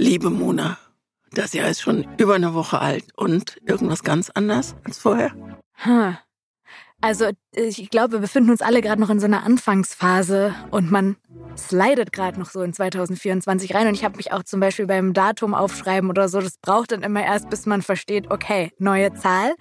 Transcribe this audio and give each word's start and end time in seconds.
Liebe 0.00 0.30
Mona, 0.30 0.78
das 1.32 1.54
Jahr 1.54 1.68
ist 1.68 1.80
schon 1.80 2.06
über 2.18 2.36
eine 2.36 2.54
Woche 2.54 2.80
alt 2.80 3.06
und 3.16 3.60
irgendwas 3.66 4.04
ganz 4.04 4.30
anders 4.30 4.76
als 4.84 4.98
vorher? 4.98 5.32
Hm. 5.72 6.16
Also 7.00 7.30
ich 7.50 7.90
glaube, 7.90 8.12
wir 8.12 8.20
befinden 8.20 8.50
uns 8.50 8.62
alle 8.62 8.80
gerade 8.80 9.00
noch 9.00 9.10
in 9.10 9.18
so 9.18 9.26
einer 9.26 9.42
Anfangsphase 9.42 10.54
und 10.70 10.92
man 10.92 11.16
slidet 11.56 12.12
gerade 12.12 12.38
noch 12.38 12.48
so 12.48 12.62
in 12.62 12.72
2024 12.72 13.74
rein. 13.74 13.88
Und 13.88 13.94
ich 13.94 14.04
habe 14.04 14.18
mich 14.18 14.30
auch 14.30 14.44
zum 14.44 14.60
Beispiel 14.60 14.86
beim 14.86 15.14
Datum 15.14 15.52
aufschreiben 15.52 16.10
oder 16.10 16.28
so, 16.28 16.40
das 16.40 16.58
braucht 16.58 16.92
dann 16.92 17.02
immer 17.02 17.24
erst, 17.24 17.50
bis 17.50 17.66
man 17.66 17.82
versteht, 17.82 18.30
okay, 18.30 18.70
neue 18.78 19.12
Zahl. 19.14 19.56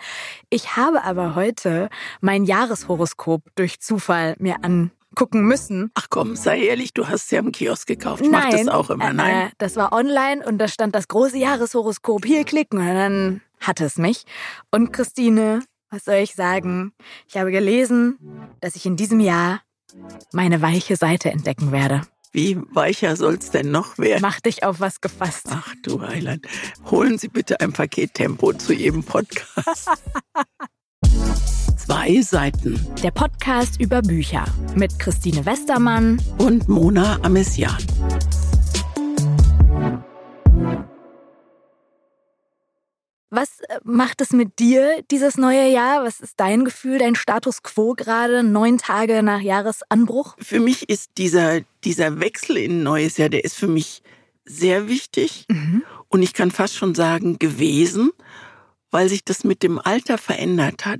Ich 0.52 0.78
habe 0.78 1.04
aber 1.04 1.34
heute 1.34 1.90
mein 2.22 2.44
Jahreshoroskop 2.44 3.42
durch 3.56 3.80
Zufall 3.80 4.36
mir 4.38 4.58
an 4.64 4.92
gucken 5.18 5.45
müssen. 5.45 5.91
Ach 5.95 6.07
komm, 6.09 6.36
sei 6.36 6.61
ehrlich, 6.61 6.93
du 6.93 7.07
hast 7.07 7.25
es 7.25 7.31
ja 7.31 7.39
im 7.39 7.52
Kiosk 7.52 7.88
gekauft. 7.88 8.21
Ich 8.23 8.29
mach 8.29 8.49
das 8.49 8.67
auch 8.67 8.91
immer. 8.91 9.11
Nein. 9.11 9.47
Äh, 9.47 9.52
das 9.57 9.75
war 9.75 9.91
online 9.91 10.45
und 10.45 10.59
da 10.59 10.67
stand 10.67 10.93
das 10.93 11.07
große 11.07 11.38
Jahreshoroskop. 11.38 12.23
Hier 12.23 12.45
klicken. 12.45 12.80
Und 12.80 12.85
dann 12.85 13.41
hatte 13.59 13.84
es 13.85 13.98
mich. 13.98 14.25
Und 14.70 14.94
Christine, 14.94 15.63
was 15.89 16.05
soll 16.05 16.17
ich 16.17 16.35
sagen? 16.35 16.94
Ich 17.27 17.35
habe 17.35 17.52
gelesen, 17.52 18.20
dass 18.61 18.75
ich 18.75 18.85
in 18.85 18.95
diesem 18.95 19.20
Jahr 19.20 19.61
meine 20.34 20.61
weiche 20.61 20.95
Seite 20.95 21.31
entdecken 21.31 21.72
werde. 21.72 22.02
Wie 22.31 22.61
weicher 22.70 23.16
soll's 23.16 23.49
denn 23.49 23.72
noch 23.72 23.97
werden? 23.97 24.22
Mach 24.22 24.39
dich 24.39 24.63
auf 24.63 24.80
was 24.80 25.02
gefasst. 25.02 25.47
Ach 25.49 25.73
du 25.81 25.99
Heiland. 26.02 26.45
Holen 26.91 27.17
Sie 27.17 27.30
bitte 27.30 27.59
ein 27.59 27.73
Paket 27.73 28.13
Tempo 28.13 28.53
zu 28.53 28.72
jedem 28.72 29.03
Podcast. 29.03 29.89
Zwei 31.98 32.22
Seiten. 32.22 32.80
Der 33.02 33.10
Podcast 33.10 33.82
über 33.82 34.04
Bücher 34.04 34.46
mit 34.76 35.00
Christine 35.00 35.44
Westermann 35.48 36.22
und 36.38 36.70
Mona 36.70 37.18
Amesian. 37.23 37.76
Was 43.32 43.62
äh, 43.62 43.80
macht 43.84 44.22
es 44.22 44.31
mit 44.31 44.59
dir 44.59 45.02
dieses 45.09 45.38
neue 45.38 45.72
Jahr? 45.72 46.04
Was 46.04 46.20
ist 46.20 46.39
dein 46.39 46.66
Gefühl, 46.66 47.00
dein 47.00 47.16
Status 47.16 47.64
quo 47.64 47.94
gerade, 47.94 48.44
neun 48.44 48.78
Tage 48.78 49.23
nach 49.23 49.42
Jahresanbruch? 49.42 50.36
Für 50.38 50.59
mich 50.59 50.88
ist 50.89 51.09
dieser, 51.17 51.61
dieser 51.84 52.20
Wechsel 52.20 52.58
in 52.58 52.73
ein 52.73 52.84
neues 52.84 53.17
Jahr, 53.17 53.30
der 53.30 53.44
ist 53.44 53.56
für 53.56 53.67
mich 53.67 54.04
sehr 54.45 54.88
wichtig 54.88 55.45
mhm. 55.50 55.82
und 56.09 56.22
ich 56.22 56.36
kann 56.36 56.52
fast 56.52 56.76
schon 56.76 56.94
sagen 56.94 57.39
gewesen, 57.39 58.11
weil 58.91 59.09
sich 59.09 59.23
das 59.23 59.43
mit 59.43 59.63
dem 59.63 59.80
Alter 59.80 60.17
verändert 60.17 60.85
hat. 60.85 60.99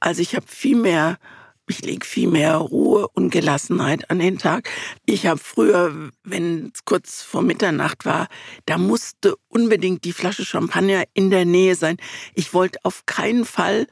Also 0.00 0.22
ich 0.22 0.34
habe 0.34 0.46
viel 0.46 0.76
mehr 0.76 1.18
ich 1.66 1.80
lege 1.82 2.04
viel 2.04 2.28
mehr 2.28 2.56
Ruhe 2.56 3.08
und 3.08 3.30
Gelassenheit 3.30 4.10
an 4.10 4.18
den 4.18 4.38
Tag. 4.38 4.68
Ich 5.06 5.26
habe 5.26 5.40
früher, 5.40 6.10
wenn 6.22 6.70
es 6.74 6.84
kurz 6.84 7.22
vor 7.22 7.42
Mitternacht 7.42 8.04
war, 8.04 8.28
da 8.66 8.76
musste 8.76 9.36
unbedingt 9.48 10.04
die 10.04 10.12
Flasche 10.12 10.44
Champagner 10.44 11.04
in 11.14 11.30
der 11.30 11.46
Nähe 11.46 11.74
sein. 11.74 11.96
Ich 12.34 12.52
wollte 12.52 12.78
auf 12.82 13.06
keinen 13.06 13.46
Fall 13.46 13.86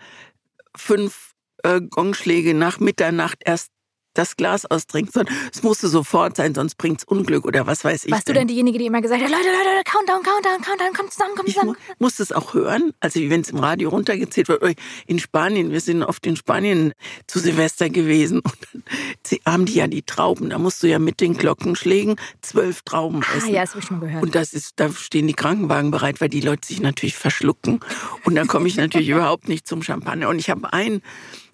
fünf 0.76 1.32
äh, 1.62 1.80
Gongschläge 1.80 2.54
nach 2.54 2.78
Mitternacht 2.78 3.38
erst 3.44 3.71
das 4.14 4.36
Glas 4.36 4.66
austrinkt, 4.66 5.12
sondern 5.12 5.34
es 5.52 5.62
musste 5.62 5.88
sofort 5.88 6.36
sein, 6.36 6.54
sonst 6.54 6.76
bringt 6.76 7.00
es 7.00 7.04
Unglück 7.04 7.44
oder 7.44 7.66
was 7.66 7.84
weiß 7.84 8.04
ich. 8.04 8.12
Warst 8.12 8.28
denn. 8.28 8.34
du 8.34 8.40
denn 8.40 8.48
diejenige, 8.48 8.78
die 8.78 8.86
immer 8.86 9.00
gesagt 9.00 9.22
hat, 9.22 9.30
Leute, 9.30 9.42
Leute, 9.42 9.84
Countdown, 9.84 10.22
Countdown, 10.22 10.62
Countdown, 10.62 10.92
kommt 10.92 11.12
zusammen, 11.12 11.34
kommt 11.34 11.48
zusammen? 11.48 11.76
Ich 11.78 11.88
mu 11.88 11.94
musste 11.98 12.22
es 12.22 12.32
auch 12.32 12.54
hören, 12.54 12.92
also 13.00 13.20
wenn 13.20 13.40
es 13.40 13.50
im 13.50 13.58
Radio 13.58 13.90
runtergezählt 13.90 14.48
wird. 14.48 14.62
In 15.06 15.18
Spanien, 15.18 15.70
wir 15.70 15.80
sind 15.80 16.02
oft 16.02 16.26
in 16.26 16.36
Spanien 16.36 16.92
zu 17.26 17.38
Silvester 17.38 17.88
gewesen 17.88 18.40
und 18.40 18.56
dann 18.72 19.38
haben 19.46 19.66
die 19.66 19.74
ja 19.74 19.86
die 19.86 20.02
Trauben, 20.02 20.50
da 20.50 20.58
musst 20.58 20.82
du 20.82 20.88
ja 20.88 20.98
mit 20.98 21.20
den 21.20 21.36
Glockenschlägen 21.36 22.16
zwölf 22.40 22.82
Trauben 22.82 23.22
ah, 23.22 23.36
essen. 23.36 23.48
Ah 23.48 23.52
ja, 23.52 23.60
das 23.62 23.70
habe 23.70 23.80
ich 23.80 23.86
schon 23.86 24.00
gehört. 24.00 24.22
Und 24.22 24.34
das 24.34 24.52
ist, 24.52 24.74
da 24.76 24.90
stehen 24.92 25.26
die 25.26 25.34
Krankenwagen 25.34 25.90
bereit, 25.90 26.20
weil 26.20 26.28
die 26.28 26.40
Leute 26.40 26.66
sich 26.66 26.80
natürlich 26.80 27.16
verschlucken. 27.16 27.80
Und 28.24 28.34
dann 28.34 28.46
komme 28.46 28.68
ich 28.68 28.76
natürlich 28.76 29.08
überhaupt 29.10 29.48
nicht 29.48 29.66
zum 29.66 29.82
Champagner. 29.82 30.28
Und 30.28 30.38
ich 30.38 30.50
habe 30.50 30.72
einen 30.72 31.02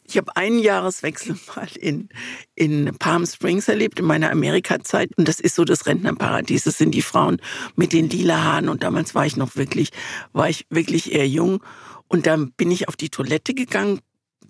ich 0.09 0.17
habe 0.17 0.35
einen 0.37 0.59
Jahreswechsel 0.59 1.37
mal 1.57 1.69
in, 1.79 2.09
in 2.55 2.97
Palm 2.99 3.27
Springs 3.27 3.69
erlebt, 3.69 4.01
in 4.01 4.07
meiner 4.07 4.31
Amerika-Zeit. 4.31 5.11
Und 5.17 5.29
das 5.29 5.39
ist 5.39 5.55
so 5.55 5.65
das 5.65 5.87
Rentnerparadies. 5.87 6.65
Das 6.65 6.79
sind 6.79 6.93
die 6.93 7.03
Frauen 7.03 7.41
mit 7.77 7.93
den 7.93 8.09
lila 8.09 8.43
Haaren. 8.43 8.69
Und 8.69 8.83
damals 8.83 9.15
war 9.15 9.27
ich 9.27 9.37
noch 9.37 9.57
wirklich, 9.57 9.91
war 10.33 10.49
ich 10.49 10.67
wirklich 10.71 11.13
eher 11.13 11.29
jung. 11.29 11.63
Und 12.09 12.27
dann 12.27 12.53
bin 12.53 12.71
ich 12.71 12.89
auf 12.89 12.97
die 12.97 13.11
Toilette 13.11 13.53
gegangen. 13.53 14.01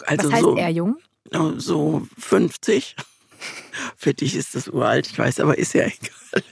Also 0.06 0.28
Was 0.28 0.34
heißt 0.34 0.42
so, 0.44 0.56
eher 0.56 0.70
jung? 0.70 0.96
So 1.56 2.06
50. 2.18 2.94
Für 3.96 4.14
dich 4.14 4.34
ist 4.34 4.54
das 4.54 4.68
uralt, 4.68 5.06
ich 5.06 5.18
weiß, 5.18 5.40
aber 5.40 5.58
ist 5.58 5.72
ja 5.74 5.82
egal. 5.86 6.42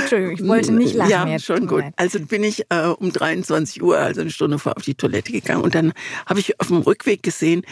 Entschuldigung, 0.00 0.34
ich 0.34 0.46
wollte 0.46 0.72
nicht 0.72 0.94
lachen. 0.94 1.10
Ja, 1.10 1.26
jetzt. 1.26 1.44
schon 1.44 1.66
gut. 1.66 1.84
Also 1.96 2.20
bin 2.20 2.44
ich 2.44 2.64
äh, 2.68 2.86
um 2.86 3.12
23 3.12 3.82
Uhr, 3.82 3.96
also 3.96 4.20
eine 4.20 4.30
Stunde 4.30 4.58
vor, 4.58 4.76
auf 4.76 4.82
die 4.82 4.94
Toilette 4.94 5.32
gegangen. 5.32 5.62
Und 5.62 5.74
dann 5.74 5.92
habe 6.26 6.40
ich 6.40 6.60
auf 6.60 6.68
dem 6.68 6.78
Rückweg 6.78 7.22
gesehen, 7.22 7.64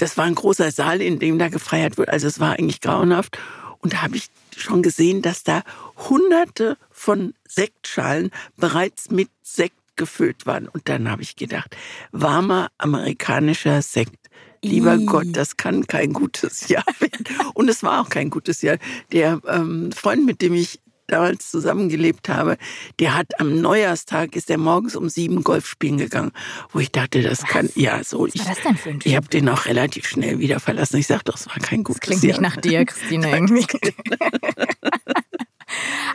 das 0.00 0.16
war 0.16 0.24
ein 0.24 0.34
großer 0.34 0.70
Saal, 0.70 1.02
in 1.02 1.18
dem 1.18 1.38
da 1.38 1.48
gefeiert 1.48 1.98
wurde. 1.98 2.12
Also 2.12 2.26
es 2.26 2.40
war 2.40 2.52
eigentlich 2.52 2.80
grauenhaft. 2.80 3.38
Und 3.80 3.92
da 3.92 4.02
habe 4.02 4.16
ich 4.16 4.28
schon 4.56 4.82
gesehen, 4.82 5.20
dass 5.20 5.42
da 5.42 5.62
hunderte 6.08 6.78
von 6.90 7.34
Sektschalen 7.46 8.30
bereits 8.56 9.10
mit 9.10 9.28
Sekt 9.42 9.76
gefüllt 9.96 10.46
waren. 10.46 10.68
Und 10.68 10.88
dann 10.88 11.10
habe 11.10 11.20
ich 11.20 11.36
gedacht, 11.36 11.76
warmer 12.12 12.70
amerikanischer 12.78 13.82
Sekt. 13.82 14.16
Lieber 14.62 14.96
I. 14.96 15.06
Gott, 15.06 15.26
das 15.32 15.58
kann 15.58 15.86
kein 15.86 16.14
gutes 16.14 16.68
Jahr 16.68 16.84
werden. 17.00 17.26
Und 17.52 17.68
es 17.68 17.82
war 17.82 18.00
auch 18.00 18.08
kein 18.08 18.30
gutes 18.30 18.62
Jahr. 18.62 18.78
Der 19.12 19.40
ähm, 19.46 19.92
Freund, 19.92 20.24
mit 20.24 20.40
dem 20.40 20.54
ich 20.54 20.80
damals 21.10 21.50
zusammengelebt 21.50 22.28
habe, 22.28 22.56
der 22.98 23.16
hat 23.16 23.38
am 23.40 23.60
Neujahrstag 23.60 24.36
ist 24.36 24.50
er 24.50 24.58
morgens 24.58 24.96
um 24.96 25.08
sieben 25.08 25.42
Golf 25.42 25.66
spielen 25.66 25.98
gegangen, 25.98 26.32
wo 26.72 26.78
ich 26.78 26.90
dachte, 26.92 27.22
das 27.22 27.42
Was? 27.42 27.48
kann 27.48 27.68
ja 27.74 28.02
so. 28.04 28.26
Was 28.26 28.38
war 28.38 28.54
das 28.54 28.62
denn 28.62 28.76
für 28.76 28.90
ein 28.90 28.98
Ich 29.04 29.16
habe 29.16 29.28
den 29.28 29.48
auch 29.48 29.66
relativ 29.66 30.06
schnell 30.06 30.38
wieder 30.38 30.60
verlassen. 30.60 30.96
Ich 30.98 31.06
sag 31.06 31.24
doch, 31.24 31.36
es 31.36 31.46
war 31.46 31.56
kein 31.56 31.84
gutes 31.84 32.00
das 32.00 32.08
klingt 32.08 32.22
Jahr. 32.22 32.40
nicht 32.40 32.54
nach 32.54 32.56
dir, 32.60 32.84
Christine 32.84 33.30
irgendwie. 33.34 33.66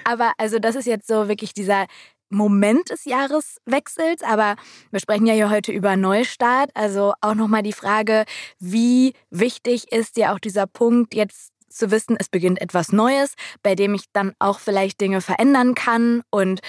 Aber 0.03 0.33
also 0.37 0.59
das 0.59 0.75
ist 0.75 0.85
jetzt 0.85 1.07
so 1.07 1.27
wirklich 1.27 1.53
dieser 1.53 1.87
Moment 2.29 2.89
des 2.89 3.05
Jahreswechsels, 3.05 4.23
aber 4.23 4.55
wir 4.91 4.99
sprechen 4.99 5.27
ja 5.27 5.33
hier 5.33 5.49
heute 5.49 5.71
über 5.71 5.95
Neustart. 5.95 6.71
Also 6.73 7.13
auch 7.21 7.35
nochmal 7.35 7.63
die 7.63 7.71
Frage, 7.71 8.25
wie 8.59 9.13
wichtig 9.29 9.91
ist 9.91 10.17
dir 10.17 10.33
auch 10.33 10.39
dieser 10.39 10.67
Punkt 10.67 11.13
jetzt 11.13 11.51
zu 11.75 11.91
wissen, 11.91 12.15
es 12.19 12.29
beginnt 12.29 12.61
etwas 12.61 12.91
Neues, 12.91 13.33
bei 13.63 13.75
dem 13.75 13.93
ich 13.93 14.05
dann 14.13 14.33
auch 14.39 14.59
vielleicht 14.59 15.01
Dinge 15.01 15.21
verändern 15.21 15.75
kann 15.75 16.21
und 16.29 16.61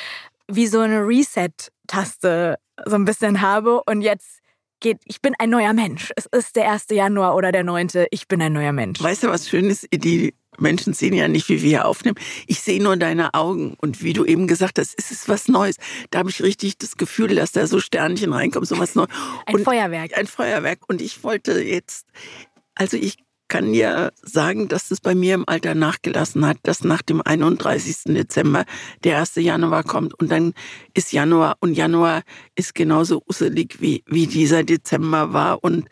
wie 0.48 0.66
so 0.66 0.80
eine 0.80 1.06
Reset-Taste 1.06 2.56
so 2.84 2.94
ein 2.94 3.04
bisschen 3.04 3.40
habe 3.40 3.82
und 3.84 4.02
jetzt 4.02 4.40
geht, 4.80 4.98
ich 5.04 5.22
bin 5.22 5.34
ein 5.38 5.50
neuer 5.50 5.72
Mensch. 5.72 6.12
Es 6.16 6.26
ist 6.26 6.56
der 6.56 6.70
1. 6.70 6.86
Januar 6.90 7.34
oder 7.34 7.52
der 7.52 7.64
9. 7.64 7.88
Ich 8.10 8.28
bin 8.28 8.42
ein 8.42 8.52
neuer 8.52 8.72
Mensch. 8.72 9.02
Weißt 9.02 9.22
du, 9.22 9.28
was 9.28 9.48
schön 9.48 9.70
ist? 9.70 9.88
Die 9.92 10.34
Menschen 10.58 10.92
sehen 10.92 11.14
ja 11.14 11.28
nicht, 11.28 11.48
wie 11.48 11.62
wir 11.62 11.68
hier 11.68 11.86
aufnehmen. 11.86 12.18
Ich 12.46 12.60
sehe 12.60 12.82
nur 12.82 12.96
deine 12.96 13.34
Augen. 13.34 13.74
Und 13.80 14.02
wie 14.02 14.12
du 14.12 14.24
eben 14.24 14.46
gesagt 14.46 14.78
hast, 14.78 14.94
ist 14.94 15.10
es 15.10 15.28
was 15.28 15.48
Neues. 15.48 15.76
Da 16.10 16.20
habe 16.20 16.30
ich 16.30 16.42
richtig 16.42 16.78
das 16.78 16.96
Gefühl, 16.96 17.34
dass 17.34 17.52
da 17.52 17.66
so 17.66 17.80
Sternchen 17.80 18.32
reinkommen, 18.32 18.66
so 18.66 18.78
was 18.78 18.94
Neues. 18.94 19.08
Ein 19.46 19.58
Feuerwerk. 19.60 20.16
Ein 20.16 20.26
Feuerwerk. 20.26 20.80
Und 20.88 21.00
ich 21.00 21.22
wollte 21.24 21.62
jetzt, 21.62 22.06
also 22.74 22.96
ich 22.96 23.16
kann 23.48 23.74
ja 23.74 24.10
sagen, 24.22 24.68
dass 24.68 24.90
es 24.90 25.00
bei 25.00 25.14
mir 25.14 25.34
im 25.34 25.48
Alter 25.48 25.74
nachgelassen 25.74 26.46
hat, 26.46 26.58
dass 26.62 26.84
nach 26.84 27.02
dem 27.02 27.22
31. 27.22 28.14
Dezember 28.14 28.64
der 29.04 29.18
1. 29.18 29.36
Januar 29.36 29.84
kommt 29.84 30.14
und 30.18 30.30
dann 30.30 30.52
ist 30.94 31.12
Januar 31.12 31.56
und 31.60 31.74
Januar 31.74 32.22
ist 32.54 32.74
genauso 32.74 33.22
uselig 33.28 33.76
wie, 33.80 34.02
wie 34.06 34.26
dieser 34.26 34.64
Dezember 34.64 35.32
war 35.32 35.62
und 35.62 35.88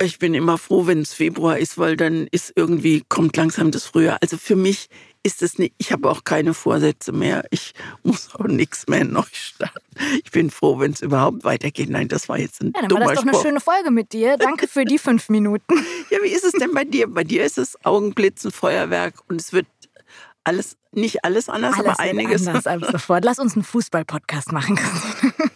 ich 0.00 0.18
bin 0.18 0.34
immer 0.34 0.58
froh, 0.58 0.86
wenn 0.86 1.00
es 1.00 1.14
Februar 1.14 1.58
ist, 1.58 1.78
weil 1.78 1.96
dann 1.96 2.26
ist 2.30 2.52
irgendwie, 2.56 3.04
kommt 3.08 3.36
langsam 3.36 3.70
das 3.70 3.84
Frühjahr. 3.84 4.18
Also 4.20 4.36
für 4.36 4.56
mich 4.56 4.88
ist 5.24 5.42
es 5.42 5.58
nicht, 5.58 5.74
ich 5.78 5.92
habe 5.92 6.10
auch 6.10 6.24
keine 6.24 6.52
Vorsätze 6.52 7.12
mehr. 7.12 7.44
Ich 7.50 7.74
muss 8.02 8.34
auch 8.34 8.46
nichts 8.46 8.88
mehr 8.88 9.04
neu 9.04 9.22
starten. 9.32 9.80
Ich 10.24 10.30
bin 10.30 10.50
froh, 10.50 10.78
wenn 10.80 10.92
es 10.92 11.00
überhaupt 11.00 11.44
weitergeht. 11.44 11.90
Nein, 11.90 12.08
das 12.08 12.28
war 12.28 12.38
jetzt 12.38 12.60
ein 12.60 12.72
ja, 12.74 12.80
dann 12.80 12.88
dummer 12.88 13.06
war 13.06 13.14
das 13.14 13.24
doch 13.24 13.32
eine 13.32 13.40
schöne 13.40 13.60
Folge 13.60 13.90
mit 13.90 14.12
dir. 14.12 14.36
Danke 14.36 14.66
für 14.66 14.84
die 14.84 14.98
fünf 14.98 15.28
Minuten. 15.28 15.74
ja, 16.10 16.18
wie 16.22 16.28
ist 16.28 16.44
es 16.44 16.52
denn 16.52 16.72
bei 16.72 16.84
dir? 16.84 17.06
Bei 17.06 17.24
dir 17.24 17.44
ist 17.44 17.58
es 17.58 17.82
Augenblitzen, 17.84 18.50
Feuerwerk 18.50 19.14
und 19.28 19.40
es 19.40 19.52
wird 19.52 19.66
alles, 20.44 20.76
nicht 20.90 21.24
alles 21.24 21.48
anders, 21.48 21.74
alles 21.74 21.86
aber 21.86 22.00
einiges. 22.00 22.46
Anders 22.46 22.66
ab 22.66 22.80
sofort. 22.90 23.24
Lass 23.24 23.38
uns 23.38 23.54
einen 23.54 23.64
Fußball-Podcast 23.64 24.52
machen. 24.52 24.78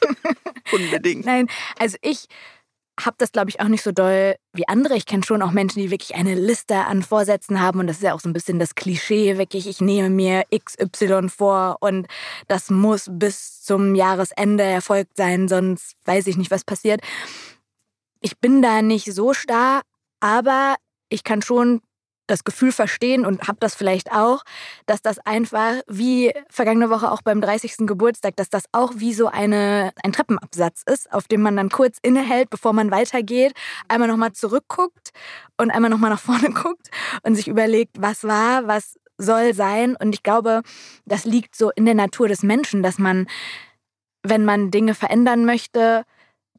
Unbedingt. 0.73 1.25
Nein, 1.27 1.49
also 1.79 1.97
ich 2.03 2.29
habe 2.99 3.17
das, 3.19 3.33
glaube 3.33 3.51
ich, 3.51 3.61
auch 3.61 3.69
nicht 3.69 3.83
so 3.83 3.93
doll 3.93 4.37
wie 4.53 4.67
andere. 4.69 4.97
Ich 4.97 5.07
kenne 5.07 5.23
schon 5.23 5.43
auch 5.43 5.51
Menschen, 5.51 5.81
die 5.81 5.91
wirklich 5.91 6.15
eine 6.15 6.35
Liste 6.35 6.77
an 6.77 7.03
Vorsätzen 7.03 7.61
haben. 7.61 7.81
Und 7.81 7.89
das 7.89 7.97
ist 7.97 8.03
ja 8.03 8.15
auch 8.15 8.21
so 8.21 8.29
ein 8.29 8.33
bisschen 8.33 8.59
das 8.59 8.75
Klischee, 8.75 9.37
wirklich, 9.39 9.69
ich 9.69 9.81
nehme 9.81 10.11
mir 10.11 10.45
XY 10.51 11.29
vor 11.29 11.77
und 11.81 12.07
das 12.49 12.71
muss 12.71 13.09
bis 13.11 13.63
zum 13.63 13.95
Jahresende 13.95 14.65
erfolgt 14.65 15.17
sein, 15.17 15.49
sonst 15.49 15.97
weiß 16.05 16.27
ich 16.27 16.37
nicht, 16.37 16.51
was 16.51 16.65
passiert. 16.65 17.01
Ich 18.21 18.39
bin 18.39 18.63
da 18.63 18.81
nicht 18.81 19.13
so 19.13 19.35
starr, 19.35 19.83
aber 20.21 20.77
ich 21.09 21.23
kann 21.23 21.43
schon 21.43 21.83
das 22.27 22.45
Gefühl 22.45 22.73
verstehen 22.73 23.25
und 23.25 23.49
habe 23.49 23.59
das 23.61 23.75
vielleicht 23.75 24.13
auch, 24.13 24.43
dass 24.87 25.03
das 25.03 25.19
einfach 25.21 25.75
wie 25.87 26.33
vergangene 26.49 26.91
Woche 26.91 27.11
auch 27.11 27.23
beim 27.23 27.41
30. 27.41 27.87
Geburtstag, 27.87 28.37
dass 28.37 28.51
das 28.51 28.65
auch 28.73 28.93
wie 28.97 29.13
so 29.13 29.29
eine, 29.29 29.93
ein 30.03 30.13
Treppenabsatz 30.13 30.83
ist, 30.91 31.13
auf 31.13 31.29
dem 31.29 31.43
man 31.43 31.57
dann 31.57 31.71
kurz 31.71 31.99
innehält, 32.03 32.51
bevor 32.51 32.73
man 32.73 32.91
weitergeht, 32.91 33.53
einmal 33.89 34.09
nochmal 34.09 34.33
zurückguckt 34.33 35.11
und 35.57 35.71
einmal 35.71 35.91
nochmal 35.91 36.11
nach 36.11 36.21
vorne 36.21 36.51
guckt 36.55 36.91
und 37.23 37.35
sich 37.35 37.49
überlegt, 37.49 37.97
was 38.01 38.25
war, 38.25 38.67
was 38.67 38.99
soll 39.19 39.55
sein. 39.55 39.97
Und 39.97 40.15
ich 40.15 40.23
glaube, 40.23 40.63
das 41.05 41.25
liegt 41.25 41.57
so 41.57 41.71
in 41.71 41.85
der 41.85 41.95
Natur 41.95 42.29
des 42.29 42.43
Menschen, 42.43 42.83
dass 42.83 42.99
man, 42.99 43.27
wenn 44.23 44.45
man 44.45 44.71
Dinge 44.71 44.95
verändern 44.95 45.45
möchte, 45.45 46.05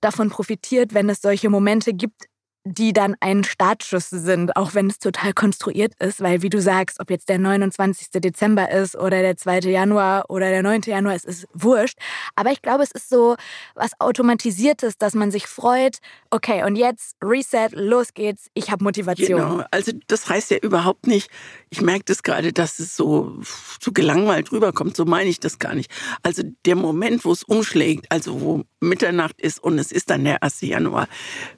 davon 0.02 0.30
profitiert, 0.30 0.94
wenn 0.94 1.10
es 1.10 1.22
solche 1.22 1.50
Momente 1.50 1.94
gibt, 1.94 2.28
die 2.74 2.94
dann 2.94 3.16
ein 3.20 3.44
Startschuss 3.44 4.10
sind, 4.10 4.56
auch 4.56 4.74
wenn 4.74 4.88
es 4.88 5.00
total 5.00 5.34
konstruiert 5.34 5.94
ist, 6.00 6.22
weil 6.22 6.42
wie 6.42 6.50
du 6.50 6.62
sagst, 6.62 7.00
ob 7.00 7.10
jetzt 7.10 7.30
der 7.30 7.40
29. 7.40 8.10
Dezember 8.12 8.70
ist 8.72 8.96
oder 8.96 9.22
der 9.22 9.38
2. 9.38 9.60
Januar 9.60 10.30
oder 10.30 10.50
der 10.50 10.64
9. 10.64 10.82
Januar, 10.86 11.16
es 11.16 11.24
ist 11.24 11.48
wurscht. 11.54 11.98
Aber 12.36 12.52
ich 12.52 12.62
glaube, 12.62 12.84
es 12.84 12.92
ist 12.92 13.10
so 13.10 13.36
was 13.76 13.92
Automatisiertes, 14.00 14.98
dass 14.98 15.14
man 15.14 15.32
sich 15.32 15.48
freut, 15.48 15.98
okay, 16.30 16.64
und 16.64 16.76
jetzt 16.76 17.16
Reset, 17.24 17.70
los 17.72 18.14
geht's, 18.14 18.50
ich 18.54 18.72
habe 18.72 18.84
Motivation. 18.84 19.40
Genau, 19.40 19.64
also 19.72 19.92
das 20.08 20.28
heißt 20.30 20.52
ja 20.52 20.58
überhaupt 20.58 21.08
nicht, 21.08 21.30
ich 21.70 21.82
merke 21.82 22.06
das 22.06 22.24
gerade, 22.24 22.54
dass 22.54 22.80
es 22.80 22.96
so, 22.96 23.40
so 23.80 23.92
gelangweilt 23.92 24.52
rüberkommt, 24.52 24.96
so 24.96 25.06
meine 25.06 25.30
ich 25.30 25.40
das 25.40 25.60
gar 25.60 25.76
nicht. 25.76 25.92
Also 26.24 26.44
der 26.66 26.76
Moment, 26.76 27.26
wo 27.26 27.32
es 27.32 27.44
umschlägt, 27.44 28.06
also 28.10 28.42
wo 28.42 28.64
Mitternacht 28.80 29.42
ist 29.42 29.60
und 29.64 29.80
es 29.80 29.92
ist 29.92 30.10
dann 30.10 30.24
der 30.24 30.44
1. 30.44 30.62
Januar, 30.62 31.08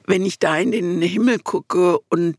wenn 0.06 0.24
ich 0.24 0.38
da 0.38 0.56
in 0.56 0.72
den 0.72 0.99
Himmel 1.06 1.38
gucke 1.40 1.98
und, 2.08 2.36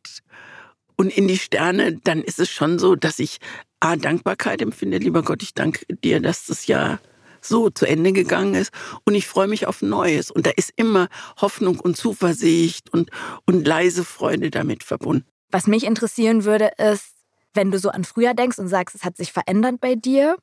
und 0.96 1.16
in 1.16 1.28
die 1.28 1.38
Sterne, 1.38 1.98
dann 2.04 2.22
ist 2.22 2.40
es 2.40 2.50
schon 2.50 2.80
so, 2.80 2.96
dass 2.96 3.20
ich 3.20 3.40
A, 3.80 3.96
Dankbarkeit 3.96 4.62
empfinde. 4.62 4.98
Lieber 4.98 5.24
Gott, 5.24 5.42
ich 5.44 5.54
danke 5.54 5.86
dir, 5.96 6.20
dass 6.20 6.46
das 6.46 6.68
Jahr 6.68 7.00
so 7.42 7.70
zu 7.70 7.88
Ende 7.88 8.14
gegangen 8.14 8.54
ist 8.54 8.72
und 9.04 9.16
ich 9.16 9.28
freue 9.28 9.48
mich 9.48 9.66
auf 9.66 9.82
Neues. 9.82 10.30
Und 10.30 10.46
da 10.46 10.52
ist 10.52 10.72
immer 10.76 11.08
Hoffnung 11.40 11.80
und 11.80 11.98
Zuversicht 11.98 12.94
und, 12.94 13.10
und 13.46 13.68
leise 13.68 14.06
Freude 14.06 14.52
damit 14.52 14.84
verbunden. 14.84 15.26
Was 15.50 15.68
mich 15.68 15.84
interessieren 15.84 16.46
würde, 16.46 16.72
ist, 16.78 17.16
wenn 17.54 17.72
du 17.72 17.80
so 17.80 17.90
an 17.90 18.06
früher 18.06 18.34
denkst 18.34 18.60
und 18.60 18.68
sagst, 18.68 18.96
es 18.96 19.04
hat 19.04 19.18
sich 19.18 19.34
verändert 19.34 19.82
bei 19.82 19.96
dir, 19.96 20.38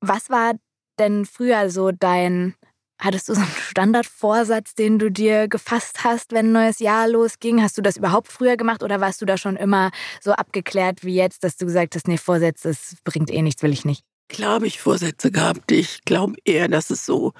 was 0.00 0.28
war 0.28 0.54
denn 0.98 1.24
früher 1.24 1.70
so 1.70 1.90
dein 1.92 2.54
Hattest 2.98 3.28
du 3.28 3.34
so 3.34 3.40
einen 3.40 3.50
Standardvorsatz, 3.50 4.74
den 4.74 4.98
du 4.98 5.10
dir 5.10 5.48
gefasst 5.48 6.02
hast, 6.02 6.32
wenn 6.32 6.46
ein 6.46 6.52
neues 6.52 6.78
Jahr 6.78 7.08
losging? 7.08 7.62
Hast 7.62 7.76
du 7.76 7.82
das 7.82 7.98
überhaupt 7.98 8.28
früher 8.28 8.56
gemacht 8.56 8.82
oder 8.82 9.00
warst 9.00 9.20
du 9.20 9.26
da 9.26 9.36
schon 9.36 9.56
immer 9.56 9.90
so 10.20 10.32
abgeklärt 10.32 11.04
wie 11.04 11.14
jetzt, 11.14 11.44
dass 11.44 11.56
du 11.56 11.66
gesagt 11.66 11.94
hast, 11.94 12.08
nee, 12.08 12.16
Vorsätze, 12.16 12.68
das 12.68 12.96
bringt 13.04 13.30
eh 13.30 13.42
nichts, 13.42 13.62
will 13.62 13.72
ich 13.72 13.84
nicht? 13.84 14.02
Klar 14.28 14.54
habe 14.54 14.66
ich 14.66 14.80
Vorsätze 14.80 15.30
gehabt. 15.30 15.70
Ich 15.70 16.04
glaube 16.04 16.34
eher, 16.44 16.68
dass 16.68 16.90
es 16.90 17.04
so, 17.04 17.32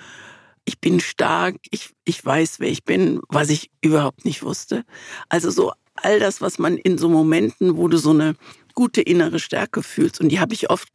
ich 0.67 0.79
bin 0.81 1.01
stark, 1.01 1.57
ich, 1.71 1.95
ich 2.05 2.25
weiß, 2.25 2.61
wer 2.61 2.69
ich 2.69 2.85
bin, 2.85 3.21
was 3.29 3.49
ich 3.49 3.71
überhaupt 3.81 4.25
nicht 4.25 4.43
wusste. 4.43 4.85
Also 5.29 5.51
so 5.51 5.73
all 5.95 6.21
das, 6.21 6.43
was 6.43 6.59
man 6.59 6.77
in 6.77 6.99
so 6.99 7.09
Momenten, 7.09 7.77
wo 7.79 7.89
du 7.89 7.97
so 7.97 8.11
eine 8.11 8.35
gute 8.75 9.01
innere 9.01 9.39
Stärke 9.39 9.83
fühlst, 9.83 10.21
und 10.21 10.29
die 10.29 10.39
habe 10.39 10.53
ich 10.53 10.69
oft 10.69 10.91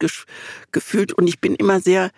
gefühlt 0.70 1.12
und 1.12 1.26
ich 1.26 1.40
bin 1.40 1.56
immer 1.56 1.80
sehr 1.80 2.10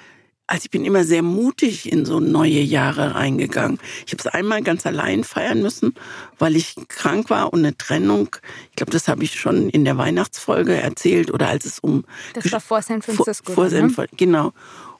also 0.46 0.64
ich 0.64 0.70
bin 0.70 0.84
immer 0.84 1.04
sehr 1.04 1.22
mutig 1.22 1.90
in 1.90 2.04
so 2.04 2.20
neue 2.20 2.60
Jahre 2.60 3.14
reingegangen. 3.14 3.78
Ich 4.06 4.12
habe 4.12 4.20
es 4.20 4.26
einmal 4.26 4.62
ganz 4.62 4.84
allein 4.84 5.24
feiern 5.24 5.62
müssen, 5.62 5.94
weil 6.38 6.54
ich 6.54 6.74
krank 6.88 7.30
war 7.30 7.52
und 7.52 7.60
eine 7.60 7.76
Trennung. 7.76 8.36
Ich 8.70 8.76
glaube, 8.76 8.92
das 8.92 9.08
habe 9.08 9.24
ich 9.24 9.38
schon 9.38 9.70
in 9.70 9.84
der 9.84 9.96
Weihnachtsfolge 9.96 10.74
erzählt 10.74 11.32
oder 11.32 11.48
als 11.48 11.64
es 11.64 11.78
um 11.78 12.04
das 12.34 12.52
war 12.52 12.60
vor 12.60 12.82
San 12.82 13.00
Francisco. 13.00 13.52
Vor, 13.52 13.54
vor 13.54 13.70
San, 13.70 13.86
ne? 13.86 14.06
Genau. 14.16 14.52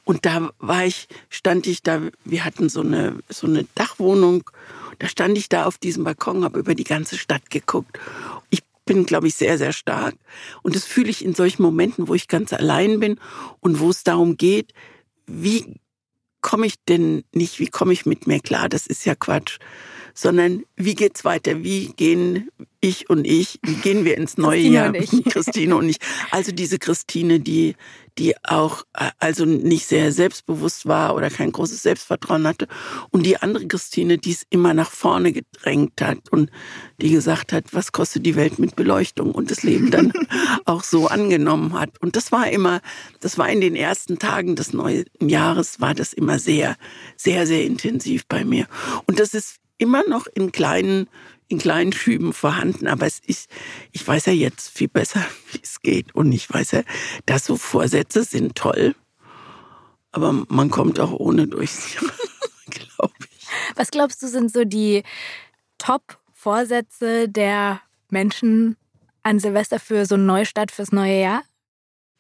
Und 0.05 0.25
da 0.25 0.51
war 0.59 0.85
ich, 0.85 1.09
stand 1.29 1.67
ich 1.67 1.83
da. 1.83 2.01
Wir 2.25 2.45
hatten 2.45 2.69
so 2.69 2.81
eine 2.81 3.19
so 3.29 3.47
eine 3.47 3.67
Dachwohnung. 3.75 4.51
Da 4.99 5.09
stand 5.09 5.37
ich 5.37 5.49
da 5.49 5.67
auf 5.67 5.77
diesem 5.77 6.05
Balkon, 6.05 6.45
habe 6.45 6.59
über 6.59 6.75
die 6.75 6.85
ganze 6.85 7.19
Stadt 7.19 7.51
geguckt. 7.51 7.99
Ich 8.51 8.63
bin, 8.87 9.07
glaube 9.07 9.27
ich, 9.29 9.35
sehr, 9.35 9.59
sehr 9.59 9.73
stark. 9.73 10.15
Und 10.63 10.77
das 10.77 10.85
fühle 10.85 11.11
ich 11.11 11.25
in 11.25 11.35
solchen 11.35 11.63
Momenten, 11.63 12.09
wo 12.09 12.15
ich 12.15 12.29
ganz 12.29 12.53
allein 12.53 13.01
bin 13.01 13.19
und 13.61 13.81
wo 13.81 13.91
es 13.91 14.05
darum 14.05 14.37
geht, 14.37 14.73
wie 15.27 15.81
komme 16.41 16.67
ich 16.67 16.75
denn 16.85 17.25
nicht, 17.33 17.59
wie 17.59 17.69
komme 17.69 17.93
ich 17.93 18.07
mit 18.07 18.27
mir 18.27 18.41
klar, 18.41 18.69
das 18.69 18.87
ist 18.87 19.05
ja 19.07 19.15
Quatsch, 19.15 19.59
sondern 20.15 20.65
wie 20.77 20.95
geht's 20.95 21.25
weiter? 21.25 21.65
Wie 21.65 21.89
gehen 21.89 22.49
ich 22.81 23.11
und 23.11 23.25
ich, 23.25 23.59
wie 23.63 23.75
gehen 23.75 24.05
wir 24.05 24.17
ins 24.17 24.37
neue 24.37 24.63
Christine 24.63 24.75
Jahr? 24.75 24.95
Und. 24.95 25.25
Christine 25.33 25.77
und 25.77 25.89
ich. 25.89 25.97
Also 26.31 26.53
diese 26.53 26.79
Christine, 26.79 27.41
die, 27.41 27.75
die 28.19 28.35
auch 28.45 28.85
äh, 28.93 29.11
also 29.19 29.45
nicht 29.45 29.87
sehr 29.87 30.13
selbstbewusst 30.13 30.87
war 30.87 31.17
oder 31.17 31.31
kein 31.31 31.51
großes 31.51 31.83
Selbstvertrauen 31.83 32.47
hatte. 32.47 32.69
Und 33.11 33.25
die 33.25 33.39
andere 33.39 33.67
Christine, 33.67 34.19
die 34.19 34.33
es 34.33 34.47
immer 34.51 34.75
nach 34.75 34.91
vorne 34.91 35.33
gedrängt 35.33 36.01
hat 36.01 36.29
und 36.31 36.51
die 37.01 37.11
gesagt 37.11 37.53
hat, 37.53 37.73
was 37.73 37.93
kostet 37.93 38.25
die 38.25 38.37
Welt 38.37 38.59
mit 38.59 38.77
Beleuchtung 38.77 39.33
und 39.33 39.51
das 39.51 39.63
Leben 39.63 39.91
dann 39.91 40.13
auch 40.65 40.85
so 40.85 41.09
angenommen 41.09 41.73
hat. 41.73 41.91
Und 42.01 42.17
das 42.17 42.31
war 42.31 42.49
immer, 42.51 42.81
das 43.21 43.39
war 43.39 43.49
in 43.49 43.61
den 43.61 43.75
ersten 43.75 44.19
Tagen 44.19 44.55
des 44.55 44.73
neuen 44.73 45.07
Jahres, 45.21 45.81
war 45.81 45.95
das 45.95 46.13
immer 46.13 46.39
sehr, 46.39 46.77
sehr, 47.17 47.47
sehr 47.47 47.65
intensiv 47.65 48.27
bei 48.29 48.45
mir. 48.45 48.67
Und 49.07 49.19
das 49.19 49.35
ist 49.35 49.57
immer 49.79 50.03
noch 50.09 50.27
in 50.27 50.53
kleinen, 50.53 51.09
in 51.49 51.59
kleinen 51.59 51.93
Schüben 51.93 52.33
vorhanden, 52.33 52.87
aber 52.87 53.07
es 53.07 53.19
ist, 53.21 53.51
ich 53.93 54.07
weiß 54.07 54.27
ja 54.27 54.33
jetzt 54.33 54.71
viel 54.71 54.89
besser, 54.89 55.21
wie 55.53 55.61
es 55.63 55.81
geht. 55.81 56.15
Und 56.15 56.33
ich 56.33 56.53
weiß 56.53 56.73
ja, 56.73 56.83
dass 57.27 57.47
so 57.47 57.57
Vorsätze 57.57 58.25
sind 58.25 58.55
toll, 58.55 58.95
aber 60.13 60.33
man 60.49 60.71
kommt 60.71 61.01
auch 61.01 61.13
ohne 61.13 61.47
durchs 61.47 61.95
Jahr, 61.95 62.13
glaube 62.71 63.15
ich. 63.31 63.47
Was 63.77 63.91
glaubst 63.91 64.23
du, 64.23 64.29
sind 64.29 64.53
so 64.53 64.65
die 64.65 65.03
Top-Vorsätze 65.79 67.29
der 67.29 67.81
Menschen 68.11 68.77
an 69.23 69.41
Silvester 69.41 69.81
für 69.81 70.07
so 70.07 70.15
einen 70.15 70.27
Neustart 70.27 70.71
fürs 70.71 70.93
neue 70.93 71.21
Jahr? 71.21 71.43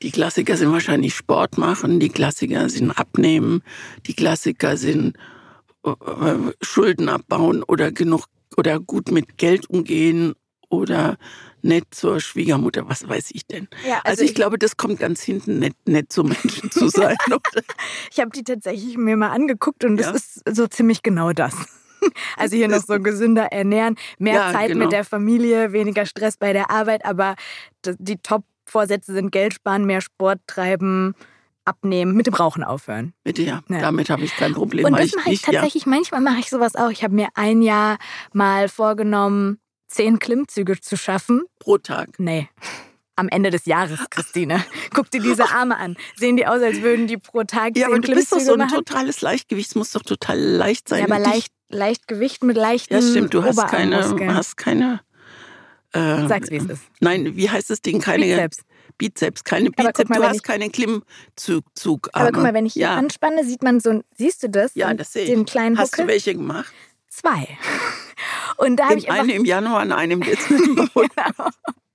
Die 0.03 0.11
Klassiker 0.11 0.57
sind 0.57 0.73
wahrscheinlich 0.73 1.15
Sport 1.15 1.57
machen, 1.57 2.00
die 2.00 2.09
Klassiker 2.09 2.69
sind 2.69 2.91
abnehmen, 2.91 3.62
die 4.07 4.15
Klassiker 4.15 4.77
sind 4.77 5.17
Schulden 6.63 7.09
abbauen 7.09 7.63
oder 7.63 7.93
genug 7.93 8.27
oder 8.57 8.81
gut 8.81 9.11
mit 9.11 9.37
Geld 9.37 9.69
umgehen 9.69 10.35
oder 10.69 11.17
nett 11.63 11.87
zur 11.91 12.21
Schwiegermutter, 12.21 12.89
was 12.89 13.09
weiß 13.09 13.31
ich 13.33 13.47
denn. 13.47 13.69
Ja, 13.87 13.97
also, 13.97 14.03
also 14.05 14.23
ich, 14.23 14.31
ich, 14.31 14.35
glaube, 14.35 14.59
das 14.59 14.77
kommt 14.77 14.99
ganz 14.99 15.23
hinten, 15.23 15.59
nett, 15.59 15.75
nett 15.87 16.13
zu 16.13 16.25
Menschen 16.25 16.71
zu 16.71 16.89
sein. 16.89 17.17
ich 18.11 18.21
habe 18.21 18.31
die 18.31 18.45
tatsächlich 18.45 18.97
mir 18.97 19.17
mal 19.17 19.31
angeguckt 19.31 19.85
und 19.85 19.99
es 19.99 20.07
ja? 20.07 20.13
ist 20.13 20.43
so 20.51 20.67
ziemlich 20.67 21.03
genau 21.03 21.33
das. 21.33 21.55
Also 22.37 22.55
hier 22.55 22.69
noch 22.69 22.85
so 22.85 23.00
gesünder 23.00 23.45
ernähren, 23.45 23.97
mehr 24.19 24.35
ja, 24.35 24.53
Zeit 24.53 24.69
genau. 24.69 24.85
mit 24.85 24.93
der 24.93 25.05
Familie, 25.05 25.73
weniger 25.73 26.05
Stress 26.05 26.37
bei 26.37 26.53
der 26.53 26.71
Arbeit, 26.71 27.03
aber 27.07 27.35
die 27.87 28.19
Top-Vorsätze 28.19 29.14
sind 29.14 29.33
Geld 29.33 29.55
sparen, 29.55 29.87
mehr 29.87 30.03
Sport 30.03 30.41
treiben, 30.47 31.14
abnehmen, 31.64 32.14
mit 32.14 32.26
dem 32.26 32.35
Rauchen 32.35 32.64
aufhören. 32.64 33.14
Bitte 33.25 33.42
ja, 33.42 33.62
ja. 33.68 33.80
damit 33.80 34.11
habe 34.11 34.23
ich 34.23 34.37
kein 34.37 34.52
Problem. 34.52 34.85
Und 34.85 34.99
das 34.99 35.14
mache 35.14 35.33
ich, 35.33 35.42
tatsächlich, 35.42 35.85
ja. 35.85 35.90
manchmal 35.90 36.21
mache 36.21 36.38
ich 36.40 36.50
sowas 36.50 36.76
auch. 36.76 36.90
Ich 36.90 37.02
habe 37.02 37.14
mir 37.14 37.28
ein 37.35 37.62
Jahr 37.62 37.99
mal 38.33 38.68
vorgenommen, 38.68 39.59
zehn 39.88 40.18
Klimmzüge 40.18 40.80
zu 40.80 40.97
schaffen. 40.97 41.42
Pro 41.59 41.78
Tag? 41.78 42.18
Nee. 42.18 42.49
Am 43.16 43.28
Ende 43.28 43.50
des 43.50 43.66
Jahres, 43.66 44.00
Christine. 44.11 44.64
Guck 44.92 45.11
dir 45.11 45.21
diese 45.21 45.49
Arme 45.50 45.76
an. 45.76 45.97
Sehen 46.16 46.37
die 46.37 46.47
aus, 46.47 46.61
als 46.61 46.83
würden 46.83 47.06
die 47.06 47.16
pro 47.16 47.44
Tag 47.44 47.76
Ja, 47.76 47.87
aber 47.87 48.00
du 48.00 48.12
bist 48.12 48.33
doch 48.33 48.40
so 48.40 48.54
ein 48.54 48.59
machen? 48.59 48.75
totales 48.75 49.21
Leichtgewicht. 49.21 49.68
Es 49.68 49.75
muss 49.76 49.92
doch 49.92 50.02
total 50.02 50.38
leicht 50.38 50.88
sein. 50.88 50.99
Ja, 50.99 51.04
aber 51.04 51.21
leicht, 51.21 51.52
Leichtgewicht 51.68 52.42
mit 52.42 52.56
leichten 52.56 52.94
Ja, 52.94 53.00
stimmt. 53.00 53.33
Du 53.33 53.44
hast 53.44 53.68
keine, 53.68 54.35
hast 54.35 54.56
keine 54.56 55.00
äh, 55.94 56.26
Sag's, 56.26 56.50
wie 56.50 56.56
es 56.56 56.64
ist. 56.64 56.83
Nein, 57.00 57.37
wie 57.37 57.49
heißt 57.49 57.71
das 57.71 57.80
Ding? 57.80 58.00
Keine 58.00 58.26
Bizeps. 58.26 58.64
Bizeps, 58.99 59.45
keine 59.45 59.71
Bizeps. 59.71 60.09
Mal, 60.09 60.17
du 60.19 60.29
hast 60.29 60.43
keinen 60.43 60.71
Klimmzug. 60.71 62.11
Aber 62.13 62.33
guck 62.33 62.43
mal, 62.43 62.55
wenn 62.55 62.67
ich 62.67 62.75
ja. 62.75 62.95
anspanne, 62.97 63.45
sieht 63.45 63.63
man 63.63 63.81
so, 63.81 64.03
siehst 64.17 64.43
du 64.43 64.51
das? 64.51 64.75
Ja, 64.75 64.93
das 64.95 65.13
sehe 65.13 65.25
ich. 65.25 65.31
Den 65.31 65.45
kleinen 65.45 65.79
Hast 65.79 65.93
Huckel? 65.93 66.07
du 66.07 66.13
welche 66.13 66.35
gemacht? 66.35 66.73
Zwei. 67.09 67.49
Und 68.57 68.77
da 68.77 68.89
habe 68.89 68.99
ich 68.99 69.11
eine 69.11 69.33
im 69.33 69.45
Januar 69.45 69.83
und 69.83 69.93
eine 69.93 70.15
im 70.15 70.21
Dezember. 70.21 70.89
genau. 70.95 71.51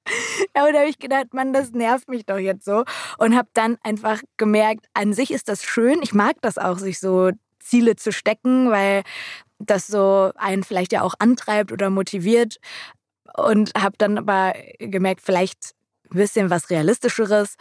Ja, 0.56 0.65
und 0.65 0.74
da 0.74 0.79
habe 0.79 0.89
ich 0.89 1.00
gedacht, 1.00 1.34
Mann, 1.34 1.53
das 1.53 1.72
nervt 1.72 2.10
mich 2.10 2.25
doch 2.25 2.38
jetzt 2.38 2.65
so. 2.65 2.84
Und 3.18 3.36
habe 3.36 3.50
dann 3.53 3.77
einfach 3.84 4.22
gemerkt, 4.38 4.88
an 4.94 5.13
sich 5.13 5.32
ist 5.32 5.50
das 5.50 5.63
schön. 5.63 6.00
Ich 6.01 6.13
mag 6.13 6.38
das 6.41 6.58
auch, 6.58 6.79
sich 6.79 7.00
so 7.00 7.32
Ziele 7.60 7.96
zu 7.96 8.12
stecken, 8.12 8.72
weil 8.72 9.03
das 9.60 9.88
so 9.88 10.32
einen 10.36 10.63
vielleicht 10.63 10.94
ja 10.94 11.01
auch 11.01 11.13
antreibt 11.20 11.72
oder 11.72 11.89
motiviert. 11.89 12.58
Und 13.38 13.72
habe 13.77 13.96
dann 13.98 14.18
aber 14.18 14.53
gemerkt, 14.79 15.22
vielleicht 15.22 15.75
ein 16.11 16.17
bisschen 16.17 16.49
was 16.49 16.69
Realistischeres 16.69 17.55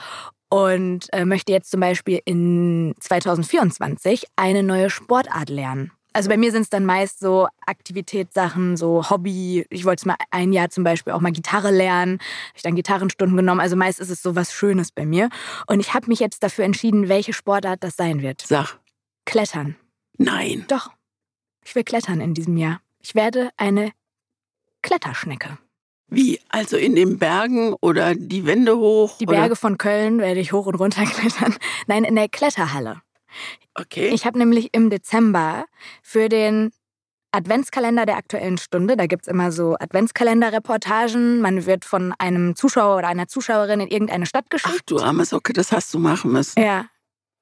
und 0.51 1.13
äh, 1.13 1.25
möchte 1.25 1.53
jetzt 1.53 1.71
zum 1.71 1.81
Beispiel 1.81 2.21
in 2.25 2.95
2024 3.01 4.25
eine 4.37 4.63
neue 4.63 4.91
Sportart 4.91 5.51
lernen. 5.51 5.93
Also 6.15 6.31
bei 6.31 6.37
mir 6.37 6.51
sind 6.51 6.63
es 6.63 6.71
dann 6.71 6.87
meist 6.87 7.21
so 7.21 7.49
Aktivitätssachen, 7.67 8.77
so 8.77 9.09
Hobby. 9.11 9.67
Ich 9.71 9.85
wollte 9.85 10.09
mal 10.09 10.17
ein 10.31 10.53
Jahr 10.53 10.71
zum 10.71 10.83
Beispiel 10.83 11.13
auch 11.13 11.21
mal 11.21 11.33
Gitarre 11.33 11.71
lernen. 11.71 12.15
Habe 12.15 12.57
ich 12.57 12.63
dann 12.63 12.75
Gitarrenstunden 12.75 13.37
genommen. 13.37 13.61
Also 13.61 13.77
meist 13.77 14.01
ist 14.01 14.11
es 14.11 14.23
so 14.23 14.35
was 14.35 14.53
Schönes 14.53 14.91
bei 14.91 15.05
mir. 15.07 15.29
Und 15.67 15.81
ich 15.81 15.95
habe 15.95 16.07
mich 16.09 16.19
jetzt 16.19 16.43
dafür 16.43 16.65
entschieden, 16.65 17.09
welche 17.09 17.33
Sportart 17.33 17.85
das 17.85 17.97
sein 17.97 18.23
wird. 18.23 18.43
Sag. 18.43 18.79
Klettern. 19.27 19.77
Nein. 20.17 20.65
Doch. 20.69 20.91
Ich 21.65 21.75
will 21.75 21.85
klettern 21.85 22.21
in 22.21 22.35
diesem 22.35 22.57
Jahr. 22.57 22.81
Ich 23.01 23.15
werde 23.15 23.51
eine 23.57 23.93
Kletterschnecke. 24.83 25.59
Wie? 26.09 26.41
Also 26.49 26.77
in 26.77 26.95
den 26.95 27.19
Bergen 27.19 27.75
oder 27.81 28.15
die 28.15 28.47
Wände 28.47 28.77
hoch? 28.77 29.19
Die 29.19 29.27
Berge 29.27 29.47
oder? 29.47 29.57
von 29.57 29.79
Köln 29.79 30.19
werde 30.19 30.41
ich 30.41 30.53
hoch 30.53 30.67
und 30.67 30.77
runter 30.77 31.05
klettern. 31.07 31.57
Nein, 31.87 32.05
in 32.05 32.17
der 32.17 32.29
Kletterhalle. 32.29 33.03
Okay. 33.75 34.09
Ich 34.09 34.25
habe 34.27 34.39
nämlich 34.39 34.71
im 34.73 34.91
Dezember 34.91 35.67
für 36.03 36.29
den 36.29 36.73
Adventskalender 37.31 38.07
der 38.07 38.17
Aktuellen 38.17 38.57
Stunde, 38.57 38.97
da 38.97 39.07
gibt 39.07 39.23
es 39.23 39.29
immer 39.29 39.53
so 39.53 39.77
Adventskalender-Reportagen. 39.79 41.41
Man 41.41 41.67
wird 41.67 41.85
von 41.85 42.15
einem 42.19 42.57
Zuschauer 42.57 42.97
oder 42.97 43.09
einer 43.09 43.29
Zuschauerin 43.29 43.81
in 43.81 43.89
irgendeine 43.89 44.25
Stadt 44.25 44.49
geschickt. 44.49 44.75
Ach 44.79 44.83
du 44.87 44.99
arme 44.99 45.27
Socke, 45.27 45.53
das 45.53 45.71
hast 45.71 45.93
du 45.93 45.99
machen 45.99 46.33
müssen. 46.33 46.61
Ja. 46.61 46.87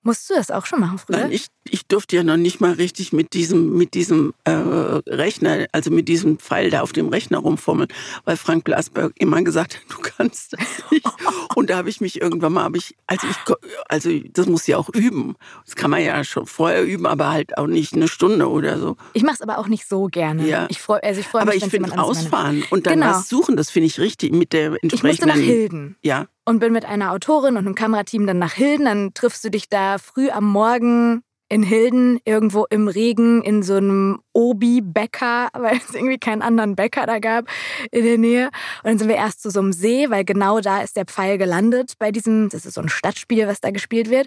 Musst 0.06 0.30
du 0.30 0.34
das 0.34 0.52
auch 0.52 0.66
schon 0.66 0.78
machen 0.78 0.98
früher? 0.98 1.18
Nein, 1.18 1.32
ich, 1.32 1.48
ich 1.68 1.84
durfte 1.86 2.14
ja 2.14 2.22
noch 2.22 2.36
nicht 2.36 2.60
mal 2.60 2.72
richtig 2.72 3.12
mit 3.12 3.32
diesem, 3.34 3.76
mit 3.76 3.94
diesem 3.94 4.34
äh, 4.44 4.50
Rechner, 4.52 5.66
also 5.72 5.90
mit 5.90 6.06
diesem 6.06 6.38
Pfeil 6.38 6.70
da 6.70 6.82
auf 6.82 6.92
dem 6.92 7.08
Rechner 7.08 7.38
rumfummeln, 7.38 7.88
weil 8.25 8.36
Frank 8.36 8.62
Blasberg 8.64 9.12
immer 9.18 9.42
gesagt 9.42 9.75
hat, 9.76 9.82
du 9.88 9.98
kannst 10.00 10.52
das 10.52 10.60
nicht. 10.92 11.04
Und 11.56 11.70
da 11.70 11.76
habe 11.78 11.88
ich 11.90 12.00
mich 12.00 12.20
irgendwann 12.20 12.52
mal, 12.52 12.62
habe 12.62 12.78
ich, 12.78 12.94
also 13.08 13.26
ich, 13.26 13.36
also 13.88 14.10
das 14.32 14.46
muss 14.46 14.66
ja 14.68 14.78
auch 14.78 14.88
üben. 14.94 15.34
Das 15.64 15.75
kann 15.75 15.90
man 15.90 16.02
ja 16.04 16.22
schon 16.22 16.46
vorher 16.46 16.84
üben, 16.84 17.06
aber 17.06 17.30
halt 17.32 17.58
auch 17.58 17.66
nicht 17.66 17.94
eine 17.94 18.06
Stunde 18.06 18.48
oder 18.48 18.78
so. 18.78 18.96
Ich 19.12 19.25
mache 19.25 19.34
es 19.34 19.40
aber 19.42 19.58
auch 19.58 19.66
nicht 19.66 19.88
so 19.88 20.06
gerne. 20.06 20.46
Ja. 20.46 20.66
Ich 20.70 20.80
freu, 20.80 21.00
also 21.02 21.20
ich 21.20 21.26
freue 21.26 21.42
aber 21.42 21.52
mich, 21.52 21.64
ich 21.64 21.70
finde 21.70 21.90
anderes 21.90 22.16
meine- 22.18 22.26
ausfahren 22.26 22.64
und 22.70 22.86
dann 22.86 23.00
Genau. 23.00 23.08
was 23.10 23.28
suchen, 23.28 23.56
das 23.56 23.70
finde 23.70 23.88
ich 23.88 23.98
richtig 23.98 24.32
mit 24.32 24.52
der 24.52 24.66
Ich 24.82 24.92
musste 24.92 24.96
entsprechenden. 25.02 25.28
nach 25.28 25.34
Hilden. 25.36 25.96
Ja, 26.02 26.26
und 26.47 26.61
bin 26.61 26.73
mit 26.73 26.85
einer 26.87 27.12
Autorin 27.12 27.57
und 27.57 27.67
einem 27.67 27.75
Kamerateam 27.75 28.26
dann 28.26 28.38
nach 28.38 28.55
Hilden. 28.55 28.87
Dann 28.87 29.12
triffst 29.12 29.45
du 29.45 29.50
dich 29.50 29.69
da 29.69 29.99
früh 29.99 30.31
am 30.31 30.45
Morgen 30.45 31.23
in 31.49 31.62
Hilden, 31.62 32.19
irgendwo 32.25 32.67
im 32.71 32.88
Regen, 32.88 33.43
in 33.43 33.62
so 33.62 33.75
einem 33.75 34.21
Obi-Bäcker, 34.33 35.49
weil 35.55 35.76
es 35.76 35.95
irgendwie 35.95 36.19
keinen 36.19 36.43
anderen 36.43 36.75
Bäcker 36.76 37.07
da 37.07 37.19
gab 37.19 37.47
in 37.91 38.05
der 38.05 38.19
Nähe. 38.19 38.47
Und 38.83 38.91
dann 38.91 38.99
sind 38.99 39.09
wir 39.09 39.17
erst 39.17 39.43
zu 39.43 39.50
so 39.50 39.61
einem 39.61 39.73
See, 39.73 40.09
weil 40.11 40.25
genau 40.25 40.61
da 40.61 40.81
ist 40.81 40.97
der 40.97 41.05
Pfeil 41.05 41.37
gelandet 41.37 41.95
bei 41.99 42.11
diesem, 42.11 42.49
das 42.49 42.65
ist 42.65 42.75
so 42.75 42.81
ein 42.81 42.88
Stadtspiel, 42.88 43.47
was 43.47 43.61
da 43.61 43.71
gespielt 43.71 44.11
wird. 44.11 44.26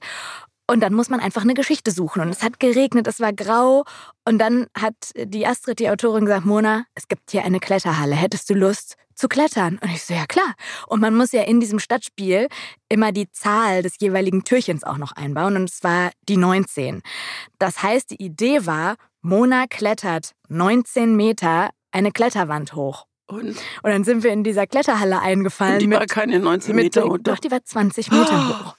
Und 0.68 0.82
dann 0.82 0.94
muss 0.94 1.10
man 1.10 1.20
einfach 1.20 1.42
eine 1.42 1.56
Geschichte 1.56 1.90
suchen. 1.90 2.22
Und 2.22 2.30
es 2.30 2.44
hat 2.44 2.60
geregnet, 2.60 3.08
es 3.08 3.20
war 3.20 3.34
grau. 3.34 3.86
Und 4.24 4.38
dann 4.38 4.68
hat 4.78 4.94
die 5.16 5.48
Astrid, 5.48 5.80
die 5.80 5.90
Autorin, 5.90 6.26
gesagt, 6.26 6.46
Mona, 6.46 6.84
es 6.94 7.08
gibt 7.08 7.32
hier 7.32 7.44
eine 7.44 7.60
Kletterhalle. 7.60 8.14
Hättest 8.14 8.50
du 8.52 8.54
Lust 8.54 8.96
zu 9.20 9.28
klettern? 9.28 9.80
Und 9.82 9.92
ich 9.92 10.04
so, 10.04 10.14
ja 10.14 10.26
klar. 10.26 10.56
Und 10.88 11.02
man 11.02 11.16
muss 11.16 11.32
ja 11.32 11.44
in 11.44 11.60
diesem 11.60 11.80
Stadtspiel 11.80 12.48
immer 12.88 13.12
die 13.12 13.30
Zahl 13.32 13.84
des 13.84 13.96
jeweiligen 14.00 14.44
Türchens 14.44 14.84
auch 14.84 14.98
noch 14.98 15.12
einbauen. 15.12 15.56
Und 15.56 15.70
es 15.70 15.84
war 15.84 16.12
die 16.28 16.38
19. 16.38 17.02
Das 17.60 17.84
heißt, 17.84 18.12
die 18.12 18.24
Idee 18.24 18.66
war, 18.66 18.96
Mona 19.22 19.66
klettert 19.68 20.34
19 20.48 21.16
Meter 21.16 21.70
eine 21.92 22.12
Kletterwand 22.12 22.74
hoch. 22.74 23.09
Und, 23.30 23.48
Und 23.50 23.58
dann 23.84 24.04
sind 24.04 24.24
wir 24.24 24.32
in 24.32 24.44
dieser 24.44 24.68
Kletterhalle 24.68 25.22
eingefallen. 25.22 25.74
und 25.76 25.82
die 25.82 25.88
mit 25.88 26.00
war 26.00 26.06
keine 26.08 26.40
19 26.40 26.76
mit 26.76 26.86
Meter 26.86 27.02
den- 27.02 27.12
runter. 27.12 27.32
Doch, 27.34 27.40
die 27.40 27.52
war 27.52 27.64
20 27.64 28.12
Meter 28.12 28.26
Oh. 28.32 28.66
hoch. 28.66 28.76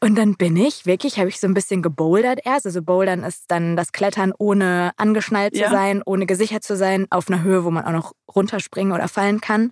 Und 0.00 0.16
dann 0.16 0.36
bin 0.36 0.56
ich, 0.56 0.86
wirklich, 0.86 1.18
habe 1.18 1.28
ich 1.28 1.40
so 1.40 1.46
ein 1.48 1.54
bisschen 1.54 1.82
gebouldert 1.82 2.40
erst. 2.44 2.66
Also 2.66 2.82
bouldern 2.82 3.24
ist 3.24 3.44
dann 3.48 3.76
das 3.76 3.90
Klettern 3.92 4.32
ohne 4.38 4.92
angeschnallt 4.96 5.54
zu 5.54 5.62
Ja. 5.62 5.70
sein, 5.70 6.02
ohne 6.06 6.26
gesichert 6.26 6.62
zu 6.62 6.76
sein, 6.76 7.06
auf 7.10 7.28
einer 7.28 7.42
Höhe, 7.42 7.64
wo 7.64 7.70
man 7.70 7.84
auch 7.84 7.92
noch 7.92 8.12
runterspringen 8.34 8.92
oder 8.92 9.08
fallen 9.08 9.40
kann. 9.40 9.70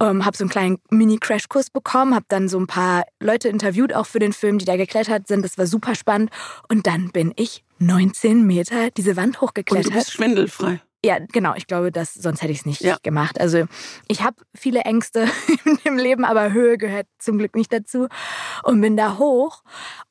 Ähm, 0.00 0.24
habe 0.24 0.36
so 0.36 0.44
einen 0.44 0.50
kleinen 0.50 0.78
Mini-Crashkurs 0.90 1.70
bekommen, 1.70 2.14
habe 2.14 2.26
dann 2.28 2.48
so 2.48 2.58
ein 2.60 2.66
paar 2.68 3.04
Leute 3.20 3.48
interviewt, 3.48 3.92
auch 3.94 4.06
für 4.06 4.20
den 4.20 4.32
Film, 4.32 4.58
die 4.58 4.64
da 4.64 4.76
geklettert 4.76 5.26
sind. 5.26 5.42
Das 5.44 5.58
war 5.58 5.66
super 5.66 5.94
spannend. 5.96 6.30
Und 6.68 6.86
dann 6.86 7.10
bin 7.10 7.32
ich 7.36 7.64
19 7.78 8.46
Meter 8.46 8.90
diese 8.96 9.16
Wand 9.16 9.28
Und 9.28 9.34
du 9.36 9.40
hochgeklettert. 9.48 9.92
bist 9.94 10.12
schwindelfrei. 10.12 10.80
Ja, 11.04 11.18
genau. 11.32 11.54
Ich 11.54 11.66
glaube, 11.68 11.92
das, 11.92 12.12
sonst 12.14 12.42
hätte 12.42 12.52
ich 12.52 12.58
es 12.60 12.66
nicht 12.66 12.80
Ja. 12.80 12.96
gemacht. 13.02 13.40
Also 13.40 13.66
ich 14.08 14.22
habe 14.22 14.36
viele 14.54 14.80
Ängste 14.80 15.26
im 15.84 15.96
Leben, 15.96 16.24
aber 16.24 16.52
Höhe 16.52 16.76
gehört 16.76 17.06
zum 17.18 17.38
Glück 17.38 17.54
nicht 17.54 17.72
dazu. 17.72 18.08
Und 18.64 18.80
bin 18.80 18.96
da 18.96 19.16
hoch 19.16 19.62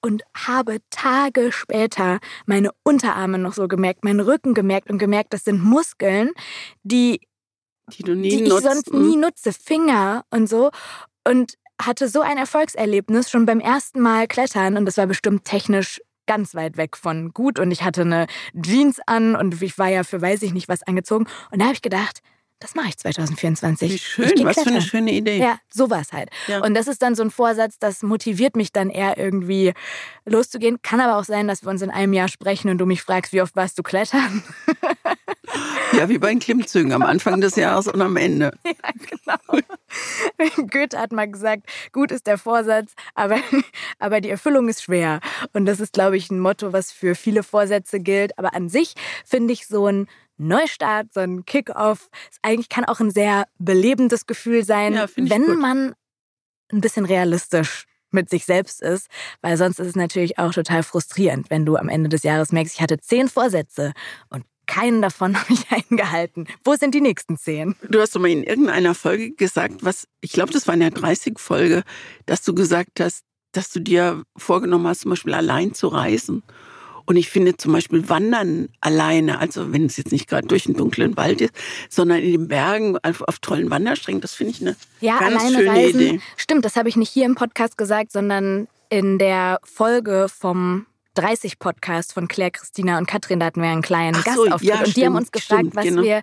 und 0.01 0.24
habe 0.34 0.77
Tage 0.89 1.51
später 1.51 2.20
meine 2.46 2.72
Unterarme 2.84 3.38
noch 3.38 3.53
so 3.53 3.67
gemerkt, 3.67 4.06
meinen 4.06 4.22
Rücken 4.22 4.53
gemerkt 4.53 4.89
und 4.89 4.98
gemerkt, 4.98 5.34
das 5.34 5.44
sind 5.44 5.62
Muskeln, 5.62 6.32
die, 6.84 7.20
Die 7.91 8.03
du 8.03 8.15
nie 8.15 8.29
die 8.29 8.44
ich 8.44 8.50
nutzt. 8.50 8.63
sonst 8.63 8.94
nie 8.94 9.17
nutze. 9.17 9.51
Finger 9.51 10.24
und 10.29 10.48
so. 10.48 10.72
Und 11.27 11.56
hatte 11.82 12.08
so 12.08 12.22
ein 12.22 12.38
Erfolgserlebnis 12.38 13.29
schon 13.29 13.46
beim 13.46 13.60
ersten 13.60 14.00
Mal 14.00 14.27
klettern 14.27 14.77
und 14.77 14.86
das 14.86 14.98
war 14.98 15.06
bestimmt 15.06 15.44
technisch 15.46 16.01
ganz 16.27 16.53
weit 16.53 16.77
weg 16.77 16.98
von 16.98 17.31
gut 17.34 17.60
und 17.60 17.72
ich 17.72 17.84
hatte 17.84 18.01
eine 18.01 18.27
Jeans 18.62 19.00
an 19.07 19.36
und 19.36 19.62
ich 19.62 19.77
war 19.77 19.88
ja 19.88 20.03
für 20.03 20.22
weiß 20.22 20.43
ich 20.43 20.53
nicht 20.53 20.69
was 20.69 20.84
angezogen 20.84 21.25
und 21.51 21.60
da 21.60 21.65
habe 21.65 21.74
ich 21.74 21.81
gedacht, 21.81 22.22
das 22.60 22.74
mache 22.74 22.89
ich 22.89 22.98
2024. 22.98 23.91
Wie 23.91 23.98
schön, 24.00 24.25
was 24.25 24.55
für 24.55 24.62
eine 24.62 24.63
klettern. 24.63 24.81
schöne 24.81 25.12
Idee. 25.12 25.38
Ja, 25.38 25.60
sowas 25.69 26.12
halt. 26.12 26.29
Ja. 26.48 26.63
Und 26.63 26.74
das 26.74 26.88
ist 26.88 27.03
dann 27.03 27.13
so 27.13 27.22
ein 27.22 27.29
Vorsatz, 27.29 27.77
das 27.77 28.01
motiviert 28.01 28.55
mich 28.55 28.72
dann 28.72 28.89
eher 28.89 29.17
irgendwie 29.17 29.74
loszugehen. 30.25 30.81
Kann 30.81 31.00
aber 31.00 31.19
auch 31.19 31.24
sein, 31.24 31.48
dass 31.48 31.63
wir 31.63 31.69
uns 31.69 31.84
in 31.84 31.91
einem 31.91 32.13
Jahr 32.13 32.29
sprechen 32.29 32.72
und 32.72 32.79
du 32.79 32.88
mich 32.88 33.03
fragst, 33.03 33.31
wie 33.31 33.41
oft 33.41 33.55
warst 33.55 33.77
du 33.77 33.84
klettern? 33.84 34.43
Ja, 35.94 36.10
wie 36.10 36.18
bei 36.18 36.30
den 36.30 36.39
Klimmzügen 36.39 36.92
am 36.92 37.01
Anfang 37.01 37.42
des 37.42 37.56
Jahres 37.56 37.88
und 37.88 38.01
am 38.01 38.18
Ende. 38.18 38.51
Goethe 40.70 41.00
hat 41.00 41.12
mal 41.12 41.30
gesagt, 41.30 41.63
gut 41.92 42.12
ist 42.12 42.27
der 42.27 42.38
Vorsatz, 42.38 42.94
aber, 43.16 43.39
aber 44.00 44.22
die 44.22 44.30
Erfüllung 44.30 44.68
ist 44.68 44.84
schwer. 44.84 45.20
Und 45.54 45.66
das 45.66 45.80
ist, 45.80 45.94
glaube 45.94 46.18
ich, 46.18 46.30
ein 46.30 46.39
Motto, 46.39 46.74
was 46.74 46.92
für 46.92 47.16
viele 47.16 47.44
Vorsätze 47.44 48.00
gilt. 48.00 48.38
Aber 48.38 48.54
an 48.54 48.70
sich 48.70 48.94
finde 49.25 49.54
ich 49.54 49.68
so 49.68 49.88
ein 49.88 50.08
Neustart, 50.38 51.13
so 51.13 51.22
ein 51.22 51.46
Kick-off, 51.46 52.10
eigentlich 52.42 52.70
kann 52.70 52.86
auch 52.86 53.00
ein 53.00 53.12
sehr 53.12 53.46
belebendes 53.58 54.27
Gefühl 54.27 54.63
sein, 54.63 54.94
Ja, 54.94 55.08
wenn 55.16 55.58
man 55.58 55.96
ein 56.72 56.82
bisschen 56.82 57.06
realistisch 57.06 57.86
mit 58.12 58.30
sich 58.30 58.46
selbst 58.46 58.82
ist, 58.82 59.08
weil 59.42 59.58
sonst 59.58 59.80
ist 59.80 59.88
es 59.88 59.96
natürlich 59.96 60.38
auch 60.38 60.54
total 60.54 60.84
frustrierend, 60.84 61.50
wenn 61.50 61.66
du 61.66 61.75
am 61.75 61.89
Ende 61.89 62.10
des 62.10 62.24
Jahres 62.24 62.51
merkst, 62.51 62.75
ich 62.75 62.82
hatte 62.82 63.00
zehn 63.00 63.30
Vorsätze 63.30 63.94
und 64.30 64.46
keinen 64.68 65.02
davon 65.02 65.38
habe 65.40 65.54
ich 65.54 65.66
eingehalten. 65.72 66.48
Wo 66.64 66.76
sind 66.76 66.94
die 66.94 67.02
nächsten 67.02 67.38
zehn? 67.38 67.76
Du 67.90 68.00
hast 68.00 68.16
doch 68.16 68.22
mal 68.22 68.30
in 68.30 68.44
irgendeiner 68.44 68.94
Folge 68.94 69.32
gesagt, 69.32 69.84
was, 69.84 70.08
ich 70.22 70.32
glaube, 70.32 70.54
das 70.54 70.68
war 70.68 70.74
in 70.74 70.82
der 70.82 70.92
30-Folge, 70.92 71.84
dass 72.26 72.44
du 72.44 72.54
gesagt 72.54 73.00
hast, 73.00 73.24
dass 73.54 73.72
du 73.72 73.80
dir 73.80 74.24
vorgenommen 74.36 74.88
hast, 74.88 75.02
zum 75.02 75.10
Beispiel 75.10 75.34
allein 75.34 75.74
zu 75.74 75.88
reisen. 75.88 76.44
Und 77.06 77.16
ich 77.16 77.30
finde 77.30 77.56
zum 77.56 77.72
Beispiel 77.72 78.10
Wandern 78.10 78.68
alleine, 78.82 79.40
also 79.40 79.72
wenn 79.72 79.86
es 79.86 79.96
jetzt 79.96 80.12
nicht 80.12 80.28
gerade 80.28 80.46
durch 80.46 80.66
einen 80.66 80.76
dunklen 80.76 81.16
Wald 81.16 81.40
ist, 81.40 81.54
sondern 81.90 82.20
in 82.20 82.32
den 82.34 82.48
Bergen 82.50 82.98
auf, 83.02 83.22
auf 83.22 83.40
tollen 83.40 83.70
Wandersträngen, 83.70 84.20
das 84.20 84.34
finde 84.34 84.52
ich 84.52 84.62
eine 84.62 84.76
Ja, 85.00 85.18
ganz 85.18 85.42
alleine 85.42 85.58
schöne 85.58 85.70
reisen. 85.72 86.02
Idee. 86.02 86.20
Stimmt, 86.36 86.66
das 86.66 86.76
habe 86.76 86.90
ich 86.90 86.98
nicht 86.98 87.10
hier 87.10 87.26
im 87.26 87.36
Podcast 87.36 87.78
gesagt, 87.78 88.12
sondern 88.12 88.68
in 88.90 89.20
der 89.20 89.60
Folge 89.64 90.28
vom 90.30 90.86
30 91.18 91.60
Podcast 91.60 92.14
von 92.14 92.28
Claire, 92.28 92.52
Christina 92.52 92.98
und 92.98 93.08
Katrin, 93.08 93.40
da 93.40 93.48
hatten 93.48 93.62
wir 93.62 93.70
einen 93.70 93.82
kleinen 93.82 94.16
Ach 94.16 94.26
so, 94.36 94.44
Gastauftritt 94.44 94.70
ja, 94.70 94.80
und 94.84 94.96
die 94.96 95.06
haben 95.06 95.16
uns 95.16 95.28
stimmt, 95.28 95.34
gefragt, 95.34 95.60
stimmt, 95.62 95.76
was 95.76 95.84
genau. 95.86 96.04
wir 96.04 96.18
äh, 96.18 96.22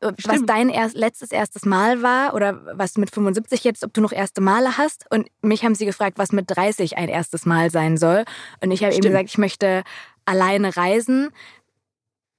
was 0.00 0.16
Stimmt. 0.18 0.50
dein 0.50 0.68
erst, 0.68 0.96
letztes 0.96 1.30
erstes 1.30 1.64
Mal 1.64 2.02
war 2.02 2.34
oder 2.34 2.60
was 2.76 2.96
mit 2.96 3.10
75 3.14 3.62
jetzt, 3.64 3.84
ob 3.84 3.94
du 3.94 4.00
noch 4.00 4.12
erste 4.12 4.40
Male 4.40 4.76
hast. 4.76 5.06
Und 5.10 5.28
mich 5.42 5.64
haben 5.64 5.74
sie 5.76 5.86
gefragt, 5.86 6.18
was 6.18 6.32
mit 6.32 6.46
30 6.48 6.96
ein 6.96 7.08
erstes 7.08 7.46
Mal 7.46 7.70
sein 7.70 7.96
soll. 7.96 8.24
Und 8.60 8.72
ich 8.72 8.80
habe 8.82 8.92
eben 8.92 9.02
Stimmt. 9.02 9.12
gesagt, 9.12 9.30
ich 9.30 9.38
möchte 9.38 9.84
alleine 10.24 10.76
reisen, 10.76 11.30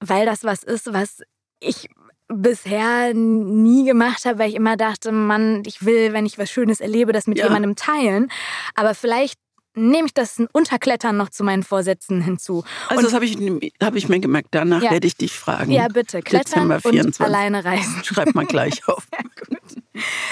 weil 0.00 0.26
das 0.26 0.44
was 0.44 0.62
ist, 0.62 0.92
was 0.92 1.22
ich 1.60 1.88
bisher 2.28 3.12
nie 3.14 3.84
gemacht 3.84 4.24
habe, 4.24 4.38
weil 4.38 4.48
ich 4.48 4.54
immer 4.54 4.76
dachte, 4.76 5.12
Mann, 5.12 5.62
ich 5.66 5.84
will, 5.84 6.12
wenn 6.12 6.26
ich 6.26 6.38
was 6.38 6.50
Schönes 6.50 6.80
erlebe, 6.80 7.12
das 7.12 7.26
mit 7.26 7.38
Ja. 7.38 7.44
jemandem 7.46 7.76
teilen. 7.76 8.30
Aber 8.74 8.94
vielleicht 8.94 9.38
nehme 9.74 10.06
ich 10.06 10.14
das 10.14 10.40
Unterklettern 10.52 11.16
noch 11.16 11.30
zu 11.30 11.44
meinen 11.44 11.62
Vorsätzen 11.62 12.20
hinzu. 12.22 12.64
Also 12.88 12.98
Und- 12.98 13.04
das 13.04 13.12
habe 13.14 13.24
ich, 13.24 13.36
hab 13.82 13.94
ich 13.94 14.08
mir 14.08 14.20
gemerkt. 14.20 14.48
Danach 14.52 14.82
Ja. 14.82 14.90
werde 14.92 15.06
ich 15.06 15.16
dich 15.16 15.32
fragen. 15.32 15.70
Ja, 15.72 15.88
bitte, 15.88 16.22
klettern 16.22 16.68
Dezember 16.68 16.74
und 16.76 16.82
24. 16.82 17.20
alleine 17.24 17.64
reisen. 17.64 18.04
Schreib 18.04 18.34
mal 18.34 18.46
gleich 18.46 18.80
auf. 18.88 19.06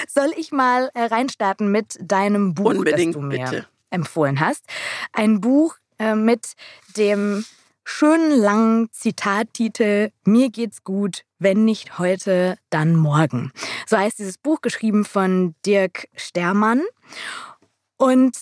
Soll 0.07 0.31
ich 0.37 0.51
mal 0.51 0.89
äh, 0.93 1.03
reinstarten 1.03 1.71
mit 1.71 1.97
deinem 2.01 2.53
Buch, 2.53 2.71
Unbedingt, 2.71 3.15
das 3.15 3.21
du 3.21 3.27
mir 3.27 3.43
bitte. 3.45 3.65
empfohlen 3.89 4.39
hast? 4.39 4.63
Ein 5.13 5.41
Buch 5.41 5.75
äh, 5.99 6.15
mit 6.15 6.53
dem 6.97 7.45
schönen 7.85 8.31
langen 8.39 8.89
Zitattitel 8.91 10.11
Mir 10.25 10.49
geht's 10.49 10.83
gut, 10.83 11.23
wenn 11.39 11.65
nicht 11.65 11.97
heute, 11.99 12.57
dann 12.69 12.95
morgen. 12.95 13.51
So 13.87 13.97
heißt 13.97 14.19
dieses 14.19 14.37
Buch, 14.37 14.61
geschrieben 14.61 15.03
von 15.05 15.55
Dirk 15.65 16.07
Stermann. 16.15 16.81
Und 17.97 18.37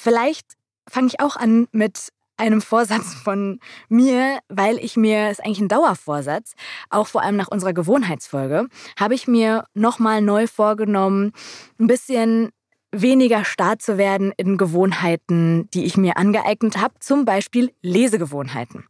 vielleicht 0.00 0.46
fange 0.88 1.08
ich 1.08 1.20
auch 1.20 1.36
an 1.36 1.68
mit 1.72 2.08
einem 2.36 2.62
Vorsatz 2.62 3.14
von 3.24 3.60
mir, 3.88 4.38
weil 4.48 4.78
ich 4.78 4.96
mir, 4.96 5.30
ist 5.30 5.44
eigentlich 5.44 5.60
ein 5.60 5.68
Dauervorsatz, 5.68 6.54
auch 6.88 7.06
vor 7.06 7.22
allem 7.22 7.36
nach 7.36 7.48
unserer 7.48 7.74
Gewohnheitsfolge, 7.74 8.68
habe 8.98 9.14
ich 9.14 9.28
mir 9.28 9.64
nochmal 9.74 10.22
neu 10.22 10.46
vorgenommen, 10.46 11.32
ein 11.78 11.86
bisschen 11.86 12.50
weniger 12.92 13.44
stark 13.44 13.82
zu 13.82 13.98
werden 13.98 14.32
in 14.36 14.56
Gewohnheiten, 14.56 15.68
die 15.70 15.84
ich 15.84 15.96
mir 15.96 16.16
angeeignet 16.16 16.78
habe, 16.78 16.94
zum 17.00 17.24
Beispiel 17.24 17.72
Lesegewohnheiten. 17.82 18.84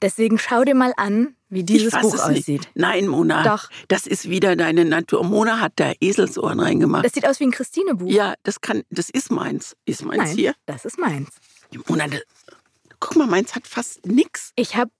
Deswegen 0.00 0.38
schau 0.38 0.64
dir 0.64 0.74
mal 0.74 0.92
an, 0.96 1.34
wie 1.48 1.64
dieses 1.64 1.92
Buch 1.92 2.18
aussieht. 2.18 2.48
Nicht. 2.48 2.70
Nein, 2.74 3.08
Mona. 3.08 3.42
Doch. 3.42 3.68
Das 3.88 4.06
ist 4.06 4.28
wieder 4.28 4.54
deine 4.54 4.84
Natur. 4.84 5.24
Mona 5.24 5.58
hat 5.60 5.72
da 5.76 5.92
Eselsohren 6.00 6.60
reingemacht. 6.60 7.04
Das 7.04 7.12
sieht 7.12 7.26
aus 7.26 7.40
wie 7.40 7.44
ein 7.44 7.50
Christine-Buch. 7.50 8.10
Ja, 8.10 8.34
das 8.44 8.60
kann, 8.60 8.82
das 8.90 9.10
ist 9.10 9.32
meins. 9.32 9.76
Ist 9.84 10.04
meins 10.04 10.18
Nein, 10.18 10.36
hier? 10.36 10.54
Das 10.66 10.84
ist 10.84 10.98
meins. 10.98 11.30
Mona, 11.88 12.06
das, 12.06 12.22
guck 13.00 13.16
mal, 13.16 13.26
meins 13.26 13.56
hat 13.56 13.66
fast 13.66 14.06
nichts. 14.06 14.52
Ich 14.54 14.76
habe 14.76 14.90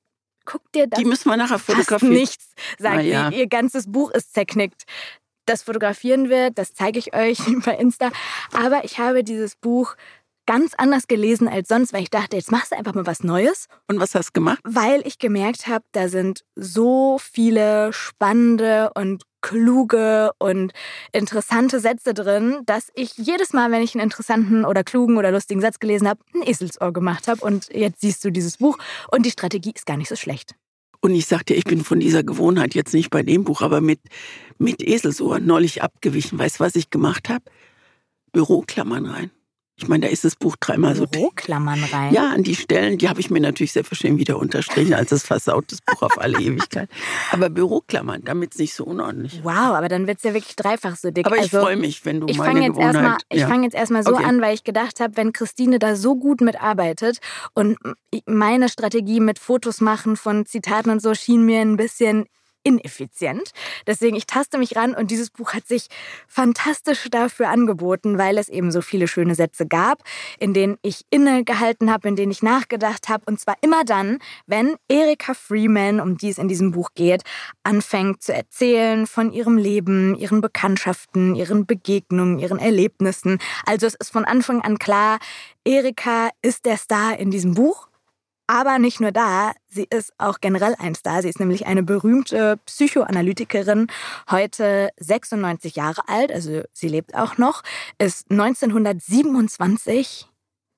guck 0.45 0.73
dir 0.73 0.89
das. 0.89 0.99
Die 0.99 1.05
müssen 1.05 1.29
wir 1.29 1.37
nachher 1.37 1.59
fotografieren. 1.59 2.15
nichts, 2.15 2.53
sagt 2.79 3.05
ja. 3.05 3.31
sie. 3.31 3.39
Ihr 3.39 3.47
ganzes 3.47 3.91
Buch 3.91 4.11
ist 4.11 4.35
zerknickt 4.35 4.85
das 5.51 5.63
fotografieren 5.63 6.29
wird. 6.31 6.57
Das 6.57 6.73
zeige 6.75 6.99
ich 6.99 7.15
euch 7.15 7.39
bei 7.65 7.77
Insta. 7.77 8.11
Aber 8.53 8.85
ich 8.85 8.99
habe 8.99 9.25
dieses 9.25 9.57
Buch 9.57 9.97
ganz 10.47 10.75
anders 10.75 11.07
gelesen 11.07 11.49
als 11.49 11.69
sonst, 11.69 11.93
weil 11.93 12.03
ich 12.03 12.11
dachte, 12.11 12.37
jetzt 12.37 12.51
machst 12.51 12.73
du 12.73 12.77
einfach 12.77 12.95
mal 12.95 13.07
was 13.07 13.23
Neues. 13.23 13.67
Und 13.89 14.01
was 14.01 14.15
hast 14.15 14.29
du 14.29 14.33
gemacht? 14.33 14.59
Weil 14.65 15.07
ich 15.07 15.19
gemerkt 15.19 15.69
habe, 15.69 15.85
da 15.93 16.09
sind 16.09 16.45
so 16.57 17.19
viele 17.21 17.93
spannende 17.93 18.91
und 18.95 19.23
kluge 19.43 20.33
und 20.39 20.73
interessante 21.13 21.81
Sätze 21.81 22.15
drin, 22.15 22.63
dass 22.67 22.91
ich 22.95 23.17
jedes 23.17 23.53
Mal, 23.53 23.71
wenn 23.71 23.83
ich 23.83 23.95
einen 23.95 24.03
interessanten 24.03 24.65
oder 24.65 24.85
klugen 24.85 25.17
oder 25.19 25.31
lustigen 25.31 25.61
Satz 25.61 25.79
gelesen 25.79 26.09
habe, 26.09 26.21
ein 26.35 26.43
Eselsohr 26.43 26.93
gemacht 26.93 27.29
habe. 27.29 27.45
Und 27.45 27.73
jetzt 27.73 28.01
siehst 28.01 28.25
du 28.25 28.31
dieses 28.31 28.59
Buch 28.59 28.77
und 29.11 29.25
die 29.25 29.31
Strategie 29.31 29.73
ist 29.75 29.87
gar 29.87 29.97
nicht 29.97 30.09
so 30.09 30.17
schlecht. 30.17 30.55
Und 31.01 31.15
ich 31.15 31.27
sagte, 31.27 31.55
ich 31.55 31.65
bin 31.65 31.83
von 31.83 32.01
dieser 32.01 32.23
Gewohnheit 32.23 32.75
jetzt 32.75 32.93
nicht 32.93 33.11
bei 33.11 33.23
dem 33.23 33.45
Buch, 33.45 33.63
aber 33.63 33.81
mit, 33.81 34.01
mit 34.59 34.83
Eselsohren 34.83 35.47
neulich 35.47 35.83
abgewichen. 35.83 36.39
Weißt 36.39 36.61
du, 36.61 36.65
was 36.65 36.75
ich 36.75 36.91
gemacht 36.91 37.29
habe? 37.29 37.45
Büroklammern 38.33 39.07
rein. 39.07 39.31
Ich 39.83 39.89
meine, 39.89 40.07
da 40.07 40.13
ist 40.13 40.25
das 40.25 40.37
Buch 40.37 40.57
dreimal 40.57 40.95
so 40.95 41.07
Büroklammern 41.07 41.83
rein? 41.85 42.13
Ja, 42.13 42.31
an 42.31 42.43
die 42.43 42.55
Stellen, 42.55 42.99
die 42.99 43.09
habe 43.09 43.21
ich 43.21 43.31
mir 43.31 43.41
natürlich 43.41 43.73
selbstverständlich 43.73 44.29
wieder 44.29 44.39
unterstrichen, 44.39 44.93
als 44.93 45.09
das 45.09 45.23
versaut 45.23 45.73
das 45.73 45.81
Buch 45.81 46.03
auf 46.03 46.21
alle 46.21 46.39
Ewigkeit. 46.41 46.91
Aber 47.33 47.49
Büroklammern, 47.49 48.23
damit 48.25 48.53
es 48.53 48.59
nicht 48.59 48.75
so 48.75 48.85
unordentlich 48.85 49.37
ist. 49.37 49.45
Wow, 49.45 49.55
aber 49.55 49.89
dann 49.89 50.07
wird 50.07 50.19
es 50.19 50.25
ja 50.25 50.35
wirklich 50.35 50.55
dreifach 50.55 50.97
so 50.97 51.11
dick. 51.11 51.27
Aber 51.27 51.37
ich 51.37 51.43
also, 51.45 51.61
freue 51.61 51.77
mich, 51.77 52.05
wenn 52.05 52.21
du 52.21 52.29
ich 52.29 52.37
meine 52.37 52.61
jetzt 52.61 52.77
Gewohnheit... 52.77 52.95
Erst 52.95 53.27
ich 53.31 53.41
ja. 53.41 53.49
fange 53.49 53.65
jetzt 53.65 53.75
erstmal 53.75 54.03
so 54.03 54.15
okay. 54.15 54.25
an, 54.25 54.43
weil 54.43 54.55
ich 54.55 54.65
gedacht 54.65 55.01
habe, 55.01 55.17
wenn 55.17 55.33
Christine 55.33 55.79
da 55.79 55.97
so 55.97 56.15
gut 56.15 56.43
mitarbeitet 56.43 57.19
und 57.55 57.79
meine 58.27 58.69
Strategie 58.69 59.21
mit 59.21 59.39
Fotos 59.39 59.81
machen 59.81 60.17
von 60.17 60.45
Zitaten 60.45 60.91
und 60.91 61.01
so 61.01 61.15
schien 61.15 61.47
mir 61.47 61.61
ein 61.61 61.77
bisschen 61.77 62.27
ineffizient. 62.63 63.53
Deswegen, 63.87 64.17
ich 64.17 64.27
taste 64.27 64.59
mich 64.59 64.77
ran 64.77 64.95
und 64.95 65.11
dieses 65.11 65.31
Buch 65.31 65.55
hat 65.55 65.67
sich 65.67 65.87
fantastisch 66.29 67.09
dafür 67.11 67.49
angeboten, 67.49 68.19
weil 68.19 68.39
es 68.39 68.49
eben 68.49 68.71
so 68.71 68.81
viele 68.81 69.09
schöne 69.09 69.35
Sätze 69.35 69.67
gab, 69.67 70.03
in 70.39 70.55
denen 70.55 70.79
ich 70.83 71.05
innegehalten 71.11 71.91
habe, 71.91 72.09
in 72.09 72.17
denen 72.17 72.33
ich 72.33 72.43
nachgedacht 72.43 73.09
habe. 73.09 73.25
Und 73.27 73.41
zwar 73.41 73.57
immer 73.61 73.85
dann, 73.85 74.19
wenn 74.47 74.77
Erika 74.89 75.35
Freeman, 75.35 76.01
um 76.01 76.17
die 76.17 76.31
es 76.31 76.39
in 76.39 76.49
diesem 76.49 76.73
Buch 76.73 76.91
geht, 76.95 77.23
anfängt 77.63 78.23
zu 78.23 78.33
erzählen 78.33 79.07
von 79.07 79.33
ihrem 79.33 79.57
Leben, 79.57 80.15
ihren 80.15 80.41
Bekanntschaften, 80.41 81.35
ihren 81.35 81.67
Begegnungen, 81.67 82.39
ihren 82.39 82.59
Erlebnissen. 82.59 83.39
Also 83.67 83.87
es 83.87 83.95
ist 83.95 84.11
von 84.11 84.25
Anfang 84.25 84.61
an 84.61 84.79
klar, 84.79 85.19
Erika 85.65 86.31
ist 86.43 86.65
der 86.65 86.77
Star 86.77 87.19
in 87.19 87.31
diesem 87.31 87.55
Buch 87.55 87.90
aber 88.51 88.81
nicht 88.81 89.01
nur 89.01 89.13
da, 89.13 89.53
sie 89.69 89.87
ist 89.89 90.13
auch 90.19 90.41
generell 90.41 90.75
ein 90.81 90.97
Star. 90.97 91.23
Sie 91.23 91.29
ist 91.29 91.39
nämlich 91.39 91.67
eine 91.67 91.85
berühmte 91.85 92.59
Psychoanalytikerin, 92.67 93.87
heute 94.29 94.91
96 94.99 95.77
Jahre 95.77 96.03
alt, 96.09 96.33
also 96.33 96.63
sie 96.73 96.89
lebt 96.89 97.15
auch 97.15 97.39
noch, 97.39 97.63
ist 97.99 98.29
1927 98.29 100.30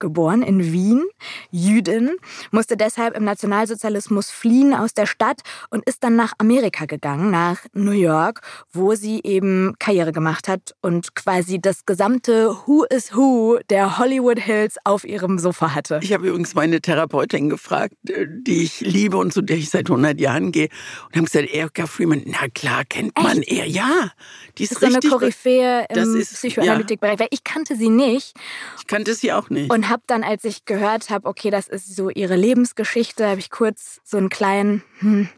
geboren 0.03 0.43
in 0.43 0.73
Wien, 0.73 1.03
Jüdin, 1.51 2.11
musste 2.51 2.77
deshalb 2.77 3.17
im 3.17 3.25
Nationalsozialismus 3.25 4.31
fliehen 4.31 4.75
aus 4.75 4.93
der 4.93 5.07
Stadt 5.07 5.41
und 5.71 5.83
ist 5.87 6.05
dann 6.05 6.17
nach 6.17 6.35
Amerika 6.37 6.85
gegangen, 6.85 7.31
nach 7.31 7.61
New 7.73 7.93
York, 7.93 8.43
wo 8.73 8.95
sie 8.95 9.21
eben 9.25 9.75
Karriere 9.79 10.13
gemacht 10.13 10.49
hat 10.49 10.75
und 10.83 11.15
quasi 11.15 11.61
das 11.61 11.87
gesamte 11.87 12.55
Who 12.67 12.85
is 12.85 13.17
Who 13.17 13.59
der 13.71 13.99
Hollywood 13.99 14.41
Hills 14.41 14.77
auf 14.85 15.05
ihrem 15.05 15.39
Sofa 15.39 15.75
hatte. 15.75 16.01
Ich 16.03 16.13
habe 16.13 16.27
übrigens 16.27 16.55
meine 16.55 16.81
Therapeutin 16.81 17.49
gefragt, 17.49 17.95
äh, 18.09 18.27
die 18.29 18.65
ich 18.65 18.81
liebe 18.81 19.17
und 19.17 19.33
zu 19.33 19.41
der 19.41 19.57
ich 19.57 19.71
seit 19.71 19.89
100 19.89 20.21
Jahren 20.21 20.53
gehe, 20.53 20.69
und 21.07 21.17
haben 21.17 21.25
gesagt, 21.25 21.49
Erika 21.49 21.87
Freeman, 21.87 22.23
na 22.27 22.49
klar, 22.49 22.85
kennt 22.85 23.17
man 23.17 23.39
Echt? 23.39 23.53
er, 23.53 23.67
ja. 23.67 24.11
Die 24.59 24.65
ist, 24.65 24.73
das 24.73 24.83
ist 24.83 24.91
so 24.91 24.99
eine 24.99 25.09
Koryphäe 25.09 25.87
im 25.89 26.21
Psychoanalytikbereich, 26.21 27.15
ja. 27.15 27.21
weil 27.21 27.29
ich 27.31 27.45
kannte 27.45 27.77
sie 27.77 27.89
nicht. 27.89 28.35
Ich 28.79 28.87
kannte 28.87 29.15
sie 29.15 29.33
auch 29.33 29.49
nicht. 29.49 29.73
Und 29.73 29.89
habe 29.93 30.03
dann, 30.07 30.25
als 30.25 30.45
ich 30.45 30.65
gehört 30.65 31.11
habe, 31.11 31.29
okay, 31.29 31.51
das 31.51 31.69
ist 31.69 31.95
so 31.95 32.11
ihre 32.11 32.35
Lebensgeschichte, 32.35 33.29
habe 33.29 33.39
ich 33.39 33.51
kurz 33.51 34.01
so 34.03 34.17
einen 34.17 34.31
kleinen, 34.31 34.83
hm, 34.99 35.29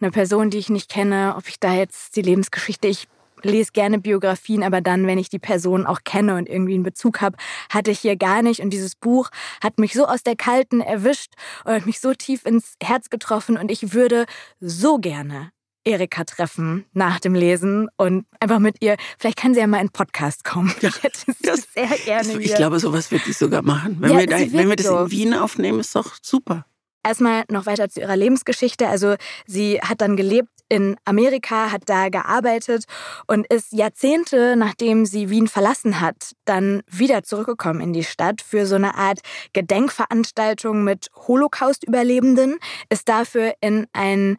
eine 0.00 0.10
Person, 0.10 0.50
die 0.50 0.58
ich 0.58 0.68
nicht 0.68 0.90
kenne, 0.90 1.34
ob 1.38 1.48
ich 1.48 1.60
da 1.60 1.72
jetzt 1.72 2.16
die 2.16 2.22
Lebensgeschichte, 2.22 2.88
ich 2.88 3.08
lese 3.42 3.72
gerne 3.72 3.98
Biografien, 3.98 4.62
aber 4.62 4.80
dann, 4.80 5.06
wenn 5.06 5.18
ich 5.18 5.28
die 5.28 5.38
Person 5.38 5.86
auch 5.86 6.00
kenne 6.04 6.36
und 6.36 6.48
irgendwie 6.48 6.74
einen 6.74 6.82
Bezug 6.82 7.20
habe, 7.20 7.36
hatte 7.70 7.90
ich 7.90 8.00
hier 8.00 8.16
gar 8.16 8.42
nicht. 8.42 8.60
Und 8.60 8.70
dieses 8.70 8.96
Buch 8.96 9.30
hat 9.62 9.78
mich 9.78 9.94
so 9.94 10.06
aus 10.06 10.22
der 10.22 10.36
Kalten 10.36 10.80
erwischt 10.80 11.34
und 11.64 11.74
hat 11.74 11.86
mich 11.86 12.00
so 12.00 12.14
tief 12.14 12.44
ins 12.44 12.74
Herz 12.82 13.10
getroffen. 13.10 13.56
Und 13.56 13.70
ich 13.70 13.92
würde 13.92 14.26
so 14.60 14.98
gerne 14.98 15.50
Erika 15.84 16.24
treffen 16.24 16.86
nach 16.92 17.20
dem 17.20 17.34
Lesen 17.34 17.88
und 17.96 18.26
einfach 18.40 18.58
mit 18.58 18.76
ihr, 18.80 18.96
vielleicht 19.18 19.38
kann 19.38 19.54
sie 19.54 19.60
ja 19.60 19.66
mal 19.66 19.80
in 19.80 19.90
Podcast 19.90 20.44
kommen. 20.44 20.74
Ja, 20.80 20.88
ich 20.88 21.02
hätte 21.02 21.18
sie 21.26 21.32
das, 21.42 21.68
sehr 21.72 21.88
gerne. 22.04 22.32
Das, 22.34 22.36
ich 22.36 22.54
glaube, 22.54 22.80
sowas 22.80 23.10
wird 23.10 23.24
sie 23.24 23.32
sogar 23.32 23.62
machen. 23.62 23.96
Wenn, 24.00 24.10
ja, 24.10 24.18
wir, 24.18 24.26
da, 24.26 24.38
wenn 24.38 24.68
wir 24.68 24.76
das 24.76 24.86
so. 24.86 24.98
in 24.98 25.10
Wien 25.10 25.34
aufnehmen, 25.34 25.80
ist 25.80 25.94
doch 25.94 26.16
super. 26.22 26.66
Erstmal 27.06 27.44
noch 27.50 27.66
weiter 27.66 27.88
zu 27.90 28.00
ihrer 28.00 28.16
Lebensgeschichte. 28.16 28.88
Also 28.88 29.16
sie 29.46 29.78
hat 29.80 30.00
dann 30.00 30.16
gelebt 30.16 30.48
in 30.70 30.96
Amerika, 31.04 31.70
hat 31.70 31.82
da 31.86 32.08
gearbeitet 32.08 32.84
und 33.26 33.46
ist 33.52 33.72
Jahrzehnte, 33.72 34.56
nachdem 34.56 35.04
sie 35.04 35.28
Wien 35.28 35.46
verlassen 35.46 36.00
hat, 36.00 36.32
dann 36.46 36.82
wieder 36.90 37.22
zurückgekommen 37.22 37.80
in 37.80 37.92
die 37.92 38.04
Stadt 38.04 38.40
für 38.40 38.66
so 38.66 38.74
eine 38.76 38.94
Art 38.94 39.20
Gedenkveranstaltung 39.52 40.82
mit 40.82 41.10
Holocaust-Überlebenden, 41.28 42.56
ist 42.88 43.08
dafür 43.08 43.52
in 43.60 43.86
ein 43.92 44.38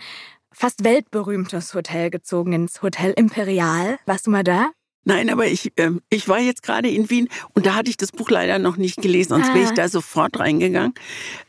fast 0.56 0.84
weltberühmtes 0.84 1.74
Hotel 1.74 2.10
gezogen, 2.10 2.54
ins 2.54 2.82
Hotel 2.82 3.14
Imperial. 3.16 4.00
Warst 4.06 4.28
du 4.28 4.32
mal 4.32 4.44
da? 4.44 4.72
Nein, 5.04 5.30
aber 5.30 5.46
ich, 5.46 5.78
äh, 5.78 5.92
ich 6.10 6.28
war 6.28 6.40
jetzt 6.40 6.64
gerade 6.64 6.90
in 6.90 7.10
Wien 7.12 7.30
und 7.54 7.68
da 7.68 7.76
hatte 7.76 7.92
ich 7.92 7.98
das 7.98 8.12
Buch 8.12 8.32
leider 8.32 8.58
noch 8.58 8.76
nicht 8.76 9.02
gelesen, 9.02 9.30
sonst 9.30 9.50
ah. 9.50 9.54
wäre 9.54 9.66
ich 9.66 9.72
da 9.72 9.88
sofort 9.88 10.40
reingegangen. 10.40 10.96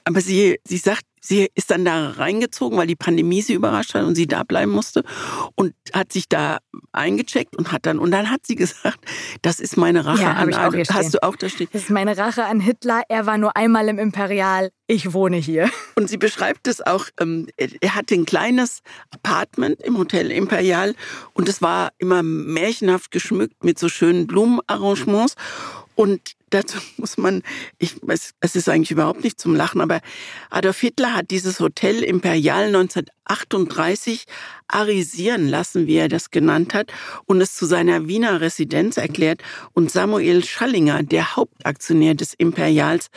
Aber 0.05 0.21
sie, 0.21 0.61
sie 0.65 0.77
sagt, 0.77 1.05
sie 1.27 1.49
ist 1.55 1.71
dann 1.71 1.85
da 1.85 2.11
reingezogen, 2.11 2.79
weil 2.79 2.87
die 2.87 2.97
Pandemie 2.97 3.43
sie 3.43 3.55
überrascht 3.55 3.95
hat 3.95 4.05
und 4.05 4.15
sie 4.15 4.27
da 4.27 4.45
bleiben 4.45 4.71
musste 4.71 5.03
und 5.55 5.75
hat 5.93 6.13
sich 6.13 6.29
da 6.29 6.59
eingecheckt 6.93 7.57
und 7.57 7.73
hat 7.73 7.87
dann 7.87 7.99
und 7.99 8.11
dann 8.11 8.31
hat 8.31 8.47
sie 8.47 8.55
gesagt, 8.55 8.99
das 9.43 9.61
ist 9.61 9.77
meine 9.77 10.05
Rache 10.05 10.23
ja, 10.23 10.33
an 10.35 10.55
Adolf. 10.55 10.89
Hast 10.91 11.15
du 11.15 11.23
auch 11.23 11.37
da 11.37 11.49
stehen? 11.49 11.69
Das 11.73 11.83
ist 11.83 11.91
meine 11.91 12.17
Rache 12.17 12.45
an 12.45 12.61
Hitler. 12.61 13.03
Er 13.09 13.27
war 13.27 13.39
nur 13.39 13.57
einmal 13.57 13.89
im 13.89 13.99
Imperial. 13.99 14.71
Ich 14.87 15.13
wohne 15.13 15.37
hier. 15.37 15.69
Und 15.97 16.09
sie 16.09 16.17
beschreibt 16.17 16.69
es 16.69 16.81
auch. 16.81 17.07
Ähm, 17.19 17.49
er 17.57 17.95
hatte 17.95 18.15
ein 18.15 18.25
kleines 18.25 18.83
Apartment 19.11 19.83
im 19.83 19.99
Hotel 19.99 20.31
Imperial 20.31 20.95
und 21.35 21.49
es 21.49 21.61
war 21.61 21.91
immer 21.99 22.23
märchenhaft 22.23 23.11
geschmückt 23.11 23.65
mit 23.65 23.79
so 23.79 23.89
schönen 23.89 24.27
Blumenarrangements. 24.27 25.35
Und 25.97 26.37
dazu 26.51 26.79
muss 26.97 27.19
man, 27.19 27.43
ich, 27.79 27.97
es, 28.09 28.35
es 28.41 28.57
ist 28.57 28.69
eigentlich 28.69 28.91
überhaupt 28.91 29.25
nicht 29.25 29.41
zum 29.41 29.55
Lachen, 29.55 29.81
aber 29.81 30.01
Adolf 30.51 30.81
Hitler 30.81 31.15
hat 31.15 31.31
dieses 31.31 31.61
Hotel 31.61 32.03
Imperial 32.03 32.67
1938 32.67 34.25
arisieren 34.69 35.49
lassen, 35.49 35.87
wie 35.87 35.97
er 35.97 36.09
das 36.09 36.31
genannt 36.31 36.75
hat, 36.75 36.93
und 37.27 37.41
es 37.41 37.55
zu 37.55 37.67
seiner 37.67 38.09
Wiener 38.09 38.41
Residenz 38.41 38.97
erklärt. 38.97 39.43
Und 39.75 39.91
Samuel 39.91 40.45
Schallinger, 40.45 41.03
der 41.03 41.37
Hauptaktionär 41.37 42.15
des 42.15 42.35
Imperials, 42.35 43.11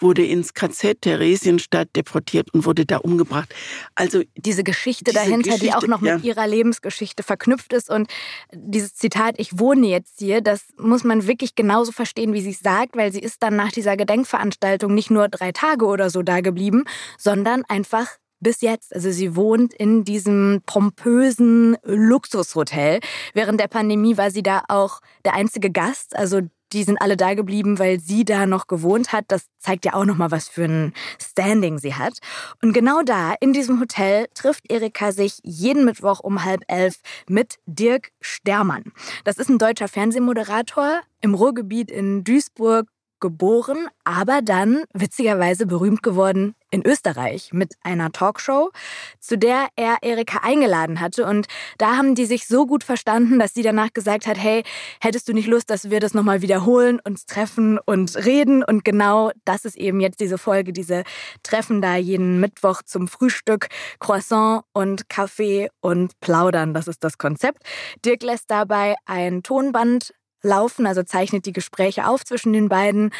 wurde 0.00 0.24
ins 0.24 0.54
KZ 0.54 1.00
Theresienstadt 1.02 1.88
deportiert 1.96 2.52
und 2.54 2.64
wurde 2.64 2.86
da 2.86 2.98
umgebracht. 2.98 3.54
Also 3.94 4.22
diese 4.36 4.62
Geschichte 4.62 5.04
diese 5.04 5.16
dahinter, 5.16 5.50
Geschichte, 5.50 5.66
die 5.66 5.74
auch 5.74 5.86
noch 5.86 6.00
mit 6.00 6.10
ja. 6.10 6.18
ihrer 6.18 6.46
Lebensgeschichte 6.46 7.22
verknüpft 7.22 7.72
ist 7.72 7.90
und 7.90 8.08
dieses 8.52 8.94
Zitat, 8.94 9.34
ich 9.38 9.58
wohne 9.58 9.88
jetzt 9.88 10.18
hier, 10.18 10.40
das 10.40 10.66
muss 10.78 11.04
man 11.04 11.26
wirklich 11.26 11.54
genauso 11.54 11.92
verstehen, 11.92 12.32
wie 12.32 12.40
sie 12.40 12.50
es 12.50 12.60
sagt, 12.68 12.98
weil 12.98 13.10
sie 13.10 13.20
ist 13.20 13.42
dann 13.42 13.56
nach 13.56 13.72
dieser 13.72 13.96
Gedenkveranstaltung 13.96 14.94
nicht 14.94 15.10
nur 15.10 15.30
drei 15.30 15.52
Tage 15.52 15.86
oder 15.86 16.10
so 16.10 16.22
da 16.22 16.42
geblieben, 16.42 16.84
sondern 17.16 17.64
einfach 17.66 18.08
bis 18.40 18.60
jetzt. 18.60 18.94
Also 18.94 19.10
sie 19.10 19.34
wohnt 19.34 19.72
in 19.72 20.04
diesem 20.04 20.60
pompösen 20.66 21.78
Luxushotel. 21.82 23.00
Während 23.32 23.58
der 23.58 23.68
Pandemie 23.68 24.18
war 24.18 24.30
sie 24.30 24.42
da 24.42 24.64
auch 24.68 25.00
der 25.24 25.32
einzige 25.32 25.70
Gast. 25.70 26.14
Also 26.14 26.42
die 26.72 26.84
sind 26.84 27.00
alle 27.00 27.16
da 27.16 27.34
geblieben, 27.34 27.78
weil 27.78 28.00
sie 28.00 28.24
da 28.24 28.46
noch 28.46 28.66
gewohnt 28.66 29.12
hat. 29.12 29.24
Das 29.28 29.46
zeigt 29.58 29.84
ja 29.84 29.94
auch 29.94 30.04
noch 30.04 30.16
mal, 30.16 30.30
was 30.30 30.48
für 30.48 30.64
ein 30.64 30.92
Standing 31.20 31.78
sie 31.78 31.94
hat. 31.94 32.18
Und 32.62 32.72
genau 32.72 33.02
da, 33.02 33.34
in 33.40 33.52
diesem 33.52 33.80
Hotel, 33.80 34.26
trifft 34.34 34.70
Erika 34.70 35.12
sich 35.12 35.38
jeden 35.42 35.84
Mittwoch 35.84 36.20
um 36.20 36.44
halb 36.44 36.62
elf 36.68 36.96
mit 37.28 37.56
Dirk 37.66 38.10
Stermann. 38.20 38.92
Das 39.24 39.38
ist 39.38 39.48
ein 39.48 39.58
deutscher 39.58 39.88
Fernsehmoderator 39.88 41.00
im 41.20 41.34
Ruhrgebiet 41.34 41.90
in 41.90 42.24
Duisburg 42.24 42.88
geboren, 43.20 43.88
aber 44.04 44.42
dann 44.42 44.84
witzigerweise 44.94 45.66
berühmt 45.66 46.02
geworden 46.02 46.54
in 46.70 46.86
Österreich 46.86 47.50
mit 47.52 47.74
einer 47.82 48.12
Talkshow, 48.12 48.70
zu 49.20 49.38
der 49.38 49.68
er 49.76 49.98
Erika 50.02 50.40
eingeladen 50.42 51.00
hatte. 51.00 51.24
Und 51.24 51.46
da 51.78 51.96
haben 51.96 52.14
die 52.14 52.26
sich 52.26 52.46
so 52.46 52.66
gut 52.66 52.84
verstanden, 52.84 53.38
dass 53.38 53.54
sie 53.54 53.62
danach 53.62 53.92
gesagt 53.94 54.26
hat, 54.26 54.36
hey, 54.36 54.62
hättest 55.00 55.28
du 55.28 55.32
nicht 55.32 55.46
Lust, 55.46 55.70
dass 55.70 55.90
wir 55.90 56.00
das 56.00 56.14
nochmal 56.14 56.42
wiederholen, 56.42 57.00
uns 57.02 57.26
treffen 57.26 57.78
und 57.78 58.14
reden? 58.16 58.62
Und 58.62 58.84
genau 58.84 59.30
das 59.44 59.64
ist 59.64 59.76
eben 59.76 60.00
jetzt 60.00 60.20
diese 60.20 60.38
Folge, 60.38 60.72
diese 60.72 61.04
Treffen 61.42 61.80
da 61.80 61.96
jeden 61.96 62.40
Mittwoch 62.40 62.82
zum 62.82 63.08
Frühstück, 63.08 63.68
Croissant 63.98 64.64
und 64.72 65.08
Kaffee 65.08 65.70
und 65.80 66.20
Plaudern. 66.20 66.74
Das 66.74 66.86
ist 66.86 67.02
das 67.02 67.18
Konzept. 67.18 67.62
Dirk 68.04 68.22
lässt 68.22 68.50
dabei 68.50 68.94
ein 69.06 69.42
Tonband 69.42 70.12
laufen, 70.42 70.86
also 70.86 71.02
zeichnet 71.02 71.46
die 71.46 71.52
Gespräche 71.52 72.06
auf 72.06 72.24
zwischen 72.24 72.52
den 72.52 72.68
beiden 72.68 73.10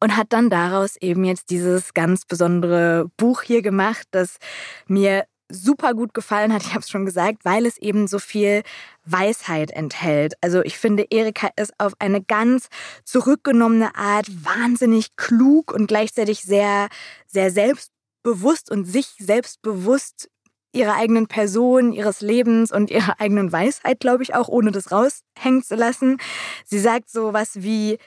und 0.00 0.16
hat 0.16 0.28
dann 0.30 0.50
daraus 0.50 0.96
eben 0.96 1.24
jetzt 1.24 1.50
dieses 1.50 1.94
ganz 1.94 2.24
besondere 2.24 3.10
Buch 3.16 3.42
hier 3.42 3.62
gemacht, 3.62 4.06
das 4.10 4.38
mir 4.86 5.24
super 5.50 5.94
gut 5.94 6.14
gefallen 6.14 6.52
hat, 6.52 6.62
ich 6.62 6.70
habe 6.70 6.80
es 6.80 6.88
schon 6.88 7.04
gesagt, 7.04 7.44
weil 7.44 7.66
es 7.66 7.76
eben 7.78 8.06
so 8.06 8.18
viel 8.18 8.62
Weisheit 9.04 9.70
enthält. 9.70 10.34
Also 10.40 10.62
ich 10.62 10.78
finde, 10.78 11.06
Erika 11.10 11.50
ist 11.56 11.72
auf 11.78 11.92
eine 11.98 12.22
ganz 12.22 12.68
zurückgenommene 13.04 13.94
Art 13.94 14.26
wahnsinnig 14.44 15.16
klug 15.16 15.72
und 15.72 15.86
gleichzeitig 15.86 16.42
sehr, 16.42 16.88
sehr 17.26 17.50
selbstbewusst 17.50 18.70
und 18.70 18.84
sich 18.84 19.14
selbstbewusst 19.18 20.30
ihrer 20.74 20.96
eigenen 20.96 21.26
Person, 21.26 21.92
ihres 21.92 22.20
Lebens 22.20 22.72
und 22.72 22.90
ihrer 22.90 23.20
eigenen 23.20 23.52
Weisheit, 23.52 24.00
glaube 24.00 24.22
ich, 24.22 24.34
auch, 24.34 24.48
ohne 24.48 24.72
das 24.72 24.90
raushängen 24.92 25.62
zu 25.62 25.74
lassen. 25.76 26.18
Sie 26.64 26.78
sagt 26.78 27.10
so 27.10 27.32
was 27.32 27.62
wie, 27.62 27.98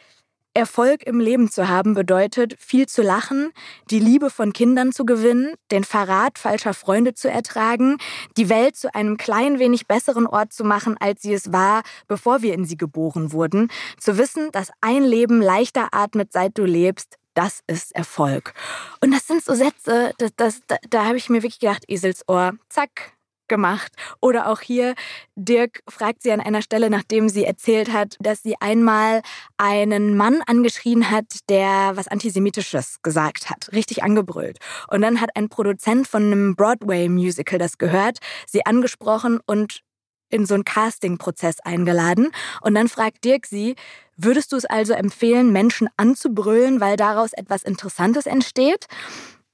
Erfolg 0.58 1.04
im 1.06 1.20
Leben 1.20 1.52
zu 1.52 1.68
haben 1.68 1.94
bedeutet, 1.94 2.56
viel 2.58 2.88
zu 2.88 3.04
lachen, 3.04 3.52
die 3.92 4.00
Liebe 4.00 4.32
von 4.32 4.54
Kindern 4.54 4.92
zu 4.92 5.06
gewinnen, 5.06 5.54
den 5.70 5.84
Verrat 5.84 6.40
falscher 6.40 6.74
Freunde 6.74 7.14
zu 7.14 7.30
ertragen, 7.30 7.98
die 8.38 8.50
Welt 8.50 8.76
zu 8.76 8.94
einem 8.96 9.18
klein 9.18 9.60
wenig 9.60 9.86
besseren 9.86 10.26
Ort 10.26 10.54
zu 10.54 10.64
machen, 10.64 10.98
als 11.00 11.22
sie 11.22 11.36
es 11.36 11.54
war, 11.54 11.84
bevor 12.08 12.42
wir 12.42 12.56
in 12.56 12.66
sie 12.66 12.76
geboren 12.76 13.34
wurden, 13.34 13.70
zu 14.00 14.18
wissen, 14.18 14.52
dass 14.52 14.72
ein 14.82 15.04
Leben 15.04 15.44
leichter 15.44 15.90
atmet, 15.92 16.34
seit 16.34 16.58
du 16.58 16.66
lebst, 16.66 17.18
das 17.38 17.62
ist 17.68 17.96
Erfolg. 17.96 18.54
Und 19.02 19.12
das 19.12 19.28
sind 19.28 19.44
so 19.44 19.54
Sätze, 19.54 20.14
das, 20.18 20.32
das, 20.36 20.62
da, 20.66 20.78
da 20.90 21.06
habe 21.06 21.18
ich 21.18 21.30
mir 21.30 21.44
wirklich 21.44 21.60
gedacht, 21.60 21.84
Eselsohr, 21.88 22.54
zack, 22.70 23.18
gemacht. 23.48 23.94
Oder 24.22 24.50
auch 24.50 24.62
hier, 24.62 24.96
Dirk 25.36 25.82
fragt 25.88 26.24
sie 26.24 26.32
an 26.32 26.42
einer 26.42 26.62
Stelle, 26.62 26.90
nachdem 26.90 27.30
sie 27.30 27.46
erzählt 27.46 27.94
hat, 27.94 28.18
dass 28.20 28.44
sie 28.44 28.56
einmal 28.60 29.22
einen 29.58 30.18
Mann 30.18 30.42
angeschrien 30.46 31.10
hat, 31.10 31.26
der 31.50 31.92
was 31.96 32.08
Antisemitisches 32.08 33.02
gesagt 33.04 33.50
hat, 33.50 33.70
richtig 33.72 34.04
angebrüllt. 34.04 34.58
Und 34.90 35.02
dann 35.02 35.22
hat 35.22 35.30
ein 35.36 35.48
Produzent 35.50 36.08
von 36.08 36.24
einem 36.24 36.56
Broadway-Musical 36.56 37.60
das 37.60 37.78
gehört, 37.78 38.18
sie 38.46 38.66
angesprochen 38.66 39.40
und 39.46 39.82
in 40.30 40.46
so 40.46 40.54
einen 40.54 40.66
Casting-Prozess 40.66 41.60
eingeladen. 41.62 42.32
Und 42.62 42.76
dann 42.76 42.88
fragt 42.88 43.24
Dirk 43.24 43.46
sie, 43.46 43.76
würdest 44.16 44.52
du 44.52 44.56
es 44.58 44.66
also 44.66 44.94
empfehlen, 44.94 45.52
Menschen 45.52 45.88
anzubrüllen, 45.98 46.80
weil 46.80 46.98
daraus 46.98 47.34
etwas 47.34 47.64
Interessantes 47.64 48.26
entsteht? 48.26 48.88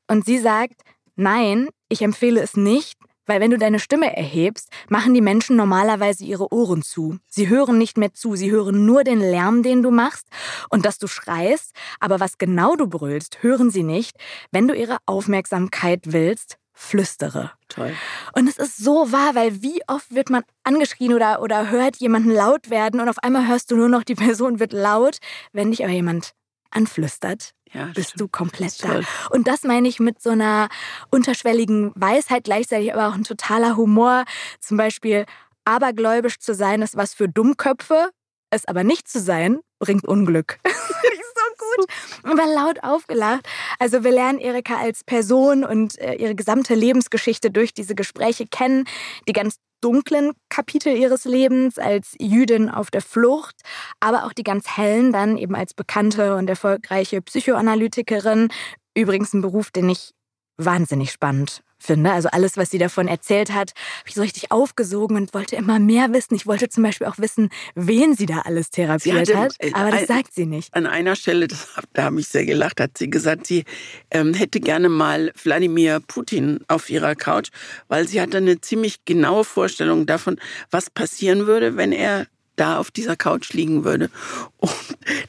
Und 0.07 0.25
sie 0.25 0.37
sagt, 0.37 0.81
nein, 1.15 1.69
ich 1.89 2.01
empfehle 2.01 2.41
es 2.41 2.57
nicht, 2.57 2.97
weil 3.25 3.39
wenn 3.39 3.51
du 3.51 3.57
deine 3.57 3.79
Stimme 3.79 4.15
erhebst, 4.15 4.69
machen 4.89 5.13
die 5.13 5.21
Menschen 5.21 5.55
normalerweise 5.55 6.25
ihre 6.25 6.51
Ohren 6.51 6.81
zu. 6.81 7.17
Sie 7.29 7.47
hören 7.47 7.77
nicht 7.77 7.97
mehr 7.97 8.13
zu, 8.13 8.35
sie 8.35 8.51
hören 8.51 8.85
nur 8.85 9.03
den 9.03 9.19
Lärm, 9.19 9.63
den 9.63 9.81
du 9.81 9.91
machst 9.91 10.27
und 10.69 10.85
dass 10.85 10.97
du 10.97 11.07
schreist, 11.07 11.73
aber 11.99 12.19
was 12.19 12.37
genau 12.37 12.75
du 12.75 12.87
brüllst, 12.87 13.41
hören 13.41 13.69
sie 13.69 13.83
nicht. 13.83 14.17
Wenn 14.51 14.67
du 14.67 14.75
ihre 14.75 14.97
Aufmerksamkeit 15.05 16.01
willst, 16.11 16.57
flüstere. 16.73 17.51
Toll. 17.69 17.95
Und 18.33 18.47
es 18.47 18.57
ist 18.57 18.77
so 18.77 19.11
wahr, 19.11 19.35
weil 19.35 19.61
wie 19.61 19.81
oft 19.87 20.13
wird 20.13 20.29
man 20.29 20.43
angeschrien 20.63 21.13
oder, 21.13 21.41
oder 21.41 21.69
hört 21.69 21.97
jemanden 21.97 22.31
laut 22.31 22.69
werden 22.69 22.99
und 22.99 23.09
auf 23.09 23.19
einmal 23.19 23.47
hörst 23.47 23.71
du 23.71 23.75
nur 23.75 23.89
noch, 23.89 24.03
die 24.03 24.15
Person 24.15 24.59
wird 24.59 24.73
laut. 24.73 25.17
Wenn 25.51 25.71
dich 25.71 25.83
aber 25.83 25.93
jemand 25.93 26.33
anflüstert, 26.71 27.53
ja, 27.71 27.85
bist 27.93 28.09
stimmt. 28.09 28.21
du 28.21 28.27
komplett 28.27 28.83
da. 28.83 29.01
Und 29.29 29.47
das 29.47 29.63
meine 29.63 29.87
ich 29.87 29.99
mit 29.99 30.21
so 30.21 30.31
einer 30.31 30.69
unterschwelligen 31.09 31.91
Weisheit, 31.95 32.45
gleichzeitig 32.45 32.93
aber 32.93 33.07
auch 33.07 33.15
ein 33.15 33.23
totaler 33.23 33.77
Humor. 33.77 34.25
Zum 34.59 34.77
Beispiel, 34.77 35.25
abergläubisch 35.65 36.39
zu 36.39 36.53
sein 36.53 36.81
ist 36.81 36.97
was 36.97 37.13
für 37.13 37.29
Dummköpfe, 37.29 38.09
es 38.49 38.65
aber 38.65 38.83
nicht 38.83 39.07
zu 39.07 39.19
sein, 39.19 39.61
bringt 39.79 40.07
Unglück. 40.07 40.59
gut. 41.57 41.87
Und 42.23 42.37
war 42.37 42.47
laut 42.47 42.83
aufgelacht. 42.83 43.47
Also 43.79 44.03
wir 44.03 44.11
lernen 44.11 44.39
Erika 44.39 44.77
als 44.77 45.03
Person 45.03 45.63
und 45.63 45.97
äh, 45.99 46.15
ihre 46.15 46.35
gesamte 46.35 46.75
Lebensgeschichte 46.75 47.51
durch 47.51 47.73
diese 47.73 47.95
Gespräche 47.95 48.45
kennen. 48.47 48.85
Die 49.27 49.33
ganz 49.33 49.57
dunklen 49.81 50.31
Kapitel 50.49 50.95
ihres 50.95 51.25
Lebens 51.25 51.77
als 51.77 52.15
Jüdin 52.19 52.69
auf 52.69 52.89
der 52.89 53.01
Flucht, 53.01 53.55
aber 53.99 54.25
auch 54.25 54.33
die 54.33 54.43
ganz 54.43 54.77
hellen 54.77 55.11
dann 55.11 55.37
eben 55.37 55.55
als 55.55 55.73
bekannte 55.73 56.35
und 56.35 56.49
erfolgreiche 56.49 57.21
Psychoanalytikerin. 57.21 58.47
Übrigens 58.95 59.33
ein 59.33 59.41
Beruf, 59.41 59.71
den 59.71 59.89
ich 59.89 60.13
wahnsinnig 60.57 61.11
spannend 61.11 61.63
finde. 61.83 62.11
Also 62.11 62.29
alles, 62.31 62.57
was 62.57 62.71
sie 62.71 62.77
davon 62.77 63.07
erzählt 63.07 63.51
hat, 63.51 63.73
habe 63.99 64.07
ich 64.07 64.15
so 64.15 64.21
richtig 64.21 64.51
aufgesogen 64.51 65.17
und 65.17 65.33
wollte 65.33 65.55
immer 65.55 65.79
mehr 65.79 66.13
wissen. 66.13 66.35
Ich 66.35 66.47
wollte 66.47 66.69
zum 66.69 66.83
Beispiel 66.83 67.07
auch 67.07 67.17
wissen, 67.17 67.49
wen 67.75 68.15
sie 68.15 68.25
da 68.25 68.39
alles 68.39 68.71
therapiert 68.71 69.29
hatte, 69.29 69.37
hat. 69.37 69.55
Äh, 69.59 69.71
aber 69.73 69.91
das 69.91 70.07
sagt 70.07 70.33
sie 70.33 70.45
nicht. 70.45 70.73
An 70.73 70.87
einer 70.87 71.15
Stelle, 71.15 71.47
das, 71.47 71.67
da 71.93 72.03
habe 72.03 72.19
ich 72.19 72.27
sehr 72.27 72.45
gelacht, 72.45 72.79
hat 72.79 72.97
sie 72.97 73.09
gesagt, 73.09 73.47
sie 73.47 73.65
ähm, 74.11 74.33
hätte 74.33 74.59
gerne 74.59 74.89
mal 74.89 75.31
Wladimir 75.43 75.99
Putin 75.99 76.59
auf 76.67 76.89
ihrer 76.89 77.15
Couch, 77.15 77.49
weil 77.87 78.07
sie 78.07 78.21
hatte 78.21 78.37
eine 78.37 78.61
ziemlich 78.61 79.05
genaue 79.05 79.43
Vorstellung 79.43 80.05
davon, 80.05 80.39
was 80.71 80.89
passieren 80.89 81.47
würde, 81.47 81.77
wenn 81.77 81.91
er 81.91 82.27
da 82.55 82.77
auf 82.77 82.91
dieser 82.91 83.15
Couch 83.15 83.53
liegen 83.53 83.83
würde. 83.83 84.09
Und 84.57 84.71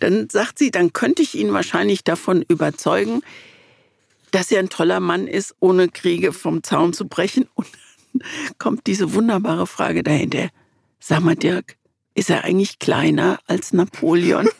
dann 0.00 0.28
sagt 0.30 0.58
sie, 0.58 0.70
dann 0.70 0.92
könnte 0.92 1.22
ich 1.22 1.34
ihn 1.34 1.52
wahrscheinlich 1.52 2.04
davon 2.04 2.42
überzeugen, 2.42 3.22
dass 4.34 4.50
er 4.50 4.58
ein 4.58 4.68
toller 4.68 4.98
Mann 4.98 5.28
ist, 5.28 5.54
ohne 5.60 5.88
Kriege 5.88 6.32
vom 6.32 6.64
Zaun 6.64 6.92
zu 6.92 7.06
brechen. 7.06 7.48
Und 7.54 7.68
dann 8.12 8.28
kommt 8.58 8.86
diese 8.88 9.14
wunderbare 9.14 9.66
Frage 9.66 10.02
dahinter. 10.02 10.48
Sag 10.98 11.20
mal, 11.20 11.36
Dirk, 11.36 11.76
ist 12.14 12.30
er 12.30 12.44
eigentlich 12.44 12.78
kleiner 12.78 13.38
als 13.46 13.72
Napoleon? 13.72 14.48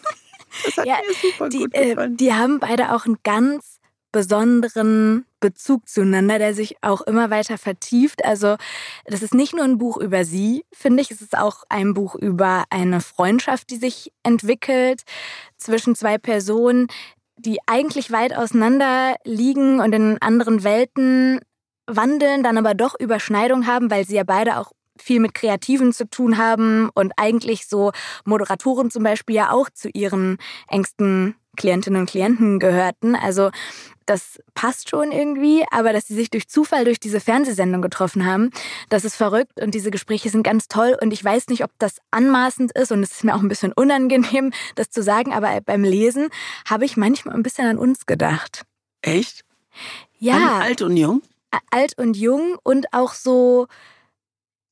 Das 0.65 0.77
hat 0.77 0.87
ja, 0.87 0.99
mir 1.05 1.31
super 1.31 1.49
die, 1.49 1.59
gut 1.59 1.75
äh, 1.75 1.89
gefallen. 1.89 2.13
Äh, 2.13 2.17
die 2.17 2.33
haben 2.33 2.61
beide 2.61 2.95
auch 2.95 3.07
einen 3.07 3.19
ganz 3.25 3.81
besonderen 4.13 5.27
Bezug 5.41 5.89
zueinander, 5.89 6.39
der 6.39 6.55
sich 6.55 6.77
auch 6.81 7.01
immer 7.01 7.29
weiter 7.31 7.59
vertieft. 7.59 8.25
Also 8.25 8.55
das 9.05 9.23
ist 9.23 9.35
nicht 9.35 9.53
nur 9.53 9.65
ein 9.65 9.79
Buch 9.79 9.97
über 9.97 10.25
sie, 10.25 10.65
finde 10.71 11.03
ich, 11.03 11.11
es 11.11 11.21
ist 11.21 11.37
auch 11.37 11.65
ein 11.71 11.93
Buch 11.93 12.15
über 12.15 12.63
eine 12.71 13.01
Freundschaft, 13.01 13.71
die 13.71 13.77
sich 13.79 14.13
entwickelt 14.23 15.03
zwischen 15.57 15.97
zwei 15.97 16.19
Personen, 16.19 16.87
die 17.37 17.59
eigentlich 17.67 18.11
weit 18.11 18.37
auseinander 18.37 19.17
liegen 19.25 19.81
und 19.81 19.93
in 19.95 20.19
anderen 20.21 20.65
Welten 20.65 21.41
wandeln, 21.87 22.43
dann 22.43 22.59
aber 22.59 22.75
doch 22.75 22.95
Überschneidung 22.99 23.67
haben, 23.67 23.91
weil 23.91 24.07
sie 24.07 24.17
ja 24.17 24.25
beide 24.25 24.59
auch 24.59 24.73
viel 24.97 25.21
mit 25.21 25.35
Kreativen 25.35 25.93
zu 25.93 26.09
tun 26.09 26.39
haben 26.39 26.89
und 26.95 27.13
eigentlich 27.17 27.67
so 27.67 27.93
Moderatoren 28.25 28.91
zum 28.91 29.03
Beispiel 29.03 29.37
ja 29.37 29.51
auch 29.51 29.69
zu 29.71 29.89
ihren 29.89 30.39
engsten 30.69 31.35
Klientinnen 31.57 32.01
und 32.01 32.11
Klienten 32.11 32.59
gehörten. 32.59 33.17
Also 33.17 33.51
das 34.07 34.39
passt 34.55 34.91
schon 34.91 35.13
irgendwie, 35.13 35.65
aber 35.71 35.93
dass 35.93 36.07
sie 36.07 36.15
sich 36.15 36.31
durch 36.31 36.49
Zufall 36.49 36.85
durch 36.85 37.01
diese 37.01 37.21
Fernsehsendung 37.21 37.83
getroffen 37.83 38.27
haben, 38.27 38.51
das 38.89 39.05
ist 39.05 39.17
verrückt 39.17 39.61
und 39.61 39.75
diese 39.75 39.91
Gespräche 39.91 40.31
sind 40.31 40.43
ganz 40.43 40.69
toll 40.69 40.97
und 41.01 41.13
ich 41.13 41.25
weiß 41.25 41.49
nicht, 41.49 41.65
ob 41.65 41.71
das 41.79 41.97
anmaßend 42.11 42.73
ist 42.73 42.93
und 42.93 43.03
es 43.03 43.13
ist 43.13 43.25
mir 43.25 43.35
auch 43.35 43.41
ein 43.41 43.49
bisschen 43.49 43.73
unangenehm, 43.73 44.53
das 44.75 44.91
zu 44.91 45.03
sagen, 45.03 45.33
aber 45.33 45.61
beim 45.63 45.85
Lesen 45.85 46.29
habe 46.69 46.85
ich 46.85 46.97
manchmal 46.97 47.35
ein 47.35 47.43
bisschen 47.43 47.67
an 47.67 47.79
uns 47.79 48.07
gedacht. 48.07 48.65
Echt? 49.03 49.45
Ja. 50.19 50.37
An 50.37 50.63
alt 50.63 50.83
und 50.83 50.97
jung? 50.97 51.23
Alt 51.71 51.99
und 51.99 52.17
jung 52.17 52.59
und 52.63 52.93
auch 52.93 53.15
so 53.15 53.69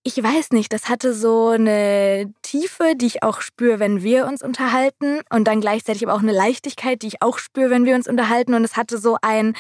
ich 0.05 0.21
weiß 0.21 0.51
nicht, 0.51 0.73
das 0.73 0.89
hatte 0.89 1.15
so 1.15 1.51
eine 1.51 2.33
Tiefe, 2.43 2.95
die 2.97 3.07
ich 3.07 3.23
auch 3.23 3.41
spüre, 3.41 3.79
wenn 3.79 4.03
wir 4.03 4.27
uns 4.27 4.43
unterhalten 4.43 5.21
und 5.31 5.45
dann 5.47 5.61
gleichzeitig 5.61 6.05
aber 6.05 6.15
auch 6.15 6.23
eine 6.23 6.33
Leichtigkeit, 6.33 7.03
die 7.03 7.07
ich 7.07 7.23
auch 7.23 7.39
spüre, 7.39 7.71
wenn 7.71 7.85
wir 7.85 7.95
uns 7.95 8.09
unterhalten 8.09 8.55
und 8.55 8.65
es 8.65 8.77
hatte 8.77 8.99
so 8.99 9.17
ein 9.23 9.55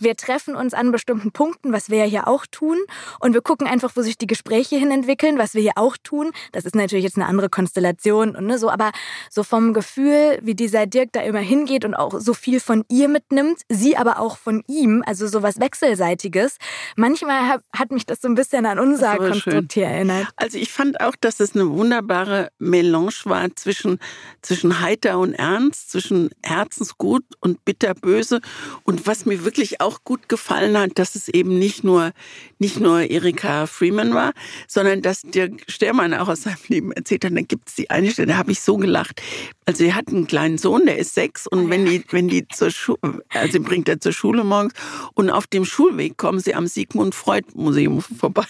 wir 0.00 0.16
treffen 0.16 0.56
uns 0.56 0.74
an 0.74 0.92
bestimmten 0.92 1.30
Punkten, 1.32 1.72
was 1.72 1.90
wir 1.90 1.98
ja 1.98 2.04
hier 2.04 2.28
auch 2.28 2.46
tun. 2.46 2.78
Und 3.20 3.34
wir 3.34 3.42
gucken 3.42 3.66
einfach, 3.66 3.92
wo 3.94 4.02
sich 4.02 4.18
die 4.18 4.26
Gespräche 4.26 4.76
hin 4.76 4.90
entwickeln, 4.90 5.38
was 5.38 5.54
wir 5.54 5.62
hier 5.62 5.76
auch 5.76 5.96
tun. 6.02 6.32
Das 6.52 6.64
ist 6.64 6.74
natürlich 6.74 7.04
jetzt 7.04 7.16
eine 7.16 7.26
andere 7.26 7.48
Konstellation 7.48 8.36
und 8.36 8.46
ne, 8.46 8.58
so, 8.58 8.70
aber 8.70 8.92
so 9.30 9.42
vom 9.42 9.74
Gefühl, 9.74 10.38
wie 10.42 10.54
dieser 10.54 10.86
Dirk 10.86 11.12
da 11.12 11.20
immer 11.20 11.40
hingeht 11.40 11.84
und 11.84 11.94
auch 11.94 12.18
so 12.18 12.34
viel 12.34 12.60
von 12.60 12.84
ihr 12.88 13.08
mitnimmt, 13.08 13.60
sie 13.68 13.96
aber 13.96 14.18
auch 14.20 14.36
von 14.36 14.62
ihm, 14.66 15.02
also 15.06 15.26
so 15.26 15.42
was 15.42 15.60
Wechselseitiges. 15.60 16.56
Manchmal 16.96 17.48
hat, 17.48 17.62
hat 17.74 17.90
mich 17.90 18.06
das 18.06 18.20
so 18.20 18.28
ein 18.28 18.34
bisschen 18.34 18.66
an 18.66 18.78
unser 18.78 19.16
Konstrukt 19.16 19.72
hier 19.72 19.86
erinnert. 19.86 20.28
Also 20.36 20.58
ich 20.58 20.72
fand 20.72 21.00
auch, 21.00 21.14
dass 21.20 21.40
es 21.40 21.54
eine 21.54 21.68
wunderbare 21.70 22.50
Melange 22.58 23.10
war 23.24 23.54
zwischen, 23.56 23.98
zwischen 24.42 24.80
heiter 24.80 25.18
und 25.18 25.34
ernst, 25.34 25.90
zwischen 25.90 26.30
herzensgut 26.42 27.24
und 27.40 27.64
bitterböse. 27.64 28.40
Und 28.84 29.06
was 29.06 29.26
mir 29.26 29.44
wirklich 29.44 29.80
auch 29.80 29.89
gut 30.04 30.28
gefallen 30.28 30.78
hat, 30.78 30.98
dass 30.98 31.14
es 31.14 31.28
eben 31.28 31.58
nicht 31.58 31.84
nur, 31.84 32.12
nicht 32.58 32.80
nur 32.80 33.10
Erika 33.10 33.66
Freeman 33.66 34.14
war, 34.14 34.32
sondern 34.68 35.02
dass 35.02 35.22
der 35.22 35.50
Stermann 35.68 36.14
auch 36.14 36.28
aus 36.28 36.42
seinem 36.42 36.58
Leben 36.68 36.92
erzählt 36.92 37.24
hat. 37.24 37.36
Da 37.36 37.40
gibt 37.42 37.68
es 37.68 37.74
die 37.74 37.90
eine 37.90 38.10
Stelle, 38.10 38.28
da 38.28 38.36
habe 38.36 38.52
ich 38.52 38.60
so 38.60 38.76
gelacht. 38.76 39.20
Also 39.66 39.84
er 39.84 39.94
hat 39.94 40.08
einen 40.08 40.26
kleinen 40.26 40.58
Sohn, 40.58 40.86
der 40.86 40.98
ist 40.98 41.14
sechs 41.14 41.46
und 41.46 41.66
oh 41.66 41.70
wenn 41.70 41.84
die, 41.84 42.04
wenn 42.10 42.28
die 42.28 42.46
zur 42.48 42.70
Schule, 42.70 42.98
also 43.28 43.60
bringt 43.60 43.88
er 43.88 44.00
zur 44.00 44.12
Schule 44.12 44.44
morgens 44.44 44.74
und 45.14 45.30
auf 45.30 45.46
dem 45.46 45.64
Schulweg 45.64 46.16
kommen 46.16 46.40
sie 46.40 46.54
am 46.54 46.66
Sigmund 46.66 47.14
Freud 47.14 47.46
Museum 47.54 48.00
vorbei. 48.00 48.46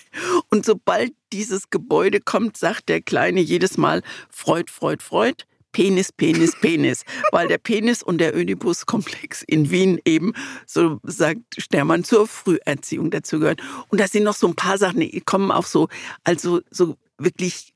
Und 0.51 0.65
sobald 0.65 1.13
dieses 1.33 1.71
Gebäude 1.71 2.21
kommt, 2.21 2.57
sagt 2.57 2.89
der 2.89 3.01
Kleine 3.01 3.41
jedes 3.41 3.77
Mal 3.77 4.03
Freud, 4.31 4.71
Freud, 4.71 5.03
Freud. 5.03 5.45
Penis, 5.73 6.13
Penis, 6.13 6.59
Penis, 6.61 7.05
weil 7.33 7.49
der 7.49 7.59
Penis 7.59 8.03
und 8.03 8.19
der 8.19 8.37
Ödipus-Komplex 8.37 9.43
in 9.47 9.71
Wien 9.71 10.01
eben, 10.05 10.33
so 10.67 11.01
sagt 11.05 11.57
Stermann, 11.59 12.05
zur 12.05 12.27
Früherziehung 12.27 13.11
dazugehören. 13.11 13.59
Und 13.89 14.01
da 14.01 14.09
sind 14.09 14.25
noch 14.25 14.35
so 14.35 14.49
ein 14.49 14.57
paar 14.57 14.79
Sachen, 14.79 15.01
die 15.01 15.21
kommen 15.21 15.51
auch 15.51 15.67
so, 15.67 15.89
also 16.25 16.61
so 16.71 16.97
wirklich 17.19 17.73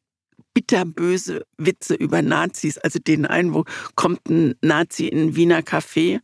bitterböse 0.54 1.44
Witze 1.58 1.94
über 1.94 2.22
Nazis. 2.22 2.78
Also 2.78 2.98
den 2.98 3.26
einen, 3.26 3.54
wo 3.54 3.64
kommt 3.96 4.28
ein 4.28 4.54
Nazi 4.62 5.06
in 5.06 5.18
ein 5.18 5.36
Wiener 5.36 5.60
Café 5.60 6.20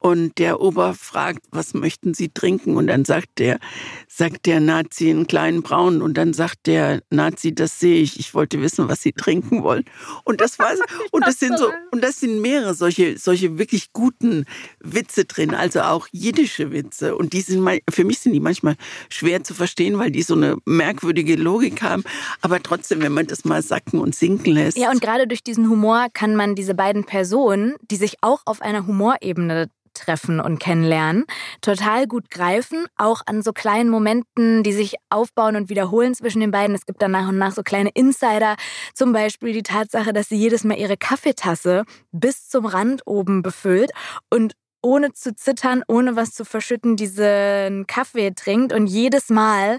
und 0.00 0.38
der 0.38 0.60
Ober 0.60 0.94
fragt, 0.94 1.44
was 1.50 1.74
möchten 1.74 2.14
Sie 2.14 2.28
trinken? 2.28 2.76
Und 2.76 2.86
dann 2.86 3.04
sagt 3.04 3.38
der, 3.38 3.58
sagt 4.06 4.46
der 4.46 4.60
Nazi 4.60 5.10
einen 5.10 5.26
kleinen 5.26 5.62
Braun. 5.62 6.02
Und 6.02 6.14
dann 6.14 6.32
sagt 6.32 6.66
der 6.66 7.02
Nazi, 7.10 7.54
das 7.54 7.80
sehe 7.80 8.00
ich. 8.00 8.18
Ich 8.18 8.34
wollte 8.34 8.60
wissen, 8.60 8.88
was 8.88 9.02
Sie 9.02 9.12
trinken 9.12 9.62
wollen. 9.62 9.84
Und 10.24 10.40
das 10.40 10.58
war, 10.58 10.70
und 11.10 11.26
das 11.26 11.38
sind 11.40 11.58
so, 11.58 11.70
und 11.90 12.02
das 12.02 12.20
sind 12.20 12.40
mehrere 12.40 12.74
solche, 12.74 13.18
solche 13.18 13.58
wirklich 13.58 13.92
guten 13.92 14.44
Witze 14.80 15.24
drin. 15.24 15.54
Also 15.54 15.80
auch 15.80 16.06
jiddische 16.12 16.72
Witze. 16.72 17.16
Und 17.16 17.32
die 17.32 17.40
sind, 17.40 17.68
für 17.90 18.04
mich 18.04 18.20
sind 18.20 18.32
die 18.32 18.40
manchmal 18.40 18.76
schwer 19.08 19.42
zu 19.42 19.54
verstehen, 19.54 19.98
weil 19.98 20.10
die 20.10 20.22
so 20.22 20.34
eine 20.34 20.56
merkwürdige 20.64 21.36
Logik 21.36 21.82
haben. 21.82 22.04
Aber 22.40 22.62
trotzdem, 22.62 23.02
wenn 23.02 23.12
man 23.12 23.26
das 23.26 23.44
mal 23.44 23.62
sacken 23.62 24.00
und 24.00 24.14
sinken 24.14 24.52
lässt. 24.52 24.78
Ja, 24.78 24.90
und 24.90 25.00
gerade 25.00 25.26
durch 25.26 25.42
diesen 25.42 25.68
Humor 25.68 26.06
kann 26.12 26.36
man 26.36 26.54
diese 26.54 26.74
beiden 26.74 27.04
Personen, 27.04 27.74
die 27.90 27.96
sich 27.96 28.16
auch 28.20 28.42
auf 28.44 28.62
einer 28.62 28.86
Humorebene 28.86 29.68
treffen 29.98 30.40
und 30.40 30.58
kennenlernen, 30.58 31.24
total 31.60 32.06
gut 32.06 32.30
greifen, 32.30 32.86
auch 32.96 33.22
an 33.26 33.42
so 33.42 33.52
kleinen 33.52 33.90
Momenten, 33.90 34.62
die 34.62 34.72
sich 34.72 34.96
aufbauen 35.10 35.56
und 35.56 35.68
wiederholen 35.68 36.14
zwischen 36.14 36.40
den 36.40 36.50
beiden. 36.50 36.74
Es 36.74 36.86
gibt 36.86 37.02
dann 37.02 37.10
nach 37.10 37.28
und 37.28 37.38
nach 37.38 37.52
so 37.52 37.62
kleine 37.62 37.90
Insider, 37.90 38.56
zum 38.94 39.12
Beispiel 39.12 39.52
die 39.52 39.62
Tatsache, 39.62 40.12
dass 40.12 40.28
sie 40.28 40.36
jedes 40.36 40.64
Mal 40.64 40.78
ihre 40.78 40.96
Kaffeetasse 40.96 41.84
bis 42.12 42.48
zum 42.48 42.66
Rand 42.66 43.02
oben 43.06 43.42
befüllt 43.42 43.90
und 44.30 44.54
ohne 44.82 45.12
zu 45.12 45.34
zittern, 45.34 45.82
ohne 45.88 46.16
was 46.16 46.32
zu 46.32 46.44
verschütten, 46.44 46.96
diesen 46.96 47.86
Kaffee 47.86 48.30
trinkt 48.30 48.72
und 48.72 48.86
jedes 48.86 49.28
Mal 49.28 49.78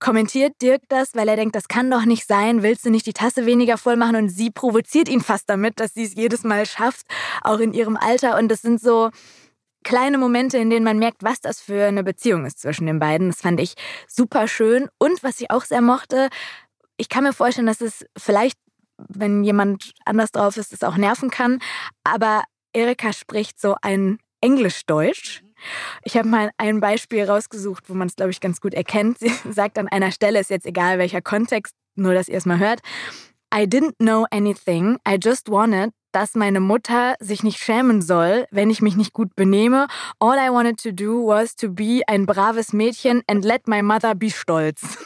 kommentiert 0.00 0.54
Dirk 0.60 0.82
das, 0.88 1.14
weil 1.14 1.28
er 1.28 1.36
denkt, 1.36 1.54
das 1.54 1.68
kann 1.68 1.90
doch 1.90 2.04
nicht 2.04 2.26
sein, 2.26 2.62
willst 2.62 2.84
du 2.84 2.90
nicht 2.90 3.06
die 3.06 3.12
Tasse 3.12 3.46
weniger 3.46 3.78
voll 3.78 3.96
machen? 3.96 4.16
Und 4.16 4.28
sie 4.30 4.50
provoziert 4.50 5.08
ihn 5.08 5.20
fast 5.20 5.48
damit, 5.48 5.78
dass 5.78 5.94
sie 5.94 6.04
es 6.04 6.14
jedes 6.14 6.42
Mal 6.42 6.66
schafft, 6.66 7.06
auch 7.42 7.58
in 7.58 7.72
ihrem 7.72 7.96
Alter. 7.96 8.38
Und 8.38 8.48
das 8.48 8.62
sind 8.62 8.80
so 8.80 9.10
kleine 9.84 10.18
Momente, 10.18 10.58
in 10.58 10.70
denen 10.70 10.84
man 10.84 10.98
merkt, 10.98 11.22
was 11.22 11.40
das 11.40 11.60
für 11.60 11.86
eine 11.86 12.02
Beziehung 12.02 12.46
ist 12.46 12.60
zwischen 12.60 12.86
den 12.86 12.98
beiden. 12.98 13.28
Das 13.28 13.40
fand 13.40 13.60
ich 13.60 13.74
super 14.08 14.48
schön. 14.48 14.88
Und 14.98 15.22
was 15.22 15.40
ich 15.40 15.50
auch 15.50 15.64
sehr 15.64 15.82
mochte, 15.82 16.28
ich 16.96 17.08
kann 17.08 17.24
mir 17.24 17.32
vorstellen, 17.32 17.66
dass 17.66 17.80
es 17.80 18.04
vielleicht, 18.16 18.58
wenn 19.08 19.44
jemand 19.44 19.92
anders 20.04 20.32
drauf 20.32 20.56
ist, 20.56 20.72
es 20.72 20.82
auch 20.82 20.96
nerven 20.96 21.30
kann. 21.30 21.60
Aber 22.04 22.44
Erika 22.72 23.12
spricht 23.12 23.60
so 23.60 23.76
ein 23.82 24.18
Englisch-Deutsch 24.40 25.42
ich 26.02 26.16
habe 26.16 26.28
mal 26.28 26.50
ein 26.58 26.80
Beispiel 26.80 27.24
rausgesucht, 27.24 27.84
wo 27.88 27.94
man 27.94 28.08
es, 28.08 28.16
glaube 28.16 28.30
ich, 28.30 28.40
ganz 28.40 28.60
gut 28.60 28.74
erkennt. 28.74 29.18
Sie 29.18 29.32
sagt 29.50 29.78
an 29.78 29.88
einer 29.88 30.12
Stelle, 30.12 30.40
ist 30.40 30.50
jetzt 30.50 30.66
egal 30.66 30.98
welcher 30.98 31.22
Kontext, 31.22 31.74
nur 31.94 32.14
dass 32.14 32.28
ihr 32.28 32.38
es 32.38 32.46
mal 32.46 32.58
hört. 32.58 32.80
I 33.52 33.64
didn't 33.64 33.96
know 33.98 34.26
anything. 34.30 34.98
I 35.06 35.18
just 35.20 35.50
wanted, 35.50 35.90
dass 36.12 36.34
meine 36.34 36.60
Mutter 36.60 37.14
sich 37.18 37.42
nicht 37.42 37.58
schämen 37.58 38.00
soll, 38.00 38.46
wenn 38.50 38.70
ich 38.70 38.80
mich 38.80 38.96
nicht 38.96 39.12
gut 39.12 39.34
benehme. 39.34 39.88
All 40.20 40.36
I 40.38 40.50
wanted 40.52 40.80
to 40.82 40.92
do 40.92 41.26
was 41.26 41.56
to 41.56 41.68
be 41.68 42.02
ein 42.06 42.26
braves 42.26 42.72
Mädchen 42.72 43.22
and 43.26 43.44
let 43.44 43.66
my 43.66 43.82
mother 43.82 44.14
be 44.14 44.30
stolz. 44.30 44.82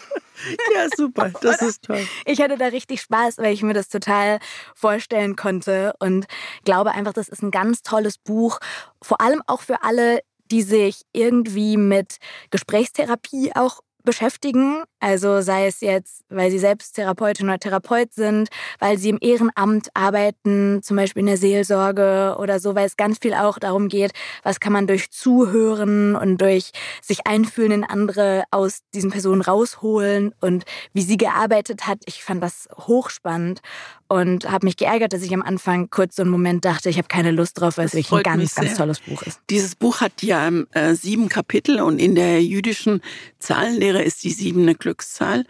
Ja, 0.74 0.88
super, 0.94 1.30
das 1.40 1.62
ist 1.62 1.84
toll. 1.84 2.06
Ich 2.24 2.40
hatte 2.40 2.58
da 2.58 2.66
richtig 2.66 3.00
Spaß, 3.00 3.38
weil 3.38 3.54
ich 3.54 3.62
mir 3.62 3.74
das 3.74 3.88
total 3.88 4.38
vorstellen 4.74 5.36
konnte 5.36 5.94
und 6.00 6.26
glaube 6.64 6.92
einfach, 6.92 7.12
das 7.12 7.28
ist 7.28 7.42
ein 7.42 7.50
ganz 7.50 7.82
tolles 7.82 8.18
Buch, 8.18 8.58
vor 9.00 9.20
allem 9.20 9.42
auch 9.46 9.60
für 9.60 9.82
alle, 9.82 10.20
die 10.54 10.62
sich 10.62 11.02
irgendwie 11.12 11.76
mit 11.76 12.18
Gesprächstherapie 12.50 13.50
auch 13.56 13.80
beschäftigen. 14.04 14.84
Also 15.00 15.40
sei 15.40 15.66
es 15.66 15.80
jetzt, 15.80 16.22
weil 16.28 16.50
sie 16.50 16.60
selbst 16.60 16.94
Therapeutin 16.94 17.48
oder 17.48 17.58
Therapeut 17.58 18.12
sind, 18.12 18.50
weil 18.78 18.98
sie 18.98 19.08
im 19.08 19.18
Ehrenamt 19.20 19.88
arbeiten, 19.94 20.80
zum 20.82 20.96
Beispiel 20.96 21.20
in 21.20 21.26
der 21.26 21.38
Seelsorge 21.38 22.36
oder 22.38 22.60
so, 22.60 22.76
weil 22.76 22.86
es 22.86 22.96
ganz 22.96 23.18
viel 23.18 23.34
auch 23.34 23.58
darum 23.58 23.88
geht, 23.88 24.12
was 24.44 24.60
kann 24.60 24.72
man 24.72 24.86
durch 24.86 25.10
Zuhören 25.10 26.14
und 26.14 26.38
durch 26.38 26.70
sich 27.02 27.26
einfühlen 27.26 27.72
in 27.72 27.84
andere 27.84 28.44
aus 28.52 28.80
diesen 28.94 29.10
Personen 29.10 29.42
rausholen 29.42 30.34
und 30.40 30.64
wie 30.92 31.02
sie 31.02 31.16
gearbeitet 31.16 31.86
hat. 31.88 31.98
Ich 32.06 32.22
fand 32.22 32.42
das 32.42 32.68
hochspannend 32.76 33.60
und 34.08 34.50
habe 34.50 34.66
mich 34.66 34.76
geärgert, 34.76 35.12
dass 35.12 35.22
ich 35.22 35.32
am 35.32 35.42
Anfang 35.42 35.88
kurz 35.90 36.16
so 36.16 36.22
einen 36.22 36.30
Moment 36.30 36.64
dachte, 36.64 36.90
ich 36.90 36.98
habe 36.98 37.08
keine 37.08 37.30
Lust 37.30 37.60
drauf, 37.60 37.78
weil 37.78 37.86
es 37.86 37.94
wirklich 37.94 38.12
ein 38.12 38.22
ganz, 38.22 38.54
ganz 38.54 38.76
tolles 38.76 39.00
Buch 39.00 39.22
ist. 39.22 39.40
Dieses 39.50 39.74
Buch 39.74 40.00
hat 40.00 40.22
ja 40.22 40.50
äh, 40.72 40.94
sieben 40.94 41.28
Kapitel 41.28 41.80
und 41.80 41.98
in 41.98 42.14
der 42.14 42.42
jüdischen 42.42 43.00
Zahlenlehre 43.38 44.02
ist 44.02 44.24
die 44.24 44.30
siebene 44.30 44.74
Glückszahl. 44.74 45.44